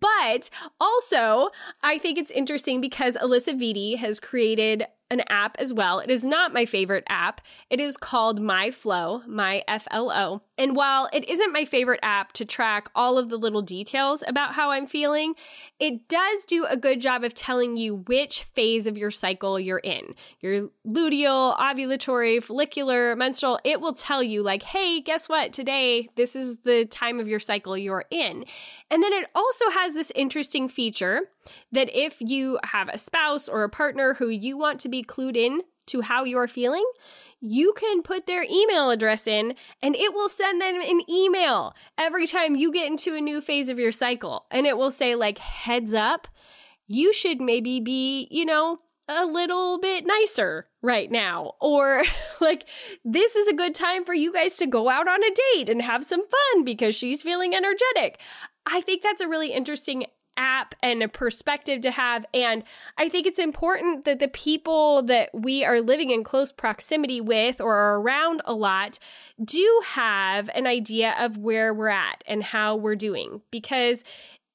But 0.00 0.50
also 0.80 1.48
i 1.82 1.98
think 1.98 2.16
it's 2.18 2.30
interesting 2.30 2.80
because 2.80 3.16
Alisa 3.16 3.58
Vitti 3.58 3.96
has 3.96 4.20
created 4.20 4.84
an 5.12 5.22
app 5.28 5.56
as 5.58 5.74
well. 5.74 5.98
It 5.98 6.10
is 6.10 6.24
not 6.24 6.54
my 6.54 6.64
favorite 6.64 7.04
app. 7.08 7.42
It 7.68 7.80
is 7.80 7.98
called 7.98 8.40
My 8.40 8.70
Flo, 8.70 9.22
My 9.28 9.62
F 9.68 9.86
L 9.90 10.10
O. 10.10 10.40
And 10.56 10.74
while 10.74 11.08
it 11.12 11.28
isn't 11.28 11.52
my 11.52 11.64
favorite 11.64 12.00
app 12.02 12.32
to 12.32 12.44
track 12.44 12.88
all 12.94 13.18
of 13.18 13.28
the 13.28 13.36
little 13.36 13.62
details 13.62 14.24
about 14.26 14.54
how 14.54 14.70
I'm 14.70 14.86
feeling, 14.86 15.34
it 15.78 16.08
does 16.08 16.44
do 16.46 16.64
a 16.68 16.76
good 16.76 17.00
job 17.00 17.24
of 17.24 17.34
telling 17.34 17.76
you 17.76 17.96
which 18.06 18.42
phase 18.42 18.86
of 18.86 18.96
your 18.96 19.10
cycle 19.10 19.60
you're 19.60 19.78
in. 19.78 20.14
Your 20.40 20.70
luteal, 20.86 21.58
ovulatory, 21.58 22.42
follicular, 22.42 23.14
menstrual, 23.14 23.58
it 23.64 23.80
will 23.80 23.92
tell 23.92 24.22
you, 24.22 24.42
like, 24.42 24.62
hey, 24.62 25.00
guess 25.00 25.28
what? 25.28 25.52
Today, 25.52 26.08
this 26.16 26.34
is 26.34 26.56
the 26.64 26.86
time 26.86 27.20
of 27.20 27.28
your 27.28 27.40
cycle 27.40 27.76
you're 27.76 28.06
in. 28.10 28.44
And 28.90 29.02
then 29.02 29.12
it 29.12 29.26
also 29.34 29.68
has 29.70 29.94
this 29.94 30.12
interesting 30.14 30.68
feature 30.68 31.22
that 31.70 31.88
if 31.96 32.20
you 32.20 32.58
have 32.64 32.88
a 32.88 32.98
spouse 32.98 33.48
or 33.48 33.64
a 33.64 33.68
partner 33.68 34.14
who 34.14 34.28
you 34.28 34.56
want 34.56 34.80
to 34.80 34.88
be 34.88 35.02
clued 35.02 35.36
in 35.36 35.62
to 35.86 36.00
how 36.02 36.24
you're 36.24 36.48
feeling, 36.48 36.84
you 37.40 37.74
can 37.76 38.02
put 38.02 38.26
their 38.26 38.44
email 38.48 38.90
address 38.90 39.26
in 39.26 39.54
and 39.82 39.96
it 39.96 40.14
will 40.14 40.28
send 40.28 40.60
them 40.60 40.80
an 40.80 41.02
email 41.10 41.74
every 41.98 42.26
time 42.26 42.54
you 42.54 42.72
get 42.72 42.86
into 42.86 43.16
a 43.16 43.20
new 43.20 43.40
phase 43.40 43.68
of 43.68 43.78
your 43.78 43.92
cycle. 43.92 44.46
And 44.50 44.66
it 44.66 44.76
will 44.76 44.92
say, 44.92 45.16
like, 45.16 45.38
heads 45.38 45.92
up, 45.92 46.28
you 46.86 47.12
should 47.12 47.40
maybe 47.40 47.80
be, 47.80 48.28
you 48.30 48.44
know, 48.44 48.78
a 49.08 49.26
little 49.26 49.80
bit 49.80 50.06
nicer 50.06 50.68
right 50.82 51.10
now. 51.10 51.54
Or 51.60 52.04
like, 52.40 52.64
this 53.04 53.34
is 53.34 53.48
a 53.48 53.54
good 53.54 53.74
time 53.74 54.04
for 54.04 54.14
you 54.14 54.32
guys 54.32 54.56
to 54.58 54.66
go 54.66 54.88
out 54.88 55.08
on 55.08 55.22
a 55.22 55.34
date 55.54 55.68
and 55.68 55.82
have 55.82 56.04
some 56.04 56.22
fun 56.22 56.64
because 56.64 56.94
she's 56.94 57.22
feeling 57.22 57.54
energetic. 57.54 58.20
I 58.66 58.80
think 58.80 59.02
that's 59.02 59.20
a 59.20 59.28
really 59.28 59.52
interesting 59.52 60.06
app 60.42 60.74
and 60.82 61.02
a 61.02 61.08
perspective 61.08 61.80
to 61.82 61.92
have. 61.92 62.26
And 62.34 62.64
I 62.98 63.08
think 63.08 63.26
it's 63.26 63.38
important 63.38 64.04
that 64.04 64.18
the 64.18 64.26
people 64.26 65.02
that 65.04 65.30
we 65.32 65.64
are 65.64 65.80
living 65.80 66.10
in 66.10 66.24
close 66.24 66.50
proximity 66.50 67.20
with 67.20 67.60
or 67.60 67.76
are 67.76 68.00
around 68.00 68.42
a 68.44 68.52
lot 68.52 68.98
do 69.42 69.82
have 69.86 70.50
an 70.54 70.66
idea 70.66 71.14
of 71.18 71.38
where 71.38 71.72
we're 71.72 71.88
at 71.88 72.24
and 72.26 72.42
how 72.42 72.74
we're 72.74 72.96
doing 72.96 73.40
because 73.52 74.02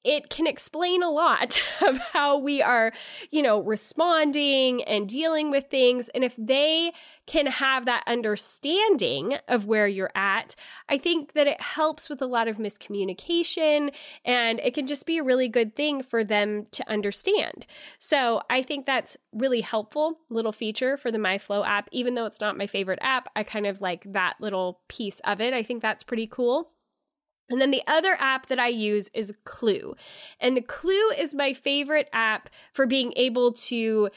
it 0.08 0.30
can 0.30 0.46
explain 0.46 1.02
a 1.02 1.10
lot 1.10 1.62
of 1.86 1.98
how 1.98 2.38
we 2.38 2.62
are, 2.62 2.92
you 3.30 3.42
know, 3.42 3.60
responding 3.60 4.82
and 4.84 5.06
dealing 5.06 5.50
with 5.50 5.66
things. 5.66 6.08
And 6.08 6.24
if 6.24 6.34
they 6.38 6.92
can 7.26 7.44
have 7.44 7.84
that 7.84 8.04
understanding 8.06 9.36
of 9.48 9.66
where 9.66 9.86
you're 9.86 10.10
at, 10.14 10.54
I 10.88 10.96
think 10.96 11.34
that 11.34 11.46
it 11.46 11.60
helps 11.60 12.08
with 12.08 12.22
a 12.22 12.26
lot 12.26 12.48
of 12.48 12.56
miscommunication 12.56 13.92
and 14.24 14.58
it 14.60 14.72
can 14.72 14.86
just 14.86 15.04
be 15.04 15.18
a 15.18 15.22
really 15.22 15.48
good 15.48 15.76
thing 15.76 16.02
for 16.02 16.24
them 16.24 16.64
to 16.72 16.88
understand. 16.90 17.66
So 17.98 18.40
I 18.48 18.62
think 18.62 18.86
that's 18.86 19.18
really 19.34 19.60
helpful 19.60 20.20
little 20.30 20.52
feature 20.52 20.96
for 20.96 21.10
the 21.10 21.18
MyFlo 21.18 21.66
app. 21.66 21.90
Even 21.92 22.14
though 22.14 22.24
it's 22.24 22.40
not 22.40 22.56
my 22.56 22.66
favorite 22.66 22.98
app, 23.02 23.28
I 23.36 23.42
kind 23.42 23.66
of 23.66 23.82
like 23.82 24.10
that 24.10 24.36
little 24.40 24.80
piece 24.88 25.20
of 25.20 25.42
it. 25.42 25.52
I 25.52 25.62
think 25.62 25.82
that's 25.82 26.02
pretty 26.02 26.26
cool. 26.26 26.70
And 27.50 27.60
then 27.60 27.70
the 27.70 27.82
other 27.86 28.16
app 28.18 28.46
that 28.48 28.58
I 28.58 28.68
use 28.68 29.10
is 29.14 29.32
Clue. 29.44 29.94
And 30.40 30.66
Clue 30.66 31.10
is 31.16 31.34
my 31.34 31.52
favorite 31.52 32.08
app 32.12 32.50
for 32.72 32.86
being 32.86 33.12
able 33.16 33.52
to 33.52 34.10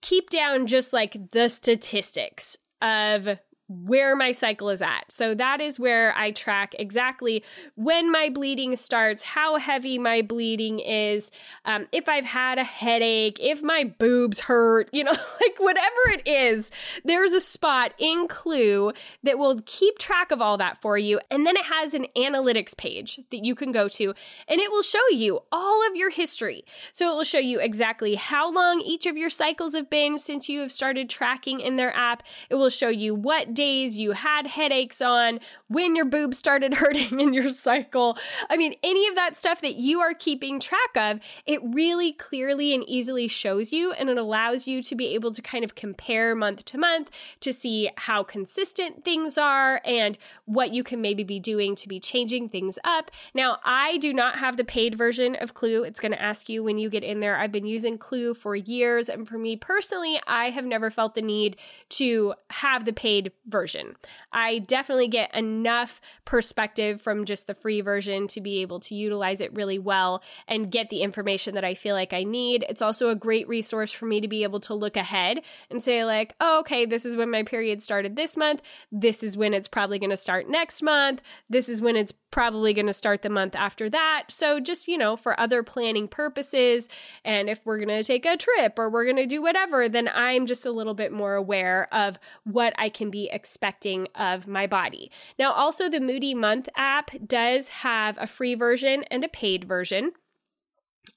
keep 0.00 0.30
down 0.30 0.66
just 0.66 0.92
like 0.92 1.30
the 1.30 1.48
statistics 1.48 2.56
of 2.80 3.28
where 3.68 4.16
my 4.16 4.32
cycle 4.32 4.70
is 4.70 4.80
at. 4.80 5.04
So 5.10 5.34
that 5.34 5.60
is 5.60 5.78
where 5.78 6.16
I 6.16 6.30
track 6.30 6.74
exactly 6.78 7.44
when 7.74 8.10
my 8.10 8.30
bleeding 8.30 8.76
starts, 8.76 9.22
how 9.22 9.58
heavy 9.58 9.98
my 9.98 10.22
bleeding 10.22 10.78
is, 10.78 11.30
um, 11.66 11.86
if 11.92 12.08
I've 12.08 12.24
had 12.24 12.58
a 12.58 12.64
headache, 12.64 13.38
if 13.40 13.62
my 13.62 13.84
boobs 13.84 14.40
hurt, 14.40 14.88
you 14.92 15.04
know, 15.04 15.12
like 15.40 15.56
whatever 15.58 15.96
it 16.12 16.26
is, 16.26 16.70
there's 17.04 17.32
a 17.32 17.40
spot 17.40 17.92
in 17.98 18.26
Clue 18.26 18.92
that 19.22 19.38
will 19.38 19.60
keep 19.66 19.98
track 19.98 20.30
of 20.30 20.40
all 20.40 20.56
that 20.56 20.80
for 20.80 20.96
you. 20.96 21.20
And 21.30 21.46
then 21.46 21.56
it 21.56 21.66
has 21.66 21.92
an 21.92 22.06
analytics 22.16 22.76
page 22.76 23.20
that 23.30 23.44
you 23.44 23.54
can 23.54 23.70
go 23.70 23.86
to 23.88 24.14
and 24.48 24.60
it 24.60 24.70
will 24.70 24.82
show 24.82 25.06
you 25.10 25.40
all 25.52 25.86
of 25.88 25.94
your 25.94 26.10
history. 26.10 26.64
So 26.92 27.12
it 27.12 27.14
will 27.14 27.24
show 27.24 27.38
you 27.38 27.60
exactly 27.60 28.14
how 28.14 28.50
long 28.50 28.80
each 28.80 29.04
of 29.04 29.16
your 29.16 29.30
cycles 29.30 29.74
have 29.74 29.90
been 29.90 30.16
since 30.16 30.48
you 30.48 30.60
have 30.60 30.72
started 30.72 31.10
tracking 31.10 31.60
in 31.60 31.76
their 31.76 31.94
app. 31.94 32.22
It 32.48 32.54
will 32.54 32.70
show 32.70 32.88
you 32.88 33.14
what 33.14 33.54
days 33.58 33.98
you 33.98 34.12
had 34.12 34.46
headaches 34.46 35.00
on, 35.00 35.40
when 35.66 35.96
your 35.96 36.04
boobs 36.04 36.38
started 36.38 36.74
hurting 36.82 37.18
in 37.18 37.34
your 37.34 37.50
cycle. 37.50 38.16
I 38.48 38.56
mean, 38.56 38.74
any 38.84 39.08
of 39.08 39.16
that 39.16 39.36
stuff 39.36 39.60
that 39.62 39.74
you 39.74 39.98
are 39.98 40.14
keeping 40.14 40.60
track 40.60 40.96
of, 40.96 41.18
it 41.44 41.60
really 41.64 42.12
clearly 42.12 42.72
and 42.72 42.88
easily 42.88 43.26
shows 43.26 43.72
you 43.72 43.90
and 43.92 44.08
it 44.08 44.16
allows 44.16 44.68
you 44.68 44.80
to 44.80 44.94
be 44.94 45.08
able 45.08 45.32
to 45.32 45.42
kind 45.42 45.64
of 45.64 45.74
compare 45.74 46.36
month 46.36 46.64
to 46.66 46.78
month 46.78 47.10
to 47.40 47.52
see 47.52 47.90
how 47.96 48.22
consistent 48.22 49.02
things 49.02 49.36
are 49.36 49.80
and 49.84 50.16
what 50.44 50.72
you 50.72 50.84
can 50.84 51.00
maybe 51.00 51.24
be 51.24 51.40
doing 51.40 51.74
to 51.74 51.88
be 51.88 51.98
changing 51.98 52.48
things 52.48 52.78
up. 52.84 53.10
Now, 53.34 53.58
I 53.64 53.98
do 53.98 54.12
not 54.12 54.38
have 54.38 54.56
the 54.56 54.64
paid 54.64 54.94
version 54.94 55.34
of 55.34 55.54
Clue. 55.54 55.82
It's 55.82 55.98
going 55.98 56.12
to 56.12 56.22
ask 56.22 56.48
you 56.48 56.62
when 56.62 56.78
you 56.78 56.88
get 56.88 57.02
in 57.02 57.18
there. 57.18 57.36
I've 57.36 57.50
been 57.50 57.66
using 57.66 57.98
Clue 57.98 58.34
for 58.34 58.54
years. 58.54 59.08
And 59.08 59.26
for 59.26 59.36
me 59.36 59.56
personally, 59.56 60.20
I 60.28 60.50
have 60.50 60.64
never 60.64 60.90
felt 60.90 61.16
the 61.16 61.22
need 61.22 61.56
to 61.90 62.34
have 62.50 62.84
the 62.84 62.92
paid 62.92 63.32
version. 63.48 63.96
I 64.32 64.60
definitely 64.60 65.08
get 65.08 65.34
enough 65.34 66.00
perspective 66.24 67.00
from 67.00 67.24
just 67.24 67.46
the 67.46 67.54
free 67.54 67.80
version 67.80 68.28
to 68.28 68.40
be 68.40 68.62
able 68.62 68.80
to 68.80 68.94
utilize 68.94 69.40
it 69.40 69.54
really 69.54 69.78
well 69.78 70.22
and 70.46 70.70
get 70.70 70.90
the 70.90 71.02
information 71.02 71.54
that 71.54 71.64
I 71.64 71.74
feel 71.74 71.94
like 71.94 72.12
I 72.12 72.24
need. 72.24 72.64
It's 72.68 72.82
also 72.82 73.08
a 73.08 73.16
great 73.16 73.48
resource 73.48 73.92
for 73.92 74.06
me 74.06 74.20
to 74.20 74.28
be 74.28 74.42
able 74.42 74.60
to 74.60 74.74
look 74.74 74.96
ahead 74.96 75.42
and 75.70 75.82
say, 75.82 76.04
like, 76.04 76.34
oh, 76.40 76.60
okay, 76.60 76.84
this 76.86 77.04
is 77.04 77.16
when 77.16 77.30
my 77.30 77.42
period 77.42 77.82
started 77.82 78.16
this 78.16 78.36
month. 78.36 78.62
This 78.92 79.22
is 79.22 79.36
when 79.36 79.54
it's 79.54 79.68
probably 79.68 79.98
going 79.98 80.10
to 80.10 80.16
start 80.16 80.48
next 80.48 80.82
month. 80.82 81.22
This 81.48 81.68
is 81.68 81.80
when 81.80 81.96
it's 81.96 82.12
probably 82.30 82.74
going 82.74 82.86
to 82.86 82.92
start 82.92 83.22
the 83.22 83.30
month 83.30 83.56
after 83.56 83.88
that. 83.88 84.24
So, 84.28 84.60
just, 84.60 84.86
you 84.86 84.98
know, 84.98 85.16
for 85.16 85.38
other 85.40 85.62
planning 85.62 86.08
purposes, 86.08 86.88
and 87.24 87.48
if 87.48 87.64
we're 87.64 87.78
going 87.78 87.88
to 87.88 88.04
take 88.04 88.26
a 88.26 88.36
trip 88.36 88.78
or 88.78 88.90
we're 88.90 89.04
going 89.04 89.16
to 89.16 89.26
do 89.26 89.40
whatever, 89.40 89.88
then 89.88 90.10
I'm 90.14 90.46
just 90.46 90.66
a 90.66 90.70
little 90.70 90.94
bit 90.94 91.12
more 91.12 91.34
aware 91.34 91.88
of 91.92 92.18
what 92.44 92.74
I 92.76 92.90
can 92.90 93.10
be 93.10 93.30
expecting 93.38 94.08
of 94.16 94.48
my 94.48 94.66
body. 94.66 95.12
Now, 95.38 95.52
also, 95.52 95.88
the 95.88 96.00
Moody 96.00 96.34
Month 96.34 96.68
app 96.74 97.12
does 97.24 97.68
have 97.68 98.18
a 98.18 98.26
free 98.26 98.56
version 98.56 99.04
and 99.12 99.22
a 99.22 99.28
paid 99.28 99.62
version. 99.62 100.10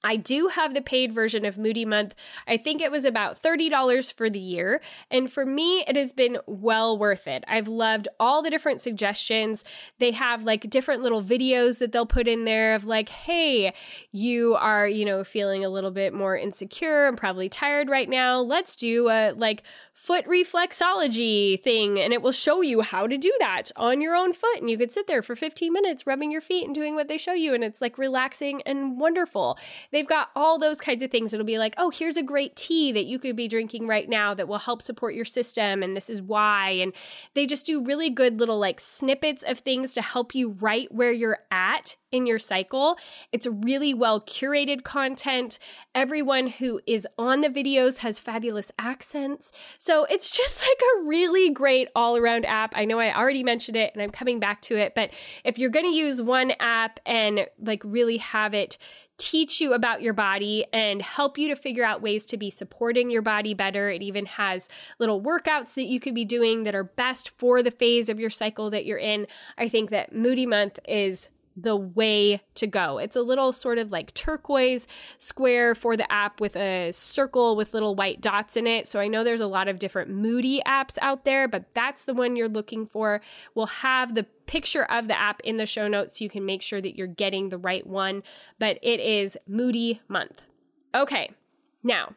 I 0.04 0.16
do 0.16 0.48
have 0.48 0.74
the 0.74 0.82
paid 0.82 1.12
version 1.12 1.44
of 1.44 1.58
Moody 1.58 1.84
Month. 1.84 2.14
I 2.46 2.56
think 2.56 2.80
it 2.80 2.90
was 2.90 3.04
about 3.04 3.40
$30 3.40 4.12
for 4.12 4.28
the 4.28 4.40
year. 4.40 4.80
And 5.10 5.30
for 5.30 5.46
me, 5.46 5.84
it 5.86 5.96
has 5.96 6.12
been 6.12 6.38
well 6.46 6.98
worth 6.98 7.28
it. 7.28 7.44
I've 7.46 7.68
loved 7.68 8.08
all 8.18 8.42
the 8.42 8.50
different 8.50 8.80
suggestions. 8.80 9.64
They 9.98 10.10
have 10.12 10.44
like 10.44 10.68
different 10.68 11.02
little 11.02 11.22
videos 11.22 11.78
that 11.78 11.92
they'll 11.92 12.06
put 12.06 12.26
in 12.26 12.44
there 12.44 12.74
of 12.74 12.84
like, 12.84 13.10
hey, 13.10 13.74
you 14.10 14.56
are, 14.56 14.88
you 14.88 15.04
know, 15.04 15.22
feeling 15.22 15.64
a 15.64 15.70
little 15.70 15.92
bit 15.92 16.12
more 16.12 16.36
insecure 16.36 17.06
and 17.06 17.16
probably 17.16 17.48
tired 17.48 17.88
right 17.88 18.08
now. 18.08 18.40
Let's 18.40 18.74
do 18.74 19.08
a 19.08 19.32
like 19.32 19.62
foot 19.92 20.26
reflexology 20.26 21.60
thing. 21.60 22.00
And 22.00 22.12
it 22.12 22.22
will 22.22 22.32
show 22.32 22.60
you 22.60 22.80
how 22.80 23.06
to 23.06 23.16
do 23.16 23.32
that 23.38 23.70
on 23.76 24.00
your 24.00 24.16
own 24.16 24.32
foot. 24.32 24.60
And 24.60 24.68
you 24.68 24.78
could 24.78 24.90
sit 24.90 25.06
there 25.06 25.22
for 25.22 25.36
15 25.36 25.72
minutes 25.72 26.06
rubbing 26.06 26.32
your 26.32 26.40
feet 26.40 26.66
and 26.66 26.74
doing 26.74 26.94
what 26.96 27.06
they 27.06 27.18
show 27.18 27.34
you. 27.34 27.54
And 27.54 27.62
it's 27.62 27.80
like 27.80 27.98
relaxing 27.98 28.62
and 28.62 28.98
wonderful. 28.98 29.58
They've 29.92 30.06
got 30.06 30.30
all 30.34 30.58
those 30.58 30.80
kinds 30.80 31.02
of 31.02 31.10
things. 31.10 31.32
It'll 31.32 31.46
be 31.46 31.58
like, 31.58 31.74
oh, 31.76 31.90
here's 31.90 32.16
a 32.16 32.22
great 32.22 32.56
tea 32.56 32.92
that 32.92 33.04
you 33.04 33.18
could 33.18 33.36
be 33.36 33.46
drinking 33.46 33.86
right 33.86 34.08
now 34.08 34.34
that 34.34 34.48
will 34.48 34.58
help 34.58 34.82
support 34.82 35.14
your 35.14 35.24
system. 35.24 35.82
And 35.82 35.96
this 35.96 36.08
is 36.08 36.22
why. 36.22 36.70
And 36.70 36.92
they 37.34 37.46
just 37.46 37.66
do 37.66 37.84
really 37.84 38.10
good 38.10 38.40
little 38.40 38.58
like 38.58 38.80
snippets 38.80 39.42
of 39.42 39.58
things 39.58 39.92
to 39.92 40.02
help 40.02 40.34
you 40.34 40.50
right 40.60 40.90
where 40.92 41.12
you're 41.12 41.40
at 41.50 41.96
in 42.10 42.26
your 42.26 42.38
cycle. 42.38 42.96
It's 43.32 43.46
really 43.46 43.92
well 43.94 44.20
curated 44.20 44.84
content. 44.84 45.58
Everyone 45.94 46.46
who 46.46 46.80
is 46.86 47.06
on 47.18 47.40
the 47.40 47.48
videos 47.48 47.98
has 47.98 48.18
fabulous 48.18 48.70
accents. 48.78 49.52
So 49.78 50.04
it's 50.04 50.30
just 50.30 50.62
like 50.62 50.80
a 50.96 51.04
really 51.04 51.50
great 51.50 51.88
all 51.94 52.16
around 52.16 52.44
app. 52.46 52.72
I 52.76 52.84
know 52.84 52.98
I 52.98 53.16
already 53.16 53.42
mentioned 53.42 53.76
it 53.76 53.92
and 53.94 54.02
I'm 54.02 54.10
coming 54.10 54.38
back 54.38 54.62
to 54.62 54.76
it, 54.76 54.94
but 54.94 55.10
if 55.44 55.58
you're 55.58 55.70
going 55.70 55.86
to 55.86 55.96
use 55.96 56.22
one 56.22 56.52
app 56.60 57.00
and 57.04 57.46
like 57.58 57.82
really 57.84 58.18
have 58.18 58.54
it 58.54 58.78
teach 59.22 59.60
you 59.60 59.72
about 59.72 60.02
your 60.02 60.12
body 60.12 60.66
and 60.72 61.00
help 61.00 61.38
you 61.38 61.46
to 61.46 61.54
figure 61.54 61.84
out 61.84 62.02
ways 62.02 62.26
to 62.26 62.36
be 62.36 62.50
supporting 62.50 63.08
your 63.08 63.22
body 63.22 63.54
better. 63.54 63.88
It 63.88 64.02
even 64.02 64.26
has 64.26 64.68
little 64.98 65.22
workouts 65.22 65.74
that 65.74 65.84
you 65.84 66.00
could 66.00 66.14
be 66.14 66.24
doing 66.24 66.64
that 66.64 66.74
are 66.74 66.82
best 66.82 67.30
for 67.30 67.62
the 67.62 67.70
phase 67.70 68.08
of 68.08 68.18
your 68.18 68.30
cycle 68.30 68.68
that 68.70 68.84
you're 68.84 68.98
in. 68.98 69.28
I 69.56 69.68
think 69.68 69.90
that 69.90 70.12
Moody 70.12 70.44
Month 70.44 70.80
is 70.88 71.28
the 71.56 71.76
way 71.76 72.42
to 72.54 72.66
go. 72.66 72.98
It's 72.98 73.16
a 73.16 73.22
little 73.22 73.52
sort 73.52 73.78
of 73.78 73.90
like 73.90 74.14
turquoise 74.14 74.86
square 75.18 75.74
for 75.74 75.96
the 75.96 76.10
app 76.10 76.40
with 76.40 76.56
a 76.56 76.92
circle 76.92 77.56
with 77.56 77.74
little 77.74 77.94
white 77.94 78.20
dots 78.20 78.56
in 78.56 78.66
it. 78.66 78.86
So 78.86 79.00
I 79.00 79.08
know 79.08 79.24
there's 79.24 79.40
a 79.40 79.46
lot 79.46 79.68
of 79.68 79.78
different 79.78 80.10
moody 80.10 80.60
apps 80.66 80.98
out 81.02 81.24
there, 81.24 81.48
but 81.48 81.74
that's 81.74 82.04
the 82.04 82.14
one 82.14 82.36
you're 82.36 82.48
looking 82.48 82.86
for. 82.86 83.20
We'll 83.54 83.66
have 83.66 84.14
the 84.14 84.24
picture 84.46 84.84
of 84.84 85.08
the 85.08 85.18
app 85.18 85.40
in 85.44 85.56
the 85.56 85.66
show 85.66 85.88
notes 85.88 86.18
so 86.18 86.24
you 86.24 86.30
can 86.30 86.44
make 86.44 86.62
sure 86.62 86.80
that 86.80 86.96
you're 86.96 87.06
getting 87.06 87.48
the 87.48 87.58
right 87.58 87.86
one, 87.86 88.22
but 88.58 88.78
it 88.82 89.00
is 89.00 89.36
Moody 89.46 90.00
Month. 90.08 90.42
Okay. 90.94 91.30
Now, 91.82 92.14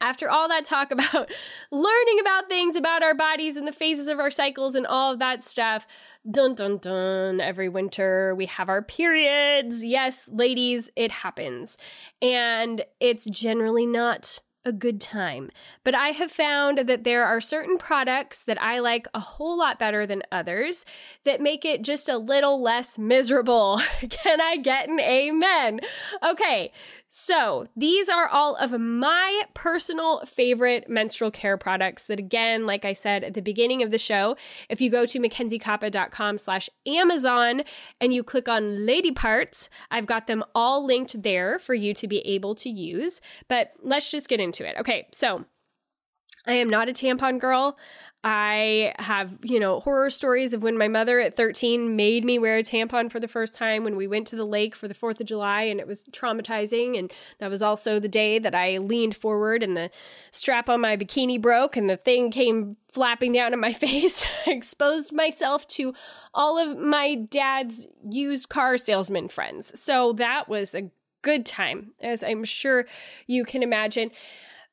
after 0.00 0.30
all 0.30 0.48
that 0.48 0.64
talk 0.64 0.90
about 0.92 1.30
learning 1.70 2.18
about 2.20 2.48
things 2.48 2.76
about 2.76 3.02
our 3.02 3.14
bodies 3.14 3.56
and 3.56 3.66
the 3.66 3.72
phases 3.72 4.08
of 4.08 4.18
our 4.18 4.30
cycles 4.30 4.74
and 4.74 4.86
all 4.86 5.12
of 5.12 5.18
that 5.18 5.44
stuff, 5.44 5.86
dun 6.30 6.54
dun 6.54 6.78
dun, 6.78 7.40
every 7.40 7.68
winter 7.68 8.34
we 8.34 8.46
have 8.46 8.68
our 8.68 8.82
periods. 8.82 9.84
Yes, 9.84 10.28
ladies, 10.28 10.90
it 10.96 11.10
happens. 11.10 11.78
And 12.20 12.84
it's 13.00 13.26
generally 13.26 13.86
not 13.86 14.40
a 14.64 14.72
good 14.72 15.00
time. 15.00 15.50
But 15.82 15.94
I 15.94 16.08
have 16.08 16.30
found 16.30 16.86
that 16.86 17.04
there 17.04 17.24
are 17.24 17.40
certain 17.40 17.78
products 17.78 18.42
that 18.42 18.60
I 18.60 18.80
like 18.80 19.08
a 19.14 19.20
whole 19.20 19.58
lot 19.58 19.78
better 19.78 20.06
than 20.06 20.22
others 20.30 20.84
that 21.24 21.40
make 21.40 21.64
it 21.64 21.82
just 21.82 22.08
a 22.08 22.18
little 22.18 22.62
less 22.62 22.98
miserable. 22.98 23.80
Can 24.10 24.40
I 24.40 24.58
get 24.58 24.88
an 24.88 25.00
amen? 25.00 25.80
Okay, 26.22 26.70
so, 27.10 27.66
these 27.74 28.10
are 28.10 28.28
all 28.28 28.54
of 28.56 28.78
my 28.78 29.42
personal 29.54 30.20
favorite 30.26 30.90
menstrual 30.90 31.30
care 31.30 31.56
products 31.56 32.04
that 32.04 32.18
again, 32.18 32.66
like 32.66 32.84
I 32.84 32.92
said 32.92 33.24
at 33.24 33.32
the 33.32 33.40
beginning 33.40 33.82
of 33.82 33.90
the 33.90 33.98
show, 33.98 34.36
if 34.68 34.80
you 34.80 34.90
go 34.90 35.06
to 35.06 35.18
mackenziekoppa.com 35.18 36.36
slash 36.36 36.68
Amazon 36.86 37.62
and 37.98 38.12
you 38.12 38.22
click 38.22 38.46
on 38.46 38.84
lady 38.84 39.12
parts, 39.12 39.70
I've 39.90 40.06
got 40.06 40.26
them 40.26 40.44
all 40.54 40.84
linked 40.84 41.22
there 41.22 41.58
for 41.58 41.74
you 41.74 41.94
to 41.94 42.06
be 42.06 42.18
able 42.20 42.54
to 42.56 42.68
use. 42.68 43.22
But 43.48 43.72
let's 43.82 44.10
just 44.10 44.28
get 44.28 44.40
into 44.40 44.68
it. 44.68 44.76
Okay, 44.78 45.08
so 45.10 45.46
I 46.48 46.54
am 46.54 46.70
not 46.70 46.88
a 46.88 46.92
tampon 46.92 47.38
girl. 47.38 47.78
I 48.24 48.94
have, 48.98 49.38
you 49.42 49.60
know, 49.60 49.78
horror 49.78 50.10
stories 50.10 50.52
of 50.52 50.64
when 50.64 50.76
my 50.76 50.88
mother 50.88 51.20
at 51.20 51.36
13 51.36 51.94
made 51.94 52.24
me 52.24 52.36
wear 52.38 52.56
a 52.56 52.62
tampon 52.62 53.12
for 53.12 53.20
the 53.20 53.28
first 53.28 53.54
time 53.54 53.84
when 53.84 53.94
we 53.94 54.08
went 54.08 54.26
to 54.28 54.36
the 54.36 54.44
lake 54.44 54.74
for 54.74 54.88
the 54.88 54.94
4th 54.94 55.20
of 55.20 55.26
July 55.26 55.62
and 55.62 55.78
it 55.78 55.86
was 55.86 56.02
traumatizing. 56.04 56.98
And 56.98 57.12
that 57.38 57.48
was 57.48 57.62
also 57.62 58.00
the 58.00 58.08
day 58.08 58.40
that 58.40 58.56
I 58.56 58.78
leaned 58.78 59.14
forward 59.14 59.62
and 59.62 59.76
the 59.76 59.90
strap 60.32 60.68
on 60.68 60.80
my 60.80 60.96
bikini 60.96 61.40
broke 61.40 61.76
and 61.76 61.88
the 61.88 61.96
thing 61.96 62.32
came 62.32 62.76
flapping 62.88 63.32
down 63.32 63.52
in 63.52 63.60
my 63.60 63.72
face. 63.84 64.26
I 64.46 64.50
exposed 64.50 65.12
myself 65.12 65.68
to 65.68 65.94
all 66.34 66.58
of 66.58 66.76
my 66.76 67.14
dad's 67.14 67.86
used 68.10 68.48
car 68.48 68.78
salesman 68.78 69.28
friends. 69.28 69.78
So 69.80 70.12
that 70.14 70.48
was 70.48 70.74
a 70.74 70.90
good 71.22 71.46
time, 71.46 71.92
as 72.00 72.24
I'm 72.24 72.44
sure 72.44 72.86
you 73.26 73.44
can 73.44 73.62
imagine. 73.62 74.10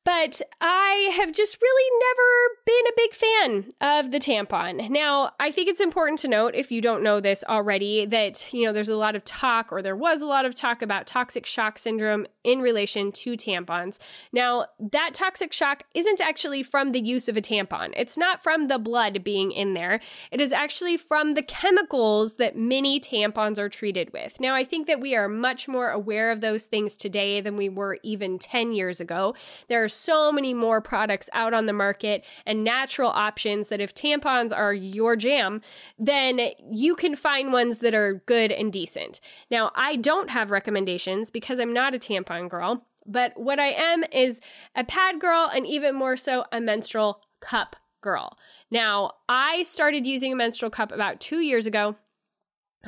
But 0.05 0.39
I 0.61 1.11
have 1.17 1.33
just 1.33 1.59
really 1.59 1.99
never 1.99 2.55
been 2.63 2.87
a 2.87 2.95
big 2.95 3.13
fan 3.13 3.65
of 3.81 4.11
the 4.11 4.19
tampon. 4.19 4.89
Now, 4.91 5.31
I 5.39 5.49
think 5.49 5.67
it's 5.67 5.81
important 5.81 6.19
to 6.19 6.27
note, 6.27 6.53
if 6.53 6.71
you 6.71 6.79
don't 6.79 7.01
know 7.01 7.19
this 7.19 7.43
already, 7.49 8.05
that, 8.05 8.53
you 8.53 8.65
know, 8.65 8.71
there's 8.71 8.89
a 8.89 8.95
lot 8.95 9.15
of 9.15 9.25
talk, 9.25 9.71
or 9.71 9.81
there 9.81 9.95
was 9.95 10.21
a 10.21 10.27
lot 10.27 10.45
of 10.45 10.53
talk 10.53 10.83
about 10.83 11.07
toxic 11.07 11.47
shock 11.47 11.79
syndrome 11.79 12.27
in 12.43 12.59
relation 12.59 13.11
to 13.13 13.31
tampons. 13.33 13.97
Now, 14.31 14.67
that 14.91 15.15
toxic 15.15 15.51
shock 15.51 15.83
isn't 15.95 16.21
actually 16.21 16.61
from 16.61 16.91
the 16.91 17.01
use 17.01 17.27
of 17.27 17.35
a 17.35 17.41
tampon, 17.41 17.91
it's 17.97 18.17
not 18.17 18.43
from 18.43 18.67
the 18.67 18.77
blood 18.77 19.23
being 19.23 19.51
in 19.51 19.73
there. 19.73 19.99
It 20.31 20.39
is 20.39 20.51
actually 20.51 20.97
from 20.97 21.33
the 21.33 21.41
chemicals 21.41 22.35
that 22.35 22.55
many 22.55 22.99
tampons 22.99 23.57
are 23.57 23.69
treated 23.69 24.13
with. 24.13 24.39
Now, 24.39 24.53
I 24.53 24.63
think 24.63 24.85
that 24.85 25.01
we 25.01 25.15
are 25.15 25.27
much 25.27 25.67
more 25.67 25.89
aware 25.89 26.31
of 26.31 26.41
those 26.41 26.65
things 26.65 26.95
today 26.95 27.41
than 27.41 27.57
we 27.57 27.69
were 27.69 27.97
even 28.03 28.37
10 28.37 28.71
years 28.71 29.01
ago. 29.01 29.33
There 29.67 29.83
are 29.83 29.89
so 29.95 30.31
many 30.31 30.53
more 30.53 30.81
products 30.81 31.29
out 31.33 31.53
on 31.53 31.65
the 31.65 31.73
market 31.73 32.23
and 32.45 32.63
natural 32.63 33.09
options 33.09 33.69
that 33.69 33.81
if 33.81 33.93
tampons 33.93 34.55
are 34.55 34.73
your 34.73 35.15
jam, 35.15 35.61
then 35.97 36.39
you 36.69 36.95
can 36.95 37.15
find 37.15 37.53
ones 37.53 37.79
that 37.79 37.93
are 37.93 38.23
good 38.25 38.51
and 38.51 38.71
decent. 38.71 39.21
Now, 39.49 39.71
I 39.75 39.95
don't 39.95 40.29
have 40.29 40.51
recommendations 40.51 41.31
because 41.31 41.59
I'm 41.59 41.73
not 41.73 41.95
a 41.95 41.99
tampon 41.99 42.49
girl, 42.49 42.85
but 43.05 43.33
what 43.35 43.59
I 43.59 43.67
am 43.67 44.03
is 44.11 44.41
a 44.75 44.83
pad 44.83 45.19
girl 45.19 45.49
and 45.53 45.65
even 45.65 45.95
more 45.95 46.17
so 46.17 46.45
a 46.51 46.59
menstrual 46.59 47.21
cup 47.39 47.75
girl. 48.01 48.37
Now, 48.71 49.13
I 49.29 49.63
started 49.63 50.05
using 50.05 50.33
a 50.33 50.35
menstrual 50.35 50.71
cup 50.71 50.91
about 50.91 51.19
two 51.19 51.39
years 51.39 51.67
ago. 51.67 51.95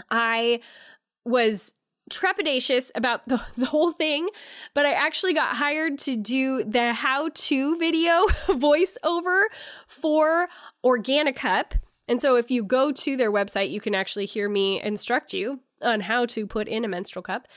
I 0.10 0.62
was 1.26 1.74
trepidatious 2.10 2.92
about 2.96 3.28
the, 3.28 3.42
the 3.58 3.66
whole 3.66 3.92
thing, 3.92 4.30
but 4.74 4.86
I 4.86 4.94
actually 4.94 5.34
got 5.34 5.56
hired 5.56 5.98
to 6.00 6.16
do 6.16 6.64
the 6.64 6.94
how 6.94 7.30
to 7.34 7.78
video 7.78 8.26
voiceover 8.48 9.44
for 9.88 10.50
Organicup. 10.86 11.74
And 12.08 12.22
so 12.22 12.36
if 12.36 12.50
you 12.50 12.64
go 12.64 12.92
to 12.92 13.18
their 13.18 13.32
website, 13.32 13.70
you 13.70 13.82
can 13.82 13.94
actually 13.94 14.26
hear 14.26 14.48
me 14.48 14.82
instruct 14.82 15.34
you 15.34 15.60
on 15.82 16.02
how 16.02 16.26
to 16.28 16.48
put 16.48 16.68
in 16.68 16.86
a 16.86 16.88
menstrual 16.88 17.24
cup. 17.24 17.48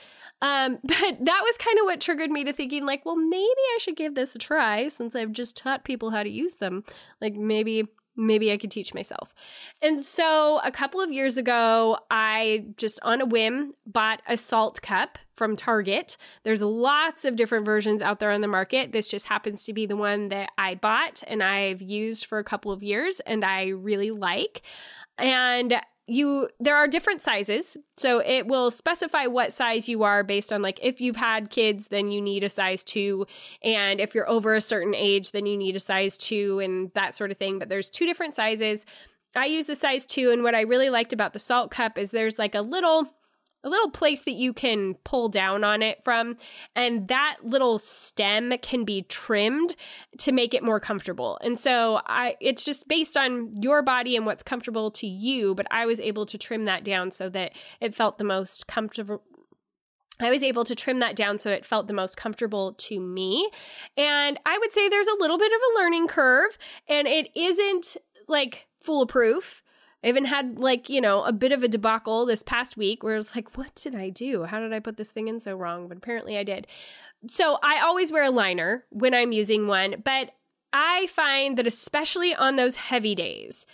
Um, 0.42 0.78
but 0.84 0.98
that 0.98 1.42
was 1.44 1.57
kind 1.59 1.78
of 1.78 1.84
what 1.84 2.01
triggered 2.01 2.30
me 2.30 2.44
to 2.44 2.53
thinking, 2.53 2.86
like, 2.86 3.05
well, 3.05 3.16
maybe 3.16 3.44
I 3.46 3.78
should 3.80 3.96
give 3.96 4.14
this 4.14 4.34
a 4.34 4.38
try 4.38 4.88
since 4.88 5.14
I've 5.14 5.32
just 5.32 5.57
taught 5.57 5.84
people 5.84 6.11
how 6.11 6.22
to 6.22 6.30
use 6.30 6.57
them. 6.57 6.84
Like, 7.20 7.34
maybe 7.34 7.88
maybe 8.20 8.52
I 8.52 8.58
could 8.58 8.70
teach 8.70 8.94
myself. 8.94 9.34
And 9.80 10.04
so 10.04 10.60
a 10.62 10.70
couple 10.70 11.00
of 11.00 11.10
years 11.10 11.38
ago, 11.38 11.98
I 12.10 12.66
just 12.76 13.00
on 13.02 13.20
a 13.20 13.26
whim 13.26 13.74
bought 13.86 14.20
a 14.28 14.34
Saalt 14.34 14.82
cup 14.82 15.18
from 15.32 15.56
Target. 15.56 16.16
There's 16.44 16.60
lots 16.60 17.24
of 17.24 17.34
different 17.34 17.64
versions 17.64 18.02
out 18.02 18.20
there 18.20 18.30
on 18.30 18.42
the 18.42 18.48
market. 18.48 18.92
This 18.92 19.08
just 19.08 19.26
happens 19.26 19.64
to 19.64 19.72
be 19.72 19.86
the 19.86 19.96
one 19.96 20.28
that 20.28 20.50
I 20.58 20.74
bought 20.74 21.22
and 21.26 21.42
I've 21.42 21.80
used 21.80 22.26
for 22.26 22.38
a 22.38 22.44
couple 22.44 22.72
of 22.72 22.82
years 22.82 23.20
and 23.20 23.44
I 23.44 23.68
really 23.68 24.10
like. 24.10 24.62
And 25.18 25.74
you 26.11 26.48
there 26.58 26.76
are 26.76 26.88
different 26.88 27.22
sizes. 27.22 27.76
So 27.96 28.20
it 28.20 28.46
will 28.46 28.70
specify 28.70 29.26
what 29.26 29.52
size 29.52 29.88
you 29.88 30.02
are 30.02 30.22
based 30.24 30.52
on 30.52 30.62
like 30.62 30.80
if 30.82 31.00
you've 31.00 31.16
had 31.16 31.50
kids 31.50 31.88
then 31.88 32.11
you 32.11 32.20
need 32.20 32.44
a 32.44 32.48
size 32.48 32.82
2 32.84 33.26
and 33.62 34.00
if 34.00 34.14
you're 34.14 34.28
over 34.28 34.54
a 34.54 34.61
certain 34.61 34.94
age 34.94 35.32
then 35.32 35.46
you 35.46 35.56
need 35.56 35.76
a 35.76 35.80
size 35.80 36.16
2 36.16 36.58
and 36.61 36.90
that 36.94 37.14
sort 37.14 37.30
of 37.30 37.38
thing. 37.38 37.58
But 37.58 37.68
there's 37.68 37.90
two 37.90 38.06
different 38.06 38.34
sizes. 38.34 38.84
I 39.36 39.46
use 39.46 39.66
the 39.66 39.76
size 39.76 40.04
2 40.06 40.32
and 40.32 40.42
what 40.42 40.56
i 40.56 40.62
really 40.62 40.90
liked 40.90 41.12
about 41.12 41.32
the 41.32 41.38
Saalt 41.38 41.70
cup 41.70 41.96
is 41.96 42.11
there's 42.11 42.38
like 42.38 42.56
a 42.56 42.62
little 42.62 43.14
a 43.62 43.68
little 43.68 43.90
place 43.90 44.22
that 44.22 44.32
you 44.32 44.52
can 44.52 44.94
pull 45.04 45.28
down 45.28 45.64
on 45.64 45.82
it 45.82 46.02
from 46.02 46.36
and 46.74 47.08
that 47.08 47.36
little 47.42 47.78
stem 47.78 48.52
can 48.62 48.84
be 48.84 49.02
trimmed 49.02 49.76
to 50.18 50.32
make 50.32 50.54
it 50.54 50.62
more 50.62 50.80
comfortable 50.80 51.38
and 51.42 51.58
so 51.58 52.00
i 52.06 52.36
it's 52.40 52.64
just 52.64 52.88
based 52.88 53.16
on 53.16 53.52
your 53.61 53.82
body 53.82 54.16
and 54.16 54.26
what's 54.26 54.42
comfortable 54.42 54.90
to 54.90 55.06
you 55.06 55.54
but 55.54 55.66
i 55.70 55.84
was 55.86 56.00
able 56.00 56.26
to 56.26 56.38
trim 56.38 56.64
that 56.64 56.84
down 56.84 57.11
so 57.11 57.28
that 57.28 57.52
it 57.80 57.94
felt 57.94 58.18
the 58.18 58.24
most 58.24 58.66
comfortable 58.66 59.22
I 60.22 60.30
was 60.30 60.42
able 60.42 60.64
to 60.64 60.74
trim 60.74 60.98
that 60.98 61.16
down 61.16 61.38
so 61.38 61.50
it 61.50 61.64
felt 61.64 61.86
the 61.86 61.94
most 61.94 62.16
comfortable 62.16 62.74
to 62.74 63.00
me. 63.00 63.50
And 63.96 64.38
I 64.44 64.58
would 64.58 64.72
say 64.72 64.88
there's 64.88 65.06
a 65.06 65.18
little 65.18 65.38
bit 65.38 65.50
of 65.50 65.58
a 65.58 65.78
learning 65.80 66.08
curve, 66.08 66.58
and 66.88 67.08
it 67.08 67.30
isn't 67.34 67.96
like 68.28 68.66
foolproof. 68.80 69.62
I 70.03 70.09
even 70.09 70.24
had 70.24 70.59
like, 70.59 70.88
you 70.88 71.01
know, 71.01 71.24
a 71.24 71.32
bit 71.32 71.53
of 71.53 71.62
a 71.62 71.68
debacle 71.68 72.24
this 72.24 72.42
past 72.42 72.76
week 72.76 73.03
where 73.03 73.14
I 73.14 73.16
was 73.16 73.36
like, 73.36 73.57
what 73.57 73.74
did 73.74 73.94
I 73.94 74.09
do? 74.09 74.44
How 74.44 74.61
did 74.61 74.72
I 74.72 74.80
put 74.80 74.96
this 74.96 75.11
thing 75.11 75.28
in 75.28 75.40
so 75.40 75.55
wrong? 75.55 75.88
But 75.88 75.98
apparently 75.98 76.38
I 76.38 76.42
did. 76.42 76.66
So 77.26 77.59
I 77.62 77.80
always 77.80 78.11
wear 78.11 78.24
a 78.24 78.30
liner 78.30 78.84
when 78.90 79.12
I'm 79.12 79.32
using 79.32 79.66
one, 79.66 79.96
but 80.03 80.30
I 80.72 81.07
find 81.09 81.59
that 81.59 81.66
especially 81.66 82.34
on 82.34 82.57
those 82.57 82.76
heavy 82.76 83.14
days, 83.14 83.66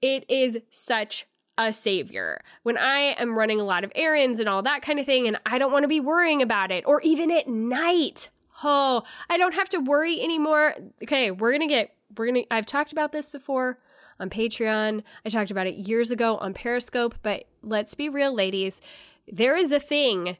it 0.00 0.24
is 0.28 0.60
such 0.70 1.26
a 1.58 1.72
savior. 1.72 2.42
When 2.62 2.78
I 2.78 3.14
am 3.18 3.36
running 3.36 3.60
a 3.60 3.64
lot 3.64 3.84
of 3.84 3.92
errands 3.94 4.38
and 4.38 4.48
all 4.48 4.62
that 4.62 4.82
kind 4.82 4.98
of 4.98 5.06
thing, 5.06 5.26
and 5.26 5.38
I 5.44 5.58
don't 5.58 5.72
want 5.72 5.82
to 5.84 5.88
be 5.88 6.00
worrying 6.00 6.42
about 6.42 6.70
it, 6.70 6.84
or 6.86 7.00
even 7.02 7.30
at 7.30 7.48
night. 7.48 8.30
Oh, 8.62 9.02
I 9.28 9.36
don't 9.36 9.54
have 9.54 9.68
to 9.70 9.78
worry 9.78 10.22
anymore. 10.22 10.74
Okay, 11.02 11.30
we're 11.30 11.52
gonna 11.52 11.66
get, 11.66 11.94
we're 12.16 12.26
gonna, 12.26 12.44
I've 12.50 12.66
talked 12.66 12.92
about 12.92 13.12
this 13.12 13.30
before 13.30 13.78
on 14.22 14.30
Patreon. 14.30 15.02
I 15.26 15.28
talked 15.28 15.50
about 15.50 15.66
it 15.66 15.74
years 15.74 16.10
ago 16.10 16.38
on 16.38 16.54
Periscope, 16.54 17.16
but 17.22 17.44
let's 17.62 17.94
be 17.94 18.08
real, 18.08 18.32
ladies. 18.32 18.80
There 19.30 19.56
is 19.56 19.72
a 19.72 19.80
thing 19.80 20.38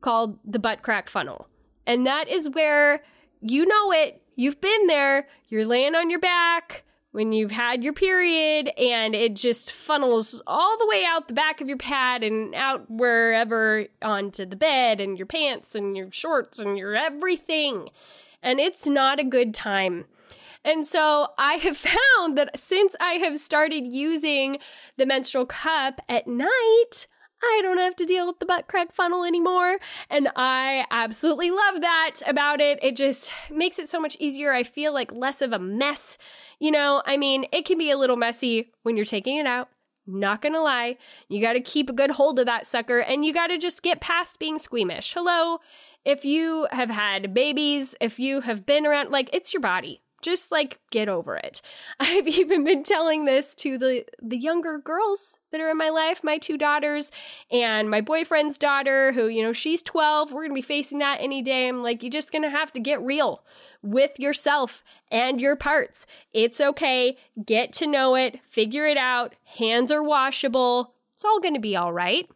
called 0.00 0.38
the 0.44 0.58
butt 0.58 0.82
crack 0.82 1.08
funnel. 1.08 1.48
And 1.86 2.06
that 2.06 2.28
is 2.28 2.50
where 2.50 3.02
you 3.40 3.66
know 3.66 3.90
it. 3.92 4.22
You've 4.36 4.60
been 4.60 4.86
there. 4.86 5.26
You're 5.48 5.66
laying 5.66 5.94
on 5.94 6.10
your 6.10 6.20
back 6.20 6.84
when 7.10 7.32
you've 7.32 7.50
had 7.50 7.82
your 7.82 7.94
period 7.94 8.70
and 8.78 9.14
it 9.14 9.34
just 9.34 9.72
funnels 9.72 10.42
all 10.46 10.76
the 10.76 10.86
way 10.86 11.04
out 11.08 11.26
the 11.26 11.34
back 11.34 11.60
of 11.60 11.68
your 11.68 11.78
pad 11.78 12.22
and 12.22 12.54
out 12.54 12.88
wherever 12.90 13.86
onto 14.02 14.44
the 14.44 14.54
bed 14.54 15.00
and 15.00 15.18
your 15.18 15.26
pants 15.26 15.74
and 15.74 15.96
your 15.96 16.12
shorts 16.12 16.58
and 16.58 16.76
your 16.76 16.94
everything. 16.94 17.88
And 18.42 18.60
it's 18.60 18.86
not 18.86 19.18
a 19.18 19.24
good 19.24 19.54
time. 19.54 20.04
And 20.64 20.86
so 20.86 21.28
I 21.38 21.54
have 21.54 21.76
found 22.16 22.36
that 22.38 22.58
since 22.58 22.94
I 23.00 23.14
have 23.14 23.38
started 23.38 23.86
using 23.86 24.58
the 24.96 25.06
menstrual 25.06 25.46
cup 25.46 26.00
at 26.08 26.26
night, 26.26 27.06
I 27.42 27.60
don't 27.62 27.78
have 27.78 27.94
to 27.96 28.04
deal 28.04 28.26
with 28.26 28.40
the 28.40 28.46
butt 28.46 28.66
crack 28.66 28.92
funnel 28.92 29.24
anymore. 29.24 29.78
And 30.10 30.28
I 30.34 30.86
absolutely 30.90 31.50
love 31.50 31.80
that 31.80 32.14
about 32.26 32.60
it. 32.60 32.78
It 32.82 32.96
just 32.96 33.30
makes 33.50 33.78
it 33.78 33.88
so 33.88 34.00
much 34.00 34.16
easier. 34.18 34.52
I 34.52 34.62
feel 34.62 34.92
like 34.92 35.12
less 35.12 35.40
of 35.40 35.52
a 35.52 35.58
mess. 35.58 36.18
You 36.58 36.70
know, 36.70 37.02
I 37.06 37.16
mean, 37.16 37.46
it 37.52 37.64
can 37.64 37.78
be 37.78 37.90
a 37.90 37.98
little 37.98 38.16
messy 38.16 38.72
when 38.82 38.96
you're 38.96 39.06
taking 39.06 39.36
it 39.38 39.46
out. 39.46 39.68
Not 40.10 40.40
gonna 40.40 40.62
lie, 40.62 40.96
you 41.28 41.42
gotta 41.42 41.60
keep 41.60 41.90
a 41.90 41.92
good 41.92 42.12
hold 42.12 42.38
of 42.38 42.46
that 42.46 42.66
sucker 42.66 42.98
and 42.98 43.26
you 43.26 43.34
gotta 43.34 43.58
just 43.58 43.82
get 43.82 44.00
past 44.00 44.38
being 44.38 44.58
squeamish. 44.58 45.12
Hello, 45.12 45.58
if 46.02 46.24
you 46.24 46.66
have 46.70 46.88
had 46.88 47.34
babies, 47.34 47.94
if 48.00 48.18
you 48.18 48.40
have 48.40 48.64
been 48.64 48.86
around, 48.86 49.10
like, 49.10 49.28
it's 49.34 49.52
your 49.52 49.60
body 49.60 50.00
just 50.22 50.50
like 50.50 50.80
get 50.90 51.08
over 51.08 51.36
it. 51.36 51.62
I've 52.00 52.28
even 52.28 52.64
been 52.64 52.82
telling 52.82 53.24
this 53.24 53.54
to 53.56 53.78
the 53.78 54.04
the 54.22 54.36
younger 54.36 54.78
girls 54.78 55.38
that 55.50 55.60
are 55.60 55.70
in 55.70 55.76
my 55.76 55.88
life, 55.88 56.22
my 56.22 56.38
two 56.38 56.58
daughters 56.58 57.10
and 57.50 57.90
my 57.90 58.00
boyfriend's 58.00 58.58
daughter 58.58 59.12
who, 59.12 59.28
you 59.28 59.42
know, 59.42 59.52
she's 59.52 59.82
12. 59.82 60.32
We're 60.32 60.42
going 60.42 60.50
to 60.50 60.54
be 60.54 60.62
facing 60.62 60.98
that 60.98 61.20
any 61.20 61.42
day. 61.42 61.68
I'm 61.68 61.82
like 61.82 62.02
you're 62.02 62.10
just 62.10 62.32
going 62.32 62.42
to 62.42 62.50
have 62.50 62.72
to 62.72 62.80
get 62.80 63.00
real 63.02 63.42
with 63.82 64.18
yourself 64.18 64.82
and 65.10 65.40
your 65.40 65.56
parts. 65.56 66.06
It's 66.32 66.60
okay. 66.60 67.16
Get 67.44 67.72
to 67.74 67.86
know 67.86 68.14
it, 68.14 68.40
figure 68.48 68.86
it 68.86 68.98
out. 68.98 69.34
Hands 69.58 69.90
are 69.90 70.02
washable. 70.02 70.94
It's 71.14 71.24
all 71.24 71.40
going 71.40 71.54
to 71.54 71.60
be 71.60 71.76
all 71.76 71.92
right. 71.92 72.28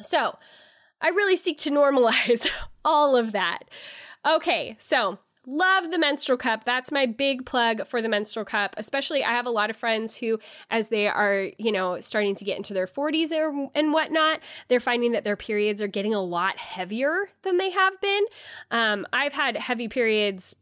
So, 0.00 0.38
I 1.02 1.08
really 1.08 1.36
seek 1.36 1.58
to 1.58 1.70
normalize 1.70 2.48
all 2.84 3.16
of 3.16 3.32
that. 3.32 3.60
Okay, 4.26 4.76
so 4.78 5.18
Love 5.52 5.90
the 5.90 5.98
menstrual 5.98 6.38
cup. 6.38 6.62
That's 6.62 6.92
my 6.92 7.06
big 7.06 7.44
plug 7.44 7.84
for 7.88 8.00
the 8.00 8.08
menstrual 8.08 8.44
cup. 8.44 8.76
Especially, 8.78 9.24
I 9.24 9.32
have 9.32 9.46
a 9.46 9.50
lot 9.50 9.68
of 9.68 9.74
friends 9.74 10.16
who, 10.16 10.38
as 10.70 10.88
they 10.88 11.08
are, 11.08 11.48
you 11.58 11.72
know, 11.72 11.98
starting 11.98 12.36
to 12.36 12.44
get 12.44 12.56
into 12.56 12.72
their 12.72 12.86
40s 12.86 13.32
or, 13.32 13.68
and 13.74 13.92
whatnot, 13.92 14.38
they're 14.68 14.78
finding 14.78 15.10
that 15.10 15.24
their 15.24 15.34
periods 15.34 15.82
are 15.82 15.88
getting 15.88 16.14
a 16.14 16.22
lot 16.22 16.56
heavier 16.56 17.30
than 17.42 17.56
they 17.56 17.70
have 17.70 18.00
been. 18.00 18.24
Um, 18.70 19.06
I've 19.12 19.32
had 19.32 19.56
heavy 19.56 19.88
periods 19.88 20.54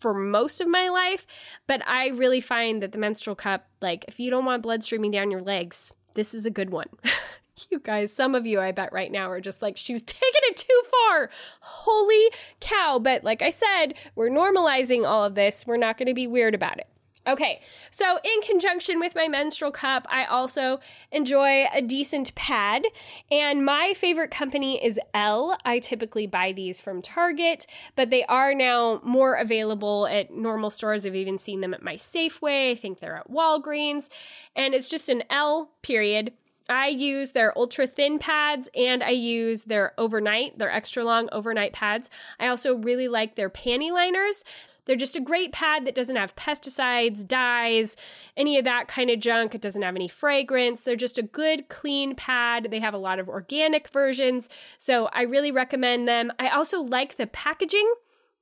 for 0.00 0.12
most 0.12 0.60
of 0.60 0.66
my 0.66 0.88
life, 0.88 1.26
but 1.68 1.80
I 1.86 2.08
really 2.08 2.40
find 2.40 2.82
that 2.82 2.90
the 2.90 2.98
menstrual 2.98 3.36
cup, 3.36 3.68
like, 3.80 4.04
if 4.08 4.18
you 4.18 4.30
don't 4.30 4.44
want 4.44 4.64
blood 4.64 4.82
streaming 4.82 5.12
down 5.12 5.30
your 5.30 5.42
legs, 5.42 5.92
this 6.14 6.34
is 6.34 6.44
a 6.44 6.50
good 6.50 6.70
one. 6.70 6.88
You 7.70 7.78
guys, 7.78 8.12
some 8.12 8.34
of 8.34 8.46
you, 8.46 8.60
I 8.60 8.72
bet 8.72 8.92
right 8.92 9.12
now, 9.12 9.30
are 9.30 9.40
just 9.40 9.62
like, 9.62 9.76
she's 9.76 10.02
taking 10.04 10.40
it 10.44 10.56
too 10.56 10.82
far. 10.90 11.30
Holy 11.60 12.30
cow. 12.60 12.98
But 12.98 13.24
like 13.24 13.42
I 13.42 13.50
said, 13.50 13.94
we're 14.14 14.30
normalizing 14.30 15.06
all 15.06 15.24
of 15.24 15.34
this. 15.34 15.66
We're 15.66 15.76
not 15.76 15.96
going 15.96 16.08
to 16.08 16.14
be 16.14 16.26
weird 16.26 16.54
about 16.54 16.78
it. 16.78 16.88
Okay, 17.26 17.62
so 17.90 18.18
in 18.22 18.42
conjunction 18.42 19.00
with 19.00 19.14
my 19.14 19.28
menstrual 19.28 19.70
cup, 19.70 20.06
I 20.10 20.26
also 20.26 20.78
enjoy 21.10 21.64
a 21.72 21.80
decent 21.80 22.34
pad, 22.34 22.84
and 23.30 23.64
my 23.64 23.94
favorite 23.96 24.30
company 24.30 24.84
is 24.84 25.00
L. 25.14 25.56
I 25.64 25.78
typically 25.78 26.26
buy 26.26 26.52
these 26.52 26.82
from 26.82 27.00
Target, 27.00 27.66
but 27.96 28.10
they 28.10 28.24
are 28.24 28.52
now 28.52 29.00
more 29.02 29.36
available 29.36 30.06
at 30.06 30.34
normal 30.34 30.68
stores. 30.68 31.06
I've 31.06 31.14
even 31.14 31.38
seen 31.38 31.62
them 31.62 31.72
at 31.72 31.82
my 31.82 31.94
Safeway. 31.94 32.72
I 32.72 32.74
think 32.74 33.00
they're 33.00 33.16
at 33.16 33.30
Walgreens, 33.30 34.10
and 34.54 34.74
it's 34.74 34.90
just 34.90 35.08
an 35.08 35.22
L 35.30 35.70
period 35.80 36.34
I 36.68 36.88
use 36.88 37.32
their 37.32 37.56
ultra 37.58 37.86
thin 37.86 38.18
pads 38.18 38.70
and 38.74 39.02
I 39.02 39.10
use 39.10 39.64
their 39.64 39.92
overnight, 39.98 40.58
their 40.58 40.70
extra 40.70 41.04
long 41.04 41.28
overnight 41.30 41.72
pads. 41.72 42.10
I 42.40 42.48
also 42.48 42.76
really 42.76 43.08
like 43.08 43.34
their 43.34 43.50
panty 43.50 43.92
liners. 43.92 44.44
They're 44.86 44.96
just 44.96 45.16
a 45.16 45.20
great 45.20 45.52
pad 45.52 45.86
that 45.86 45.94
doesn't 45.94 46.16
have 46.16 46.36
pesticides, 46.36 47.26
dyes, 47.26 47.96
any 48.36 48.58
of 48.58 48.64
that 48.64 48.86
kind 48.86 49.08
of 49.10 49.18
junk. 49.18 49.54
It 49.54 49.62
doesn't 49.62 49.80
have 49.80 49.96
any 49.96 50.08
fragrance. 50.08 50.84
They're 50.84 50.96
just 50.96 51.18
a 51.18 51.22
good, 51.22 51.68
clean 51.68 52.14
pad. 52.14 52.68
They 52.70 52.80
have 52.80 52.94
a 52.94 52.98
lot 52.98 53.18
of 53.18 53.28
organic 53.28 53.88
versions. 53.88 54.50
So 54.76 55.06
I 55.12 55.22
really 55.22 55.50
recommend 55.50 56.06
them. 56.06 56.32
I 56.38 56.48
also 56.48 56.82
like 56.82 57.16
the 57.16 57.26
packaging 57.26 57.90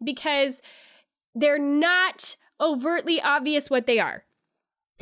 because 0.02 0.62
they're 1.34 1.58
not 1.58 2.36
overtly 2.60 3.20
obvious 3.20 3.70
what 3.70 3.86
they 3.86 4.00
are. 4.00 4.24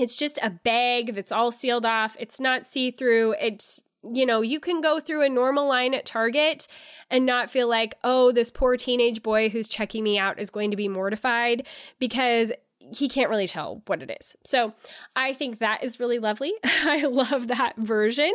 It's 0.01 0.16
just 0.16 0.38
a 0.42 0.51
bag 0.51 1.14
that's 1.14 1.32
all 1.32 1.53
sealed 1.53 1.84
off. 1.84 2.16
It's 2.18 2.40
not 2.40 2.66
see 2.66 2.90
through. 2.90 3.34
It's, 3.40 3.82
you 4.03 4.24
know, 4.24 4.40
you 4.40 4.59
can 4.59 4.80
go 4.80 4.98
through 4.98 5.22
a 5.22 5.28
normal 5.28 5.68
line 5.68 5.92
at 5.94 6.07
Target 6.07 6.66
and 7.11 7.26
not 7.26 7.51
feel 7.51 7.68
like, 7.68 7.94
oh, 8.03 8.32
this 8.32 8.51
poor 8.51 8.76
teenage 8.76 9.22
boy 9.22 9.51
who's 9.51 9.68
checking 9.68 10.03
me 10.03 10.18
out 10.18 10.38
is 10.38 10.51
going 10.51 10.70
to 10.70 10.76
be 10.76 10.88
mortified 10.88 11.66
because 11.98 12.51
he 12.92 13.09
can't 13.09 13.30
really 13.30 13.46
tell 13.46 13.82
what 13.86 14.03
it 14.03 14.16
is. 14.20 14.36
So 14.44 14.72
I 15.14 15.32
think 15.32 15.59
that 15.59 15.84
is 15.84 16.01
really 16.01 16.18
lovely. 16.18 16.53
I 16.64 17.05
love 17.05 17.48
that 17.48 17.76
version. 17.76 18.32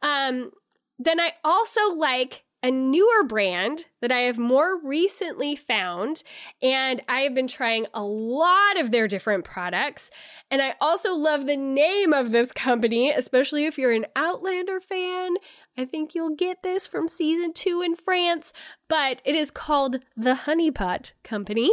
Um, 0.00 0.50
then 0.98 1.20
I 1.20 1.32
also 1.44 1.94
like 1.94 2.44
a 2.62 2.70
newer 2.70 3.24
brand 3.24 3.86
that 4.00 4.12
I 4.12 4.20
have 4.20 4.38
more 4.38 4.80
recently 4.82 5.56
found. 5.56 6.22
And 6.62 7.02
I 7.08 7.20
have 7.22 7.34
been 7.34 7.48
trying 7.48 7.86
a 7.92 8.02
lot 8.02 8.78
of 8.78 8.90
their 8.90 9.08
different 9.08 9.44
products. 9.44 10.10
And 10.50 10.62
I 10.62 10.74
also 10.80 11.14
love 11.14 11.46
the 11.46 11.56
name 11.56 12.12
of 12.12 12.30
this 12.30 12.52
company, 12.52 13.10
especially 13.10 13.64
if 13.64 13.78
you're 13.78 13.92
an 13.92 14.06
Outlander 14.14 14.80
fan. 14.80 15.34
I 15.76 15.84
think 15.84 16.14
you'll 16.14 16.36
get 16.36 16.62
this 16.62 16.86
from 16.86 17.08
season 17.08 17.52
two 17.52 17.82
in 17.82 17.96
France, 17.96 18.52
but 18.88 19.20
it 19.24 19.34
is 19.34 19.50
called 19.50 19.98
the 20.16 20.34
Honeypot 20.34 21.12
Company 21.24 21.72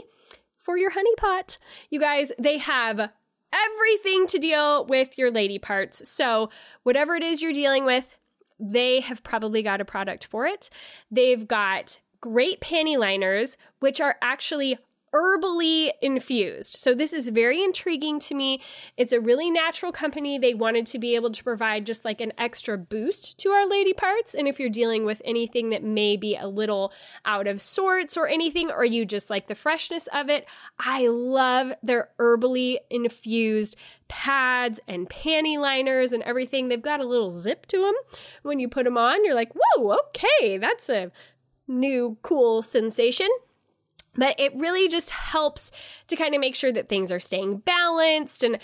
for 0.58 0.78
your 0.78 0.92
honeypot. 0.92 1.58
You 1.90 2.00
guys, 2.00 2.32
they 2.40 2.58
have 2.58 3.12
everything 3.52 4.28
to 4.28 4.38
deal 4.38 4.86
with 4.86 5.18
your 5.18 5.32
lady 5.32 5.60
parts. 5.60 6.08
So, 6.08 6.50
whatever 6.84 7.16
it 7.16 7.24
is 7.24 7.42
you're 7.42 7.54
dealing 7.54 7.86
with, 7.86 8.18
they 8.60 9.00
have 9.00 9.24
probably 9.24 9.62
got 9.62 9.82
a 9.82 9.86
product 9.86 10.26
for 10.26 10.46
it. 10.46 10.70
They've 11.10 11.48
got 11.48 12.00
great 12.22 12.60
panty 12.60 12.98
liners, 12.98 13.58
which 13.80 14.02
are 14.02 14.18
actually 14.22 14.78
herbally 15.14 15.92
infused. 16.02 16.74
So 16.74 16.94
this 16.94 17.14
is 17.14 17.28
very 17.30 17.64
intriguing 17.64 18.20
to 18.20 18.36
me. 18.36 18.62
It's 18.98 19.14
a 19.14 19.20
really 19.20 19.50
natural 19.52 19.92
company. 19.92 20.38
They 20.38 20.54
wanted 20.54 20.86
to 20.88 21.00
be 21.00 21.16
able 21.16 21.32
to 21.32 21.44
provide 21.44 21.86
just 21.86 22.06
like 22.06 22.22
an 22.22 22.34
extra 22.38 22.78
boost 22.78 23.38
to 23.40 23.50
our 23.50 23.68
lady 23.68 23.94
parts. 23.94 24.34
And 24.34 24.48
if 24.48 24.60
you're 24.60 24.70
dealing 24.70 25.06
with 25.06 25.22
anything 25.26 25.70
that 25.70 25.84
may 25.84 26.18
be 26.18 26.36
a 26.36 26.48
little 26.48 26.94
out 27.26 27.48
of 27.48 27.62
sorts 27.62 28.18
or 28.18 28.28
anything, 28.28 28.72
or 28.72 28.86
you 28.86 29.06
just 29.06 29.30
like 29.30 29.48
the 29.48 29.56
freshness 29.56 30.08
of 30.14 30.30
it, 30.30 30.48
I 30.78 31.08
love 31.08 31.74
their 31.82 32.10
herbally 32.20 32.78
infused 32.90 33.76
pads 34.08 34.80
and 34.88 35.10
panty 35.10 35.58
liners 35.58 36.14
and 36.14 36.24
everything. 36.24 36.68
They've 36.68 36.82
got 36.82 37.00
a 37.00 37.06
little 37.06 37.32
zip 37.32 37.66
to 37.68 37.78
them. 37.78 37.94
When 38.44 38.60
you 38.60 38.68
put 38.68 38.86
them 38.86 38.98
on, 38.98 39.24
you're 39.24 39.36
like, 39.36 39.52
whoa, 39.54 39.98
okay, 40.08 40.58
that's 40.58 40.90
a 40.90 41.12
new 41.68 42.18
cool 42.22 42.62
sensation. 42.62 43.30
But 44.20 44.40
it 44.40 44.54
really 44.56 44.88
just 44.88 45.10
helps 45.10 45.72
to 46.08 46.16
kind 46.16 46.36
of 46.36 46.42
make 46.42 46.56
sure 46.56 46.72
that 46.72 46.90
things 46.90 47.12
are 47.12 47.20
staying 47.20 47.58
balanced 47.60 48.44
and 48.44 48.60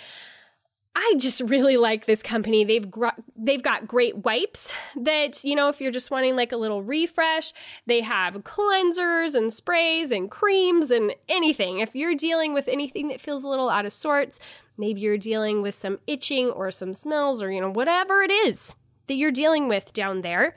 I 0.97 1.15
just 1.17 1.41
really 1.41 1.75
like 1.75 2.05
this 2.05 2.23
company. 2.23 2.63
They've 2.63 2.89
gr- 2.89 3.09
they've 3.35 3.61
got 3.61 3.85
great 3.85 4.23
wipes 4.23 4.73
that, 4.95 5.43
you 5.43 5.53
know, 5.53 5.67
if 5.67 5.81
you're 5.81 5.91
just 5.91 6.09
wanting 6.09 6.37
like 6.37 6.53
a 6.53 6.57
little 6.57 6.81
refresh, 6.81 7.51
they 7.85 7.99
have 7.99 8.35
cleansers 8.43 9.35
and 9.35 9.51
sprays 9.51 10.13
and 10.13 10.31
creams 10.31 10.91
and 10.91 11.13
anything. 11.27 11.79
If 11.79 11.95
you're 11.95 12.15
dealing 12.15 12.53
with 12.53 12.69
anything 12.69 13.09
that 13.09 13.19
feels 13.19 13.43
a 13.43 13.49
little 13.49 13.69
out 13.69 13.85
of 13.85 13.91
sorts, 13.91 14.39
maybe 14.77 15.01
you're 15.01 15.17
dealing 15.17 15.61
with 15.61 15.75
some 15.75 15.99
itching 16.07 16.49
or 16.49 16.71
some 16.71 16.93
smells 16.93 17.41
or, 17.41 17.51
you 17.51 17.59
know, 17.59 17.71
whatever 17.71 18.21
it 18.21 18.31
is 18.31 18.73
that 19.07 19.15
you're 19.15 19.31
dealing 19.31 19.67
with 19.67 19.91
down 19.91 20.21
there, 20.21 20.55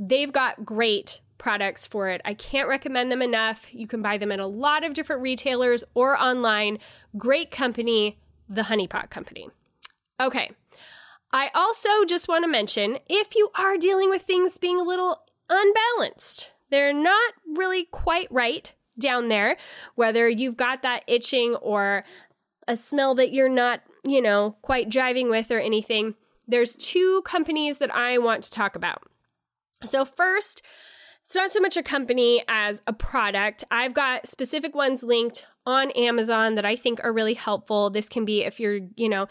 they've 0.00 0.32
got 0.32 0.64
great 0.64 1.20
products 1.38 1.86
for 1.86 2.08
it. 2.08 2.20
I 2.24 2.34
can't 2.34 2.68
recommend 2.68 3.10
them 3.10 3.22
enough. 3.22 3.66
You 3.72 3.86
can 3.86 4.02
buy 4.02 4.18
them 4.18 4.32
at 4.32 4.40
a 4.40 4.46
lot 4.46 4.84
of 4.84 4.94
different 4.94 5.22
retailers 5.22 5.84
or 5.94 6.18
online. 6.18 6.78
Great 7.16 7.50
company, 7.50 8.18
the 8.48 8.62
Honeypot 8.62 9.10
Company. 9.10 9.48
Okay. 10.20 10.50
I 11.32 11.50
also 11.54 12.04
just 12.06 12.28
want 12.28 12.44
to 12.44 12.48
mention 12.48 12.98
if 13.08 13.34
you 13.34 13.50
are 13.54 13.76
dealing 13.76 14.10
with 14.10 14.22
things 14.22 14.58
being 14.58 14.80
a 14.80 14.84
little 14.84 15.22
unbalanced, 15.50 16.50
they're 16.70 16.92
not 16.92 17.34
really 17.46 17.84
quite 17.84 18.28
right 18.30 18.72
down 18.98 19.28
there, 19.28 19.56
whether 19.94 20.28
you've 20.28 20.56
got 20.56 20.82
that 20.82 21.04
itching 21.06 21.54
or 21.56 22.04
a 22.66 22.76
smell 22.76 23.14
that 23.16 23.32
you're 23.32 23.48
not, 23.48 23.82
you 24.04 24.22
know, 24.22 24.56
quite 24.62 24.88
driving 24.88 25.28
with 25.28 25.50
or 25.50 25.58
anything. 25.58 26.14
There's 26.48 26.76
two 26.76 27.22
companies 27.22 27.78
that 27.78 27.94
I 27.94 28.18
want 28.18 28.44
to 28.44 28.50
talk 28.50 28.76
about. 28.76 29.02
So, 29.84 30.04
first, 30.04 30.62
it's 31.26 31.34
not 31.34 31.50
so 31.50 31.58
much 31.58 31.76
a 31.76 31.82
company 31.82 32.44
as 32.46 32.82
a 32.86 32.92
product. 32.92 33.64
I've 33.68 33.94
got 33.94 34.28
specific 34.28 34.76
ones 34.76 35.02
linked 35.02 35.44
on 35.66 35.90
Amazon 35.90 36.54
that 36.54 36.64
I 36.64 36.76
think 36.76 37.02
are 37.02 37.12
really 37.12 37.34
helpful. 37.34 37.90
This 37.90 38.08
can 38.08 38.24
be 38.24 38.44
if 38.44 38.60
you're, 38.60 38.78
you 38.94 39.08
know, 39.08 39.26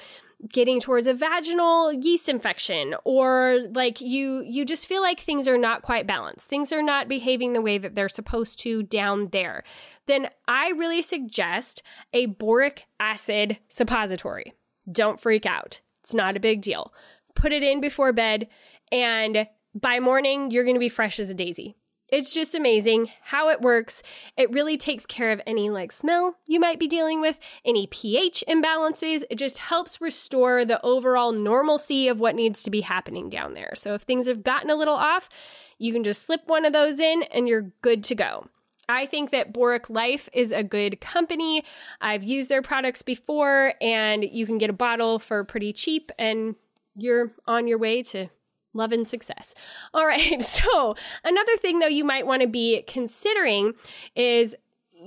getting 0.51 0.81
towards 0.81 1.07
a 1.07 1.13
vaginal 1.13 1.93
yeast 1.93 2.27
infection 2.27 2.95
or 3.05 3.59
like 3.73 4.01
you 4.01 4.43
you 4.45 4.65
just 4.65 4.87
feel 4.87 5.01
like 5.01 5.21
things 5.21 5.47
are 5.47 5.57
not 5.57 5.83
quite 5.83 6.05
balanced. 6.05 6.49
Things 6.49 6.73
are 6.73 6.83
not 6.83 7.07
behaving 7.07 7.53
the 7.53 7.61
way 7.61 7.77
that 7.77 7.95
they're 7.95 8.09
supposed 8.09 8.59
to 8.59 8.83
down 8.83 9.29
there. 9.31 9.63
Then 10.05 10.27
I 10.49 10.71
really 10.71 11.01
suggest 11.01 11.81
a 12.11 12.25
boric 12.25 12.87
acid 12.99 13.59
suppository. 13.69 14.51
Don't 14.91 15.21
freak 15.21 15.45
out. 15.45 15.79
It's 16.01 16.13
not 16.13 16.35
a 16.35 16.41
big 16.41 16.61
deal. 16.61 16.93
Put 17.35 17.53
it 17.53 17.63
in 17.63 17.79
before 17.79 18.11
bed 18.11 18.49
and 18.91 19.47
by 19.73 20.01
morning 20.01 20.51
you're 20.51 20.65
going 20.65 20.75
to 20.75 20.79
be 20.79 20.89
fresh 20.89 21.21
as 21.21 21.29
a 21.29 21.33
daisy. 21.33 21.77
It's 22.09 22.33
just 22.33 22.53
amazing 22.53 23.09
how 23.21 23.49
it 23.49 23.61
works. 23.61 24.03
It 24.37 24.51
really 24.51 24.77
takes 24.77 25.05
care 25.05 25.31
of 25.31 25.41
any 25.47 25.69
like 25.69 25.91
smell 25.91 26.37
you 26.47 26.59
might 26.59 26.79
be 26.79 26.87
dealing 26.87 27.19
with, 27.19 27.39
any 27.65 27.87
pH 27.87 28.43
imbalances. 28.47 29.23
It 29.29 29.37
just 29.37 29.57
helps 29.57 29.99
restore 29.99 30.65
the 30.65 30.83
overall 30.85 31.31
normalcy 31.31 32.07
of 32.07 32.19
what 32.19 32.35
needs 32.35 32.61
to 32.63 32.71
be 32.71 32.81
happening 32.81 33.29
down 33.29 33.53
there. 33.53 33.71
So 33.75 33.93
if 33.95 34.03
things 34.03 34.27
have 34.27 34.43
gotten 34.43 34.69
a 34.69 34.75
little 34.75 34.95
off, 34.95 35.29
you 35.79 35.91
can 35.91 36.03
just 36.03 36.25
slip 36.25 36.47
one 36.47 36.65
of 36.65 36.73
those 36.73 36.99
in 36.99 37.23
and 37.23 37.47
you're 37.47 37.71
good 37.81 38.03
to 38.05 38.15
go. 38.15 38.47
I 38.87 39.07
think 39.07 39.31
that 39.31 39.51
Boric 39.51 39.89
Life 39.89 40.29
is 40.31 40.51
a 40.51 40.63
good 40.63 41.01
company. 41.01 41.63
I've 42.01 42.23
used 42.23 42.49
their 42.49 42.61
products 42.61 43.01
before 43.01 43.73
and 43.81 44.23
you 44.23 44.45
can 44.45 44.59
get 44.59 44.69
a 44.69 44.73
bottle 44.73 45.17
for 45.17 45.43
pretty 45.43 45.73
cheap 45.73 46.11
and 46.19 46.55
you're 46.95 47.33
on 47.47 47.67
your 47.67 47.79
way 47.79 48.03
to 48.03 48.29
love 48.75 48.91
and 48.91 49.07
success. 49.07 49.55
All 49.93 50.05
right. 50.05 50.43
So, 50.55 50.95
another 51.23 51.57
thing 51.57 51.79
though 51.79 51.87
you 51.87 52.03
might 52.03 52.27
want 52.27 52.41
to 52.41 52.47
be 52.47 52.83
considering 52.83 53.73
is 54.15 54.55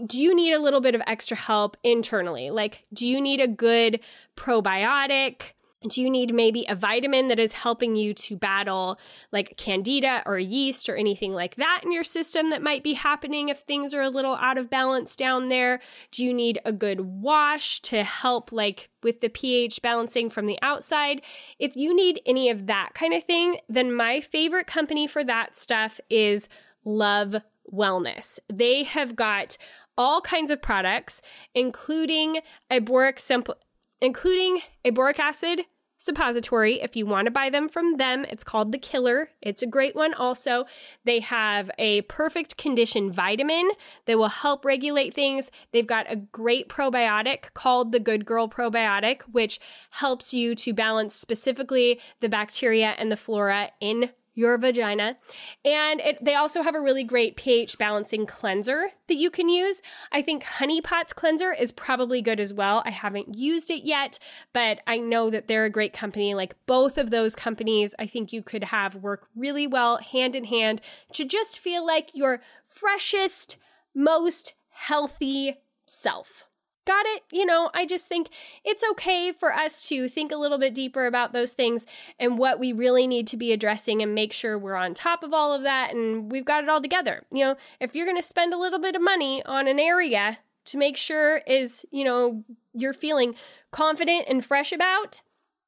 do 0.06 0.20
you 0.20 0.34
need 0.34 0.52
a 0.52 0.60
little 0.60 0.80
bit 0.80 0.94
of 0.94 1.02
extra 1.06 1.36
help 1.36 1.76
internally? 1.82 2.50
Like, 2.50 2.84
do 2.92 3.06
you 3.06 3.20
need 3.20 3.40
a 3.40 3.48
good 3.48 4.00
probiotic? 4.36 5.52
Do 5.86 6.02
you 6.02 6.10
need 6.10 6.34
maybe 6.34 6.66
a 6.68 6.74
vitamin 6.74 7.28
that 7.28 7.38
is 7.38 7.52
helping 7.52 7.94
you 7.94 8.12
to 8.12 8.36
battle 8.36 8.98
like 9.30 9.56
candida 9.56 10.24
or 10.26 10.36
yeast 10.36 10.88
or 10.88 10.96
anything 10.96 11.32
like 11.32 11.54
that 11.54 11.82
in 11.84 11.92
your 11.92 12.02
system 12.02 12.50
that 12.50 12.62
might 12.62 12.82
be 12.82 12.94
happening 12.94 13.48
if 13.48 13.60
things 13.60 13.94
are 13.94 14.02
a 14.02 14.08
little 14.08 14.34
out 14.34 14.58
of 14.58 14.68
balance 14.68 15.14
down 15.14 15.48
there? 15.48 15.78
Do 16.10 16.24
you 16.24 16.34
need 16.34 16.58
a 16.64 16.72
good 16.72 17.00
wash 17.00 17.80
to 17.82 18.02
help 18.02 18.50
like 18.50 18.90
with 19.04 19.20
the 19.20 19.28
pH 19.28 19.80
balancing 19.80 20.30
from 20.30 20.46
the 20.46 20.58
outside? 20.62 21.22
If 21.60 21.76
you 21.76 21.94
need 21.94 22.22
any 22.26 22.50
of 22.50 22.66
that 22.66 22.94
kind 22.94 23.14
of 23.14 23.22
thing, 23.22 23.58
then 23.68 23.94
my 23.94 24.20
favorite 24.20 24.66
company 24.66 25.06
for 25.06 25.22
that 25.22 25.56
stuff 25.56 26.00
is 26.10 26.48
Love 26.84 27.36
Wellness. 27.72 28.40
They 28.52 28.82
have 28.82 29.14
got 29.14 29.56
all 29.96 30.20
kinds 30.20 30.50
of 30.50 30.62
products, 30.62 31.22
including 31.54 32.40
a 32.70 32.78
boric 32.78 33.18
simple 33.18 33.56
including 34.00 34.60
a 34.84 34.90
boric 34.90 35.18
acid 35.18 35.62
suppository. 35.98 36.80
If 36.80 36.94
you 36.96 37.04
want 37.04 37.26
to 37.26 37.30
buy 37.30 37.50
them 37.50 37.68
from 37.68 37.96
them, 37.96 38.24
it's 38.24 38.44
called 38.44 38.72
the 38.72 38.78
Killer. 38.78 39.30
It's 39.42 39.62
a 39.62 39.66
great 39.66 39.96
one 39.96 40.14
also. 40.14 40.64
They 41.04 41.20
have 41.20 41.70
a 41.76 42.02
perfect 42.02 42.56
condition 42.56 43.10
vitamin 43.10 43.70
that 44.06 44.16
will 44.16 44.28
help 44.28 44.64
regulate 44.64 45.12
things. 45.12 45.50
They've 45.72 45.86
got 45.86 46.10
a 46.10 46.16
great 46.16 46.68
probiotic 46.68 47.52
called 47.52 47.90
the 47.92 48.00
Good 48.00 48.24
Girl 48.24 48.48
Probiotic, 48.48 49.22
which 49.22 49.58
helps 49.90 50.32
you 50.32 50.54
to 50.54 50.72
balance 50.72 51.14
specifically 51.14 52.00
the 52.20 52.28
bacteria 52.28 52.94
and 52.96 53.10
the 53.10 53.16
flora 53.16 53.70
in 53.80 54.10
your 54.38 54.56
vagina. 54.56 55.16
And 55.64 56.00
it, 56.00 56.24
they 56.24 56.36
also 56.36 56.62
have 56.62 56.76
a 56.76 56.80
really 56.80 57.02
great 57.02 57.36
pH 57.36 57.76
balancing 57.76 58.24
cleanser 58.24 58.90
that 59.08 59.16
you 59.16 59.30
can 59.30 59.48
use. 59.48 59.82
I 60.12 60.22
think 60.22 60.44
Honeypot's 60.44 61.12
cleanser 61.12 61.52
is 61.52 61.72
probably 61.72 62.22
good 62.22 62.38
as 62.38 62.54
well. 62.54 62.82
I 62.86 62.90
haven't 62.90 63.36
used 63.36 63.68
it 63.68 63.82
yet, 63.84 64.20
but 64.52 64.78
I 64.86 64.98
know 64.98 65.28
that 65.28 65.48
they're 65.48 65.64
a 65.64 65.70
great 65.70 65.92
company. 65.92 66.34
Like 66.34 66.54
both 66.66 66.98
of 66.98 67.10
those 67.10 67.34
companies, 67.34 67.96
I 67.98 68.06
think 68.06 68.32
you 68.32 68.42
could 68.42 68.64
have 68.64 68.94
work 68.94 69.26
really 69.34 69.66
well 69.66 69.98
hand 69.98 70.36
in 70.36 70.44
hand 70.44 70.80
to 71.14 71.24
just 71.24 71.58
feel 71.58 71.84
like 71.84 72.10
your 72.14 72.40
freshest, 72.64 73.56
most 73.92 74.54
healthy 74.70 75.56
self 75.84 76.47
got 76.88 77.04
it. 77.06 77.22
You 77.30 77.44
know, 77.44 77.70
I 77.74 77.84
just 77.84 78.08
think 78.08 78.30
it's 78.64 78.82
okay 78.92 79.30
for 79.30 79.52
us 79.52 79.86
to 79.88 80.08
think 80.08 80.32
a 80.32 80.36
little 80.36 80.56
bit 80.56 80.74
deeper 80.74 81.06
about 81.06 81.34
those 81.34 81.52
things 81.52 81.86
and 82.18 82.38
what 82.38 82.58
we 82.58 82.72
really 82.72 83.06
need 83.06 83.26
to 83.28 83.36
be 83.36 83.52
addressing 83.52 84.00
and 84.00 84.14
make 84.14 84.32
sure 84.32 84.58
we're 84.58 84.74
on 84.74 84.94
top 84.94 85.22
of 85.22 85.34
all 85.34 85.54
of 85.54 85.62
that 85.62 85.94
and 85.94 86.32
we've 86.32 86.46
got 86.46 86.64
it 86.64 86.70
all 86.70 86.80
together. 86.80 87.26
You 87.30 87.44
know, 87.44 87.56
if 87.78 87.94
you're 87.94 88.06
going 88.06 88.16
to 88.16 88.22
spend 88.22 88.54
a 88.54 88.58
little 88.58 88.78
bit 88.78 88.96
of 88.96 89.02
money 89.02 89.44
on 89.44 89.68
an 89.68 89.78
area 89.78 90.38
to 90.64 90.78
make 90.78 90.96
sure 90.96 91.42
is, 91.46 91.84
you 91.90 92.04
know, 92.04 92.42
you're 92.72 92.94
feeling 92.94 93.34
confident 93.70 94.24
and 94.26 94.44
fresh 94.44 94.72
about, 94.72 95.20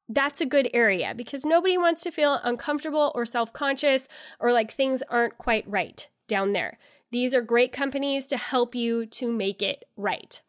that's 0.09 0.41
a 0.41 0.47
good 0.47 0.71
area 0.73 1.13
because 1.15 1.45
nobody 1.45 1.77
wants 1.77 2.03
to 2.03 2.11
feel 2.11 2.41
uncomfortable 2.43 3.13
or 3.15 3.27
self 3.27 3.53
conscious 3.53 4.09
or 4.41 4.53
like 4.53 4.73
things 4.73 5.03
aren't 5.11 5.37
quite 5.37 5.69
right 5.69 6.09
down 6.29 6.55
there. 6.55 6.79
These 7.13 7.35
are 7.35 7.43
great 7.43 7.73
companies 7.73 8.27
to 8.29 8.39
help 8.39 8.75
you 8.75 9.05
to 9.07 9.31
make 9.31 9.61
it 9.61 9.85
right. 9.97 10.41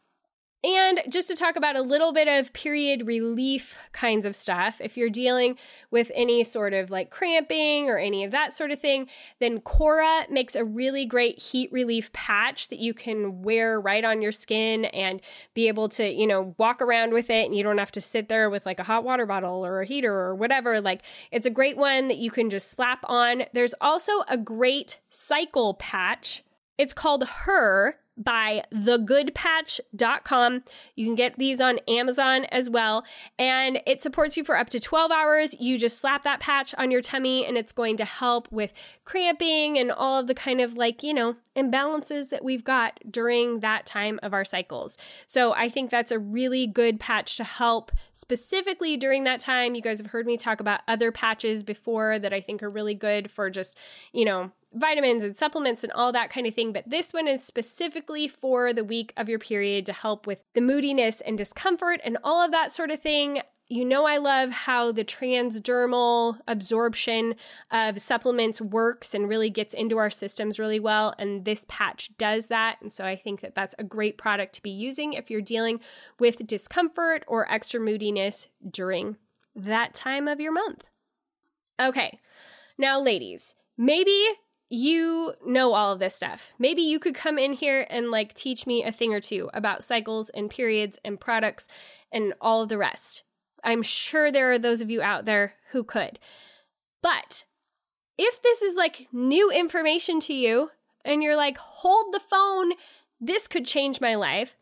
And 0.64 1.02
just 1.10 1.28
to 1.30 1.36
talk 1.36 1.56
about 1.56 1.76
a 1.76 1.82
little 1.82 2.14
bit 2.14 2.28
of 2.28 2.54
period 2.54 3.08
relief 3.08 3.76
kinds 3.94 4.28
of 4.28 4.36
stuff, 4.36 4.80
if 4.80 4.96
you're 4.96 5.10
dealing 5.10 5.58
with 5.90 6.12
any 6.14 6.44
sort 6.44 6.76
of 6.76 6.92
like 6.92 7.10
cramping 7.10 7.90
or 7.90 7.98
any 7.98 8.24
of 8.24 8.30
that 8.32 8.54
sort 8.54 8.70
of 8.70 8.80
thing, 8.80 9.08
then 9.40 9.60
Cora 9.62 10.26
makes 10.30 10.56
a 10.56 10.64
really 10.64 11.04
great 11.04 11.40
heat 11.40 11.72
relief 11.72 12.14
patch 12.14 12.68
that 12.68 12.78
you 12.78 12.94
can 12.94 13.42
wear 13.42 13.82
right 13.82 14.06
on 14.06 14.22
your 14.22 14.32
skin 14.32 14.86
and 14.86 15.20
be 15.56 15.68
able 15.68 15.90
to, 15.90 16.08
you 16.08 16.28
know, 16.28 16.54
walk 16.60 16.80
around 16.80 17.12
with 17.12 17.32
it 17.32 17.48
and 17.48 17.56
you 17.56 17.64
don't 17.64 17.80
have 17.80 17.92
to 17.94 18.02
sit 18.02 18.30
there 18.30 18.48
with 18.48 18.64
like 18.64 18.80
a 18.80 18.84
hot 18.84 19.04
water 19.04 19.26
bottle 19.26 19.66
or 19.66 19.82
a 19.82 19.86
heater 19.88 20.14
or 20.14 20.36
whatever. 20.36 20.80
Like 20.80 21.02
it's 21.32 21.48
a 21.48 21.52
great 21.52 21.76
one 21.76 22.08
that 22.08 22.20
you 22.20 22.30
can 22.30 22.52
just 22.52 22.70
slap 22.70 23.04
on. 23.10 23.46
There's 23.52 23.74
also 23.82 24.12
a 24.28 24.38
great 24.38 25.00
cycle 25.10 25.74
patch. 25.74 26.44
It's 26.78 26.94
called 26.94 27.24
Her 27.24 27.98
by 28.18 28.64
thegoodpatch.com. 28.74 30.64
You 30.96 31.06
can 31.06 31.16
get 31.16 31.38
these 31.38 31.62
on 31.62 31.80
Amazon 31.88 32.46
as 32.46 32.70
well. 32.70 33.04
And 33.40 33.82
it 33.86 34.02
supports 34.02 34.38
you 34.38 34.44
for 34.44 34.58
up 34.58 34.70
to 34.70 34.80
12 34.80 35.12
hours. 35.12 35.56
You 35.60 35.78
just 35.78 35.98
slap 35.98 36.24
that 36.24 36.40
patch 36.40 36.76
on 36.78 36.92
your 36.92 37.02
tummy 37.02 37.46
and 37.46 37.58
it's 37.58 37.72
going 37.72 37.98
to 37.98 38.06
help 38.06 38.52
with 38.52 38.74
cramping 39.06 39.78
and 39.78 39.92
all 39.92 40.20
of 40.20 40.28
the 40.28 40.34
kind 40.34 40.62
of 40.62 40.76
like, 40.76 41.04
you 41.04 41.14
know, 41.14 41.36
imbalances 41.56 42.30
that 42.30 42.44
we've 42.44 42.64
got 42.64 43.00
during 43.10 43.60
that 43.60 43.86
time 43.86 44.20
of 44.24 44.34
our 44.34 44.46
cycles. 44.46 44.98
So 45.28 45.54
I 45.54 45.70
think 45.70 45.90
that's 45.90 46.12
a 46.12 46.20
really 46.20 46.68
good 46.68 47.00
patch 47.00 47.38
to 47.38 47.44
help 47.44 47.92
specifically 48.14 48.98
during 48.98 49.24
that 49.24 49.40
time. 49.40 49.76
You 49.76 49.82
guys 49.82 50.00
have 50.00 50.12
heard 50.12 50.26
me 50.26 50.38
talk 50.38 50.60
about 50.60 50.82
other 50.88 51.12
patches 51.12 51.64
before 51.64 52.20
that 52.20 52.34
I 52.34 52.42
think 52.42 52.64
are 52.64 52.70
really 52.70 52.94
good 52.94 53.32
for 53.32 53.50
just, 53.50 53.78
you 54.14 54.26
know, 54.26 54.52
vitamins 54.74 55.24
and 55.24 55.36
supplements 55.36 55.84
and 55.84 55.92
all 55.94 56.12
that 56.12 56.30
kind 56.30 56.48
of 56.48 56.54
thing. 56.54 56.74
But 56.74 56.90
this 56.90 57.14
one 57.14 57.28
is 57.28 57.44
specifically 57.44 58.28
for 58.28 58.74
the 58.74 58.84
week 58.84 59.14
of 59.18 59.30
your 59.30 59.40
period 59.40 59.86
to 59.88 59.94
help 59.94 60.26
with 60.26 60.44
the 60.54 60.62
moodiness 60.62 61.22
and 61.22 61.38
discomfort 61.38 62.00
and 62.04 62.18
all 62.24 62.44
of 62.44 62.52
that 62.52 62.72
sort 62.72 62.92
of 62.92 63.00
thing. 63.00 63.42
You 63.68 63.86
know, 63.86 64.06
I 64.06 64.18
love 64.18 64.52
how 64.52 64.92
the 64.92 65.06
transdermal 65.06 66.40
absorption 66.46 67.36
of 67.72 68.02
supplements 68.02 68.60
works 68.60 69.14
and 69.14 69.30
really 69.30 69.50
gets 69.50 69.74
into 69.74 69.98
our 69.98 70.10
systems 70.10 70.60
really 70.60 70.80
well. 70.80 71.14
And 71.18 71.46
this 71.46 71.66
patch 71.70 72.12
does 72.18 72.48
that. 72.48 72.82
And 72.82 72.92
so 72.92 73.06
I 73.06 73.16
think 73.16 73.40
that 73.40 73.56
that's 73.56 73.76
a 73.80 73.84
great 73.86 74.18
product 74.18 74.56
to 74.56 74.62
be 74.62 74.72
using 74.72 75.14
if 75.14 75.30
you're 75.30 75.42
dealing 75.42 75.80
with 76.20 76.46
discomfort 76.46 77.24
or 77.28 77.50
extra 77.50 77.80
moodiness 77.80 78.48
during 78.70 79.16
that 79.56 79.94
time 79.94 80.28
of 80.28 80.42
your 80.42 80.52
month. 80.52 80.84
Okay. 81.80 82.20
Now, 82.78 83.00
ladies, 83.00 83.56
maybe 83.78 84.26
you 84.72 85.34
know 85.46 85.74
all 85.74 85.92
of 85.92 86.00
this 86.00 86.16
stuff. 86.16 86.54
Maybe 86.58 86.82
you 86.82 86.98
could 86.98 87.14
come 87.14 87.38
in 87.38 87.52
here 87.52 87.86
and 87.90 88.10
like 88.10 88.34
teach 88.34 88.66
me 88.66 88.84
a 88.84 88.92
thing 88.92 89.14
or 89.14 89.20
two 89.20 89.50
about 89.54 89.84
cycles 89.84 90.30
and 90.30 90.50
periods 90.50 90.98
and 91.04 91.20
products 91.20 91.68
and 92.12 92.34
all 92.40 92.66
the 92.66 92.78
rest. 92.78 93.24
I'm 93.66 93.84
sure 93.84 94.32
there 94.32 94.50
are 94.52 94.58
those 94.58 94.80
of 94.80 94.90
you 94.90 95.02
out 95.02 95.26
there 95.26 95.56
who 95.72 95.84
could. 95.84 96.20
But 97.04 97.44
if 98.18 98.42
this 98.42 98.62
is 98.62 98.78
like 98.78 99.10
new 99.12 99.52
information 99.52 100.22
to 100.22 100.34
you 100.34 100.72
and 101.04 101.22
you're 101.22 101.36
like, 101.36 101.58
hold 101.58 102.14
the 102.14 102.22
phone, 102.22 102.72
this 103.20 103.50
could 103.50 103.66
change 103.66 104.00
my 104.00 104.16
life, 104.16 104.56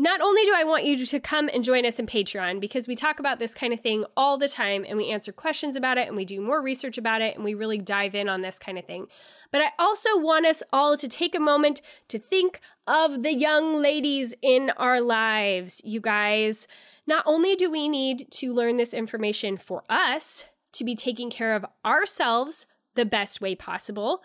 not 0.00 0.22
only 0.22 0.42
do 0.46 0.54
I 0.56 0.64
want 0.64 0.86
you 0.86 1.04
to 1.04 1.20
come 1.20 1.50
and 1.52 1.62
join 1.62 1.84
us 1.84 1.98
in 1.98 2.06
Patreon 2.06 2.58
because 2.58 2.88
we 2.88 2.96
talk 2.96 3.20
about 3.20 3.38
this 3.38 3.52
kind 3.52 3.70
of 3.74 3.80
thing 3.80 4.06
all 4.16 4.38
the 4.38 4.48
time 4.48 4.82
and 4.88 4.96
we 4.96 5.10
answer 5.10 5.30
questions 5.30 5.76
about 5.76 5.98
it 5.98 6.08
and 6.08 6.16
we 6.16 6.24
do 6.24 6.40
more 6.40 6.62
research 6.62 6.96
about 6.96 7.20
it 7.20 7.34
and 7.34 7.44
we 7.44 7.52
really 7.52 7.76
dive 7.76 8.14
in 8.14 8.26
on 8.26 8.40
this 8.40 8.58
kind 8.58 8.78
of 8.78 8.86
thing. 8.86 9.08
But 9.52 9.60
I 9.60 9.72
also 9.78 10.18
want 10.18 10.46
us 10.46 10.62
all 10.72 10.96
to 10.96 11.06
take 11.06 11.34
a 11.34 11.38
moment 11.38 11.82
to 12.08 12.18
think 12.18 12.60
of 12.86 13.22
the 13.22 13.34
young 13.34 13.82
ladies 13.82 14.34
in 14.40 14.70
our 14.78 15.02
lives, 15.02 15.82
you 15.84 16.00
guys. 16.00 16.66
Not 17.06 17.22
only 17.26 17.54
do 17.54 17.70
we 17.70 17.86
need 17.86 18.30
to 18.30 18.54
learn 18.54 18.78
this 18.78 18.94
information 18.94 19.58
for 19.58 19.84
us 19.90 20.46
to 20.72 20.82
be 20.82 20.94
taking 20.94 21.28
care 21.28 21.54
of 21.54 21.66
ourselves 21.84 22.66
the 22.94 23.04
best 23.04 23.42
way 23.42 23.54
possible, 23.54 24.22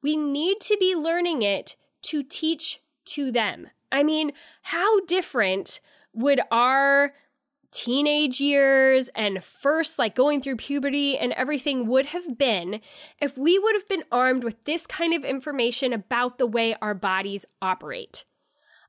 we 0.00 0.16
need 0.16 0.58
to 0.62 0.78
be 0.80 0.94
learning 0.94 1.42
it 1.42 1.76
to 2.04 2.22
teach 2.22 2.80
to 3.04 3.30
them 3.30 3.68
I 3.90 4.02
mean, 4.02 4.32
how 4.62 5.00
different 5.06 5.80
would 6.12 6.40
our 6.50 7.12
teenage 7.70 8.40
years 8.40 9.10
and 9.14 9.44
first 9.44 9.98
like 9.98 10.14
going 10.14 10.40
through 10.40 10.56
puberty 10.56 11.18
and 11.18 11.32
everything 11.34 11.86
would 11.86 12.06
have 12.06 12.38
been 12.38 12.80
if 13.20 13.36
we 13.36 13.58
would 13.58 13.74
have 13.74 13.88
been 13.88 14.04
armed 14.10 14.42
with 14.42 14.64
this 14.64 14.86
kind 14.86 15.12
of 15.12 15.24
information 15.24 15.92
about 15.92 16.38
the 16.38 16.46
way 16.46 16.74
our 16.80 16.94
bodies 16.94 17.44
operate. 17.60 18.24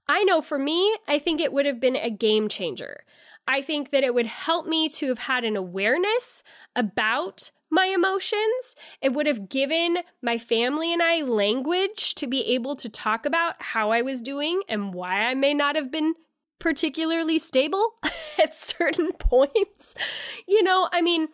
I 0.07 0.23
know 0.23 0.41
for 0.41 0.57
me, 0.57 0.97
I 1.07 1.19
think 1.19 1.41
it 1.41 1.53
would 1.53 1.65
have 1.65 1.79
been 1.79 1.95
a 1.95 2.09
game 2.09 2.47
changer. 2.47 3.03
I 3.47 3.61
think 3.61 3.91
that 3.91 4.03
it 4.03 4.13
would 4.13 4.27
help 4.27 4.65
me 4.65 4.89
to 4.89 5.07
have 5.07 5.19
had 5.19 5.43
an 5.43 5.55
awareness 5.55 6.43
about 6.75 7.51
my 7.71 7.85
emotions. 7.85 8.75
It 9.01 9.13
would 9.13 9.27
have 9.27 9.49
given 9.49 9.99
my 10.21 10.37
family 10.37 10.93
and 10.93 11.01
I 11.01 11.21
language 11.21 12.15
to 12.15 12.27
be 12.27 12.45
able 12.53 12.75
to 12.77 12.89
talk 12.89 13.25
about 13.25 13.55
how 13.59 13.91
I 13.91 14.01
was 14.01 14.21
doing 14.21 14.61
and 14.67 14.93
why 14.93 15.21
I 15.27 15.35
may 15.35 15.53
not 15.53 15.75
have 15.75 15.91
been 15.91 16.13
particularly 16.59 17.39
stable 17.39 17.95
at 18.41 18.55
certain 18.55 19.11
points. 19.19 19.95
You 20.47 20.63
know, 20.63 20.89
I 20.91 21.01
mean, 21.01 21.29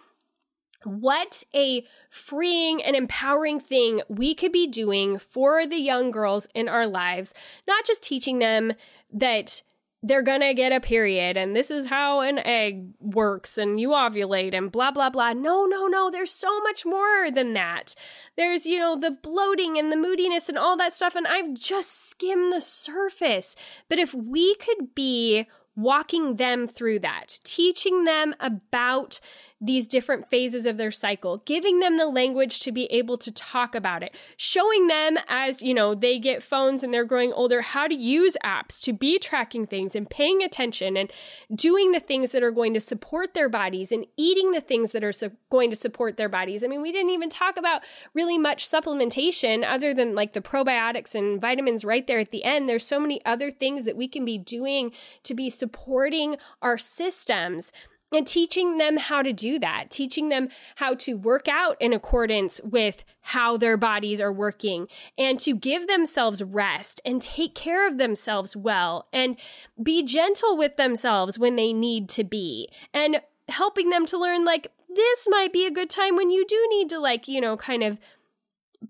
what 0.83 1.43
a 1.53 1.83
freeing 2.09 2.81
and 2.83 2.95
empowering 2.95 3.59
thing 3.59 4.01
we 4.07 4.35
could 4.35 4.51
be 4.51 4.67
doing 4.67 5.17
for 5.17 5.65
the 5.65 5.79
young 5.79 6.11
girls 6.11 6.47
in 6.53 6.69
our 6.69 6.85
lives, 6.85 7.33
not 7.67 7.85
just 7.85 8.03
teaching 8.03 8.39
them 8.39 8.73
that 9.11 9.63
they're 10.05 10.21
gonna 10.21 10.53
get 10.53 10.71
a 10.71 10.79
period 10.79 11.35
and 11.35 11.55
this 11.55 11.71
is 11.71 11.87
how 11.87 12.19
an 12.19 12.37
egg 12.39 12.93
works 12.99 13.57
and 13.57 13.79
you 13.79 13.89
ovulate 13.89 14.53
and 14.53 14.71
blah 14.71 14.91
blah 14.91 15.09
blah. 15.09 15.33
No, 15.33 15.65
no, 15.65 15.87
no, 15.87 16.11
there's 16.11 16.31
so 16.31 16.61
much 16.61 16.85
more 16.85 17.31
than 17.31 17.53
that. 17.53 17.95
There's, 18.37 18.67
you 18.67 18.77
know, 18.77 18.95
the 18.95 19.11
bloating 19.11 19.77
and 19.77 19.91
the 19.91 19.97
moodiness 19.97 20.47
and 20.47 20.57
all 20.59 20.77
that 20.77 20.93
stuff, 20.93 21.15
and 21.15 21.25
I've 21.25 21.55
just 21.55 22.09
skimmed 22.09 22.53
the 22.53 22.61
surface. 22.61 23.55
But 23.89 23.97
if 23.97 24.13
we 24.13 24.55
could 24.55 24.93
be 24.93 25.47
walking 25.75 26.35
them 26.35 26.67
through 26.67 26.99
that, 26.99 27.39
teaching 27.43 28.03
them 28.03 28.35
about 28.39 29.19
these 29.61 29.87
different 29.87 30.29
phases 30.29 30.65
of 30.65 30.77
their 30.77 30.91
cycle, 30.91 31.37
giving 31.45 31.79
them 31.79 31.97
the 31.97 32.07
language 32.07 32.59
to 32.59 32.71
be 32.71 32.85
able 32.85 33.17
to 33.17 33.31
talk 33.31 33.73
about 33.73 34.03
it, 34.03 34.13
showing 34.35 34.87
them 34.87 35.15
as, 35.29 35.63
you 35.63 35.73
know, 35.73 35.95
they 35.95 36.19
get 36.19 36.43
phones 36.43 36.83
and 36.83 36.93
they're 36.93 37.05
growing 37.05 37.31
older, 37.31 37.61
how 37.61 37.87
to 37.87 37.95
use 37.95 38.35
apps 38.43 38.81
to 38.81 38.91
be 38.91 39.17
tracking 39.17 39.65
things 39.65 39.95
and 39.95 40.09
paying 40.09 40.43
attention 40.43 40.97
and 40.97 41.11
doing 41.53 41.91
the 41.91 41.99
things 41.99 42.31
that 42.31 42.43
are 42.43 42.51
going 42.51 42.73
to 42.73 42.81
support 42.81 43.33
their 43.33 43.47
bodies 43.47 43.91
and 43.91 44.05
eating 44.17 44.51
the 44.51 44.61
things 44.61 44.91
that 44.91 45.03
are 45.03 45.13
su- 45.13 45.31
going 45.49 45.69
to 45.69 45.75
support 45.75 46.17
their 46.17 46.29
bodies. 46.29 46.63
I 46.63 46.67
mean, 46.67 46.81
we 46.81 46.91
didn't 46.91 47.11
even 47.11 47.29
talk 47.29 47.57
about 47.57 47.81
really 48.13 48.37
much 48.37 48.67
supplementation 48.67 49.63
other 49.65 49.93
than 49.93 50.15
like 50.15 50.33
the 50.33 50.41
probiotics 50.41 51.15
and 51.15 51.39
vitamins 51.39 51.85
right 51.85 52.05
there 52.05 52.19
at 52.19 52.31
the 52.31 52.43
end. 52.43 52.67
There's 52.67 52.85
so 52.85 52.99
many 52.99 53.23
other 53.25 53.51
things 53.51 53.85
that 53.85 53.95
we 53.95 54.09
can 54.09 54.25
be 54.25 54.37
doing 54.37 54.91
to 55.23 55.33
be 55.33 55.49
supporting 55.49 56.35
our 56.61 56.77
systems 56.77 57.71
and 58.15 58.25
teaching 58.25 58.77
them 58.77 58.97
how 58.97 59.21
to 59.21 59.33
do 59.33 59.59
that, 59.59 59.89
teaching 59.89 60.29
them 60.29 60.47
how 60.75 60.95
to 60.95 61.15
work 61.15 61.47
out 61.47 61.75
in 61.81 61.91
accordance 61.91 62.61
with 62.63 63.03
how 63.21 63.57
their 63.57 63.75
bodies 63.75 64.21
are 64.21 64.31
working 64.31 64.87
and 65.17 65.39
to 65.39 65.53
give 65.53 65.87
themselves 65.87 66.41
rest 66.41 67.01
and 67.03 67.21
take 67.21 67.53
care 67.55 67.85
of 67.85 67.97
themselves 67.97 68.55
well 68.55 69.07
and 69.11 69.37
be 69.81 70.01
gentle 70.01 70.55
with 70.55 70.77
themselves 70.77 71.37
when 71.37 71.55
they 71.55 71.73
need 71.73 72.07
to 72.07 72.23
be 72.23 72.69
and 72.93 73.21
helping 73.49 73.89
them 73.89 74.05
to 74.05 74.17
learn 74.17 74.45
like 74.45 74.71
this 74.87 75.27
might 75.29 75.51
be 75.51 75.65
a 75.65 75.71
good 75.71 75.89
time 75.89 76.15
when 76.15 76.29
you 76.29 76.45
do 76.47 76.67
need 76.69 76.89
to 76.89 76.99
like, 76.99 77.27
you 77.27 77.41
know, 77.41 77.57
kind 77.57 77.83
of 77.83 77.99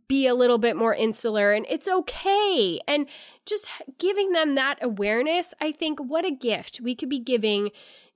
be 0.07 0.27
a 0.27 0.35
little 0.35 0.57
bit 0.57 0.75
more 0.75 0.93
insular 0.93 1.51
and 1.51 1.65
it's 1.69 1.87
okay. 1.87 2.79
And 2.87 3.07
just 3.45 3.67
giving 3.97 4.33
them 4.33 4.53
that 4.53 4.77
awareness, 4.81 5.53
I 5.59 5.71
think 5.71 5.99
what 5.99 6.25
a 6.25 6.31
gift 6.31 6.79
we 6.81 6.95
could 6.95 7.09
be 7.09 7.19
giving 7.19 7.71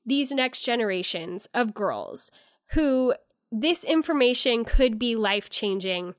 these 0.05 0.31
next 0.31 0.61
generations 0.61 1.47
of 1.53 1.73
girls 1.73 2.31
who 2.71 3.13
this 3.51 3.83
information 3.83 4.63
could 4.63 4.99
be 4.99 5.15
life 5.15 5.49
changing 5.49 6.15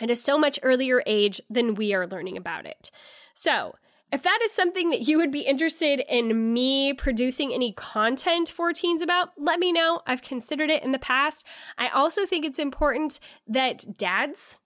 at 0.00 0.10
a 0.10 0.16
so 0.16 0.36
much 0.38 0.58
earlier 0.62 1.02
age 1.06 1.40
than 1.48 1.74
we 1.74 1.94
are 1.94 2.06
learning 2.06 2.36
about 2.36 2.66
it. 2.66 2.90
So, 3.34 3.74
if 4.10 4.22
that 4.24 4.40
is 4.44 4.52
something 4.52 4.90
that 4.90 5.08
you 5.08 5.16
would 5.16 5.30
be 5.30 5.40
interested 5.40 6.04
in 6.06 6.52
me 6.52 6.92
producing 6.92 7.50
any 7.54 7.72
content 7.72 8.50
for 8.50 8.70
teens 8.74 9.00
about, 9.00 9.30
let 9.38 9.58
me 9.58 9.72
know. 9.72 10.02
I've 10.06 10.20
considered 10.20 10.68
it 10.68 10.82
in 10.82 10.92
the 10.92 10.98
past. 10.98 11.46
I 11.78 11.88
also 11.88 12.26
think 12.26 12.44
it's 12.44 12.58
important 12.58 13.18
that 13.46 13.96
dads 13.96 14.58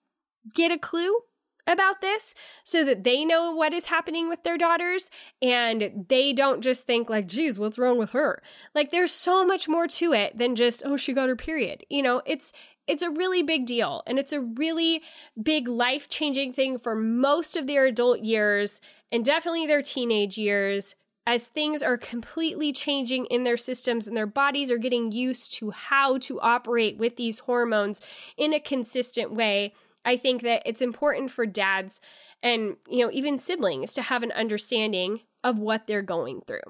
get 0.53 0.71
a 0.71 0.77
clue 0.77 1.19
about 1.67 2.01
this 2.01 2.33
so 2.63 2.83
that 2.83 3.03
they 3.03 3.25
know 3.25 3.51
what 3.51 3.73
is 3.73 3.85
happening 3.85 4.29
with 4.29 4.43
their 4.43 4.57
daughters 4.57 5.11
and 5.41 6.05
they 6.07 6.33
don't 6.33 6.61
just 6.61 6.87
think 6.87 7.09
like 7.09 7.27
geez 7.27 7.59
what's 7.59 7.77
wrong 7.77 7.97
with 7.97 8.11
her? 8.11 8.41
Like 8.73 8.91
there's 8.91 9.11
so 9.11 9.45
much 9.45 9.67
more 9.67 9.87
to 9.87 10.13
it 10.13 10.37
than 10.37 10.55
just 10.55 10.83
oh 10.85 10.97
she 10.97 11.13
got 11.13 11.29
her 11.29 11.35
period. 11.35 11.83
You 11.89 12.01
know 12.01 12.21
it's 12.25 12.53
it's 12.87 13.01
a 13.01 13.09
really 13.09 13.43
big 13.43 13.65
deal 13.65 14.01
and 14.07 14.17
it's 14.17 14.31
a 14.33 14.41
really 14.41 15.03
big 15.41 15.67
life 15.67 16.07
changing 16.07 16.53
thing 16.53 16.79
for 16.79 16.95
most 16.95 17.57
of 17.57 17.67
their 17.67 17.85
adult 17.85 18.21
years 18.21 18.79
and 19.11 19.25
definitely 19.25 19.67
their 19.67 19.81
teenage 19.81 20.37
years 20.37 20.95
as 21.27 21.47
things 21.47 21.83
are 21.83 21.97
completely 21.97 22.71
changing 22.71 23.25
in 23.25 23.43
their 23.43 23.57
systems 23.57 24.07
and 24.07 24.15
their 24.15 24.25
bodies 24.25 24.71
are 24.71 24.77
getting 24.77 25.11
used 25.11 25.53
to 25.53 25.71
how 25.71 26.17
to 26.17 26.39
operate 26.39 26.97
with 26.97 27.17
these 27.17 27.39
hormones 27.39 28.01
in 28.37 28.53
a 28.53 28.59
consistent 28.61 29.33
way 29.33 29.73
I 30.07 30.15
think 30.15 30.41
that 30.43 30.63
it's 30.65 30.81
important 30.81 31.31
for 31.31 31.45
dads 31.45 31.99
and, 32.41 32.77
you 32.87 33.05
know, 33.05 33.11
even 33.11 33.37
siblings 33.37 33.91
to 33.93 34.01
have 34.01 34.23
an 34.23 34.31
understanding 34.31 35.19
of 35.43 35.59
what 35.59 35.85
they're 35.85 36.01
going 36.01 36.41
through. 36.47 36.61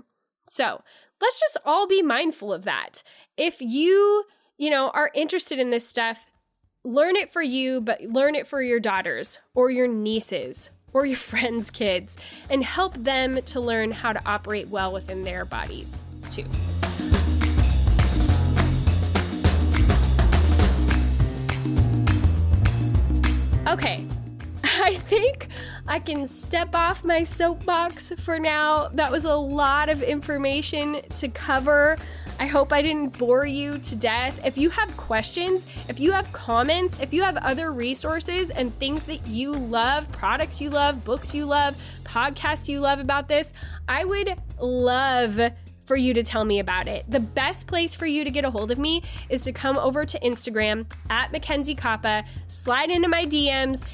So 0.49 0.81
let's 1.21 1.39
just 1.39 1.57
all 1.63 1.85
be 1.85 2.01
mindful 2.01 2.51
of 2.51 2.63
that. 2.63 3.03
If 3.37 3.61
you, 3.61 4.25
you 4.57 4.71
know, 4.71 4.89
are 4.89 5.11
interested 5.13 5.59
in 5.59 5.69
this 5.69 5.87
stuff, 5.87 6.25
learn 6.83 7.15
it 7.15 7.29
for 7.29 7.43
you, 7.43 7.79
but 7.79 8.01
learn 8.01 8.33
it 8.33 8.47
for 8.47 8.63
your 8.63 8.79
daughters 8.79 9.37
or 9.53 9.69
your 9.69 9.87
nieces 9.87 10.71
or 10.91 11.05
your 11.05 11.17
friends' 11.31 11.69
kids 11.69 12.17
and 12.49 12.63
help 12.63 12.95
them 12.95 13.39
to 13.43 13.61
learn 13.61 13.91
how 13.91 14.13
to 14.13 14.27
operate 14.27 14.67
well 14.69 14.91
within 14.91 15.21
their 15.21 15.45
bodies 15.45 16.03
too. 16.31 16.45
Okay, 23.67 24.05
I 24.63 24.95
think 24.95 25.49
I 25.87 25.99
can 25.99 26.25
step 26.25 26.73
off 26.73 27.03
my 27.03 27.25
soapbox 27.25 28.13
for 28.19 28.39
now. 28.39 28.87
That 28.93 29.11
was 29.11 29.25
a 29.25 29.35
lot 29.35 29.89
of 29.89 30.01
information 30.01 31.01
to 31.17 31.27
cover. 31.27 31.97
I 32.39 32.45
hope 32.45 32.71
I 32.71 32.81
didn't 32.81 33.17
bore 33.17 33.45
you 33.45 33.77
to 33.79 33.95
death. 33.95 34.39
If 34.45 34.57
you 34.57 34.69
have 34.69 34.95
questions, 34.95 35.65
if 35.89 35.99
you 35.99 36.13
have 36.13 36.31
comments, 36.31 36.99
if 37.01 37.11
you 37.11 37.23
have 37.23 37.35
other 37.37 37.73
resources 37.73 38.51
and 38.51 38.73
things 38.79 39.03
that 39.03 39.27
you 39.27 39.51
love, 39.51 40.09
products 40.13 40.61
you 40.61 40.69
love, 40.69 41.03
books 41.03 41.33
you 41.33 41.45
love, 41.45 41.75
podcasts 42.05 42.69
you 42.69 42.79
love 42.79 42.99
about 42.99 43.27
this, 43.27 43.53
I 43.89 44.05
would 44.05 44.35
love 44.61 45.41
for 45.87 45.95
you 45.95 46.13
to 46.13 46.21
tell 46.21 46.45
me 46.45 46.59
about 46.59 46.87
it. 46.87 47.09
The 47.09 47.19
best 47.19 47.65
place 47.65 47.95
for 47.95 48.05
you 48.05 48.23
to 48.23 48.29
get 48.29 48.45
a 48.45 48.51
hold 48.51 48.69
of 48.69 48.77
me 48.77 49.01
is 49.29 49.41
to 49.43 49.53
come 49.53 49.77
over 49.77 50.05
to 50.05 50.19
Instagram 50.19 50.85
at 51.09 51.31
MacKenzie 51.31 51.77
Koppa, 51.77 52.25
slide 52.47 52.91
into 52.91 53.07
my 53.07 53.25
DMs. 53.25 53.85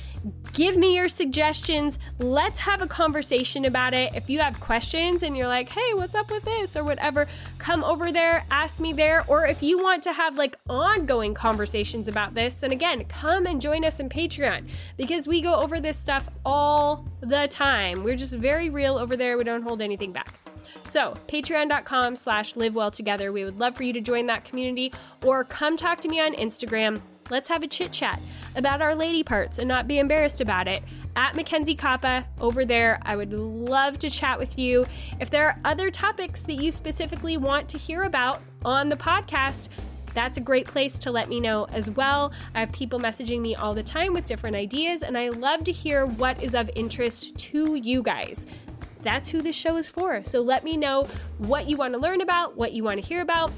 Give 0.54 0.78
me 0.78 0.96
your 0.96 1.10
suggestions. 1.10 2.00
Let's 2.20 2.60
have 2.60 2.82
a 2.82 2.88
conversation 2.88 3.66
about 3.66 3.94
it. 3.94 4.16
If 4.16 4.30
you 4.30 4.40
have 4.40 4.60
questions 4.60 5.22
and 5.22 5.36
you're 5.36 5.48
like, 5.48 5.68
hey, 5.68 5.94
what's 5.96 6.16
up 6.16 6.32
with 6.32 6.46
this 6.46 6.78
or 6.78 6.84
whatever, 6.84 7.28
come 7.58 7.84
over 7.84 8.12
there, 8.12 8.46
ask 8.50 8.80
me 8.80 8.94
there. 8.94 9.26
Or 9.28 9.46
if 9.46 9.62
you 9.62 9.84
want 9.84 10.04
to 10.04 10.14
have 10.14 10.38
like 10.38 10.56
ongoing 10.70 11.34
conversations 11.34 12.08
about 12.08 12.36
this, 12.36 12.56
then 12.56 12.72
again, 12.72 13.04
come 13.06 13.46
and 13.46 13.62
join 13.62 13.84
us 13.84 14.00
in 14.00 14.08
Patreon 14.08 14.70
because 14.96 15.28
we 15.28 15.42
go 15.42 15.56
over 15.56 15.82
this 15.82 15.98
stuff 15.98 16.30
all 16.46 17.06
the 17.20 17.48
time. 17.50 18.04
We're 18.04 18.16
just 18.16 18.36
very 18.36 18.70
real 18.70 18.98
over 18.98 19.18
there. 19.18 19.38
We 19.38 19.44
don't 19.44 19.64
hold 19.64 19.82
anything 19.82 20.14
back. 20.14 20.40
So, 20.86 21.18
patreon.com 21.28 22.16
slash 22.16 22.56
live 22.56 22.76
well 22.76 22.92
together. 22.92 23.32
We 23.32 23.46
would 23.46 23.60
love 23.60 23.76
for 23.76 23.84
you 23.84 23.94
to 23.94 24.02
join 24.02 24.26
that 24.28 24.44
community 24.44 24.94
or 25.24 25.44
come 25.44 25.76
talk 25.76 26.00
to 26.02 26.08
me 26.08 26.20
on 26.20 26.34
Instagram. 26.34 27.02
Let's 27.30 27.50
have 27.50 27.64
a 27.64 27.68
chit 27.68 27.92
chat 27.92 28.22
about 28.56 28.82
our 28.82 28.96
lady 28.96 29.24
parts 29.24 29.60
and 29.60 29.68
not 29.68 29.88
be 29.88 30.00
embarrassed 30.00 30.42
about 30.42 30.68
it. 30.68 30.84
At 31.16 31.36
MacKenzie 31.36 31.78
Koppa 31.78 32.26
over 32.40 32.66
there. 32.66 33.00
I 33.04 33.16
would 33.16 33.32
love 33.34 34.00
to 34.00 34.10
chat 34.10 34.38
with 34.40 34.58
you. 34.58 34.86
If 35.20 35.30
there 35.30 35.48
are 35.48 35.60
other 35.64 35.92
topics 35.92 36.42
that 36.44 36.56
you 36.56 36.72
specifically 36.72 37.38
want 37.38 37.70
to 37.70 37.78
hear 37.78 38.04
about 38.04 38.42
on 38.66 38.90
the 38.90 38.96
podcast, 38.96 39.70
that's 40.14 40.38
a 40.38 40.42
great 40.42 40.66
place 40.66 41.00
to 41.00 41.12
let 41.12 41.30
me 41.30 41.40
know 41.40 41.66
as 41.72 41.90
well. 41.90 42.34
I 42.54 42.60
have 42.60 42.72
people 42.72 43.00
messaging 43.00 43.42
me 43.42 43.56
all 43.56 43.74
the 43.74 43.84
time 43.84 44.14
with 44.14 44.26
different 44.26 44.56
ideas, 44.56 45.02
and 45.02 45.18
I 45.18 45.30
love 45.30 45.64
to 45.66 45.72
hear 45.72 46.06
what 46.06 46.42
is 46.42 46.54
of 46.54 46.70
interest 46.76 47.36
to 47.38 47.76
you 47.76 48.04
guys 48.04 48.46
that's 49.04 49.30
who 49.30 49.42
this 49.42 49.56
show 49.56 49.78
is 49.78 49.90
for. 49.90 50.24
So 50.24 50.42
let 50.42 50.64
me 50.64 50.78
know 50.78 51.08
what 51.38 51.68
you 51.68 51.78
want 51.78 51.94
to 51.94 52.00
learn 52.00 52.22
about, 52.22 52.56
what 52.56 52.74
you 52.74 52.84
want 52.84 53.02
to 53.02 53.08
hear 53.08 53.22
about, 53.22 53.52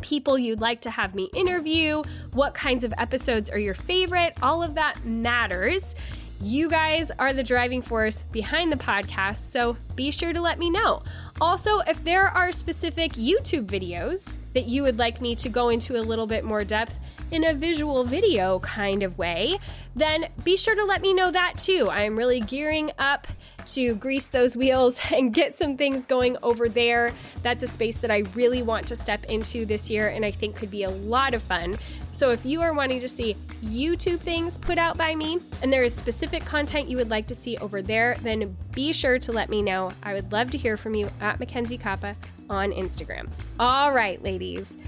people 0.00 0.38
you'd 0.38 0.60
like 0.60 0.80
to 0.82 0.90
have 0.90 1.14
me 1.14 1.28
interview, 1.34 2.02
what 2.32 2.54
kinds 2.54 2.84
of 2.84 2.94
episodes 2.98 3.50
are 3.50 3.58
your 3.58 3.74
favorite. 3.74 4.38
All 4.42 4.62
of 4.62 4.74
that 4.74 5.04
matters. 5.04 5.94
You 6.40 6.68
guys 6.68 7.10
are 7.18 7.32
the 7.32 7.42
driving 7.42 7.82
force 7.82 8.22
behind 8.30 8.70
the 8.70 8.76
podcast, 8.76 9.38
so 9.38 9.76
be 9.96 10.12
sure 10.12 10.32
to 10.32 10.40
let 10.40 10.60
me 10.60 10.70
know. 10.70 11.02
Also, 11.40 11.80
if 11.80 12.04
there 12.04 12.28
are 12.28 12.52
specific 12.52 13.14
YouTube 13.14 13.66
videos 13.66 14.36
that 14.54 14.66
you 14.66 14.84
would 14.84 15.00
like 15.00 15.20
me 15.20 15.34
to 15.34 15.48
go 15.48 15.70
into 15.70 15.98
a 15.98 16.02
little 16.02 16.28
bit 16.28 16.44
more 16.44 16.62
depth 16.62 16.96
in 17.30 17.44
a 17.44 17.54
visual 17.54 18.04
video 18.04 18.58
kind 18.60 19.02
of 19.02 19.18
way, 19.18 19.58
then 19.94 20.26
be 20.44 20.56
sure 20.56 20.74
to 20.74 20.84
let 20.84 21.02
me 21.02 21.12
know 21.12 21.30
that 21.30 21.58
too. 21.58 21.88
I'm 21.90 22.16
really 22.16 22.40
gearing 22.40 22.92
up 22.98 23.26
to 23.66 23.94
grease 23.96 24.28
those 24.28 24.56
wheels 24.56 25.00
and 25.12 25.32
get 25.32 25.54
some 25.54 25.76
things 25.76 26.06
going 26.06 26.36
over 26.42 26.68
there. 26.68 27.12
That's 27.42 27.62
a 27.62 27.66
space 27.66 27.98
that 27.98 28.10
I 28.10 28.22
really 28.34 28.62
want 28.62 28.86
to 28.88 28.96
step 28.96 29.24
into 29.26 29.66
this 29.66 29.90
year 29.90 30.08
and 30.08 30.24
I 30.24 30.30
think 30.30 30.56
could 30.56 30.70
be 30.70 30.84
a 30.84 30.90
lot 30.90 31.34
of 31.34 31.42
fun. 31.42 31.76
So 32.12 32.30
if 32.30 32.44
you 32.44 32.62
are 32.62 32.72
wanting 32.72 33.00
to 33.00 33.08
see 33.08 33.36
YouTube 33.62 34.20
things 34.20 34.58
put 34.58 34.78
out 34.78 34.96
by 34.96 35.14
me 35.14 35.38
and 35.62 35.72
there 35.72 35.82
is 35.82 35.94
specific 35.94 36.44
content 36.44 36.88
you 36.88 36.96
would 36.96 37.10
like 37.10 37.26
to 37.28 37.34
see 37.34 37.56
over 37.58 37.82
there, 37.82 38.16
then 38.22 38.56
be 38.72 38.92
sure 38.92 39.18
to 39.18 39.32
let 39.32 39.50
me 39.50 39.62
know. 39.62 39.90
I 40.02 40.14
would 40.14 40.32
love 40.32 40.50
to 40.52 40.58
hear 40.58 40.76
from 40.76 40.94
you 40.94 41.08
at 41.20 41.38
MacKenzie 41.38 41.80
Koppa 41.80 42.16
on 42.48 42.72
Instagram. 42.72 43.28
All 43.60 43.92
right, 43.92 44.22
ladies, 44.22 44.78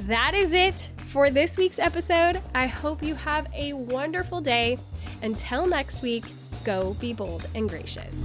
that 0.00 0.34
is 0.34 0.52
it 0.52 0.90
for 1.06 1.30
this 1.30 1.56
week's 1.56 1.78
episode. 1.78 2.40
I 2.54 2.66
hope 2.66 3.02
you 3.02 3.14
have 3.14 3.46
a 3.54 3.72
wonderful 3.72 4.40
day. 4.40 4.78
Until 5.22 5.66
next 5.66 6.02
week, 6.02 6.24
go 6.64 6.94
be 6.94 7.12
bold 7.12 7.48
and 7.54 7.68
gracious. 7.68 8.24